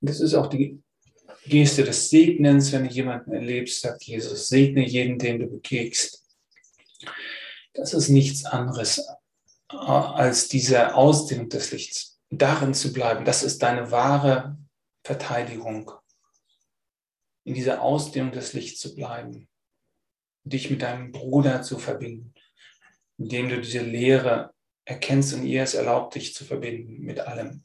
Das 0.00 0.20
ist 0.20 0.34
auch 0.34 0.48
die 0.48 0.82
Geste 1.46 1.84
des 1.84 2.10
Segnens, 2.10 2.72
wenn 2.72 2.84
du 2.84 2.90
jemanden 2.90 3.32
erlebst, 3.32 3.80
sagt 3.80 4.04
Jesus, 4.04 4.48
segne 4.48 4.86
jeden, 4.86 5.18
den 5.18 5.38
du 5.38 5.46
begegnest. 5.46 6.24
Das 7.74 7.94
ist 7.94 8.08
nichts 8.08 8.44
anderes 8.44 8.98
äh, 9.70 9.76
als 9.76 10.48
diese 10.48 10.94
Ausdehnung 10.94 11.48
des 11.48 11.70
Lichts. 11.72 12.18
Darin 12.30 12.74
zu 12.74 12.92
bleiben, 12.92 13.24
das 13.24 13.42
ist 13.42 13.62
deine 13.62 13.90
wahre 13.90 14.58
Verteidigung. 15.04 15.92
In 17.44 17.54
dieser 17.54 17.80
Ausdehnung 17.82 18.32
des 18.32 18.52
Lichts 18.54 18.80
zu 18.80 18.94
bleiben. 18.94 19.48
Dich 20.42 20.70
mit 20.70 20.82
deinem 20.82 21.12
Bruder 21.12 21.62
zu 21.62 21.78
verbinden, 21.78 22.34
indem 23.18 23.48
du 23.48 23.60
diese 23.60 23.80
Lehre 23.80 24.52
erkennst 24.84 25.34
und 25.34 25.44
ihr 25.44 25.62
es 25.62 25.74
erlaubt, 25.74 26.14
dich 26.14 26.34
zu 26.34 26.44
verbinden 26.44 27.02
mit 27.02 27.20
allem. 27.20 27.64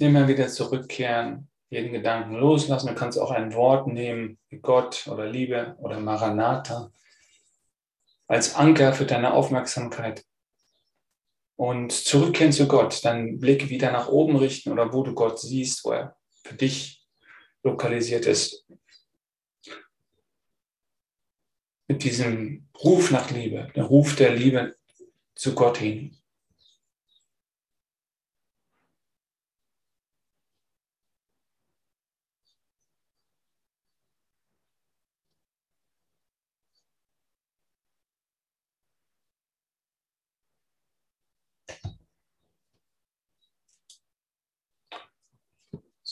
Immer 0.00 0.28
wieder 0.28 0.48
zurückkehren, 0.48 1.48
jeden 1.68 1.92
Gedanken 1.92 2.34
loslassen. 2.34 2.88
Du 2.88 2.94
kannst 2.94 3.18
auch 3.18 3.30
ein 3.30 3.54
Wort 3.54 3.86
nehmen, 3.86 4.38
wie 4.48 4.58
Gott 4.58 5.06
oder 5.06 5.26
Liebe 5.26 5.76
oder 5.78 6.00
Maranatha, 6.00 6.90
als 8.26 8.54
Anker 8.54 8.92
für 8.92 9.06
deine 9.06 9.32
Aufmerksamkeit. 9.34 10.24
Und 11.56 11.92
zurückkehren 11.92 12.52
zu 12.52 12.66
Gott, 12.66 13.04
deinen 13.04 13.38
Blick 13.38 13.68
wieder 13.68 13.92
nach 13.92 14.08
oben 14.08 14.36
richten 14.36 14.72
oder 14.72 14.92
wo 14.92 15.02
du 15.02 15.12
Gott 15.12 15.38
siehst, 15.38 15.84
wo 15.84 15.92
er 15.92 16.16
für 16.42 16.54
dich 16.54 17.06
lokalisiert 17.62 18.26
ist. 18.26 18.66
Mit 21.86 22.02
diesem 22.02 22.68
Ruf 22.82 23.10
nach 23.10 23.30
Liebe, 23.30 23.68
der 23.76 23.84
Ruf 23.84 24.16
der 24.16 24.34
Liebe 24.34 24.74
zu 25.34 25.54
Gott 25.54 25.78
hin. 25.78 26.16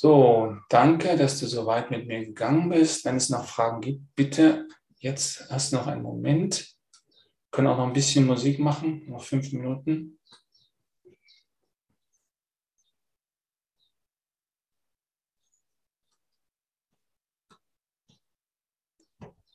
So, 0.01 0.55
danke, 0.69 1.17
dass 1.17 1.41
du 1.41 1.49
so 1.49 1.67
weit 1.67 1.91
mit 1.91 2.07
mir 2.07 2.25
gegangen 2.25 2.69
bist. 2.69 3.05
Wenn 3.05 3.17
es 3.17 3.31
noch 3.31 3.45
Fragen 3.47 3.81
gibt, 3.81 4.15
bitte, 4.15 4.69
jetzt 4.99 5.51
du 5.73 5.77
noch 5.77 5.89
einen 5.89 6.03
Moment. 6.03 6.73
Wir 6.93 7.51
können 7.51 7.67
auch 7.67 7.79
noch 7.79 7.89
ein 7.89 7.95
bisschen 7.95 8.25
Musik 8.25 8.61
machen, 8.61 9.09
noch 9.09 9.25
fünf 9.25 9.53
Minuten. 9.53 10.18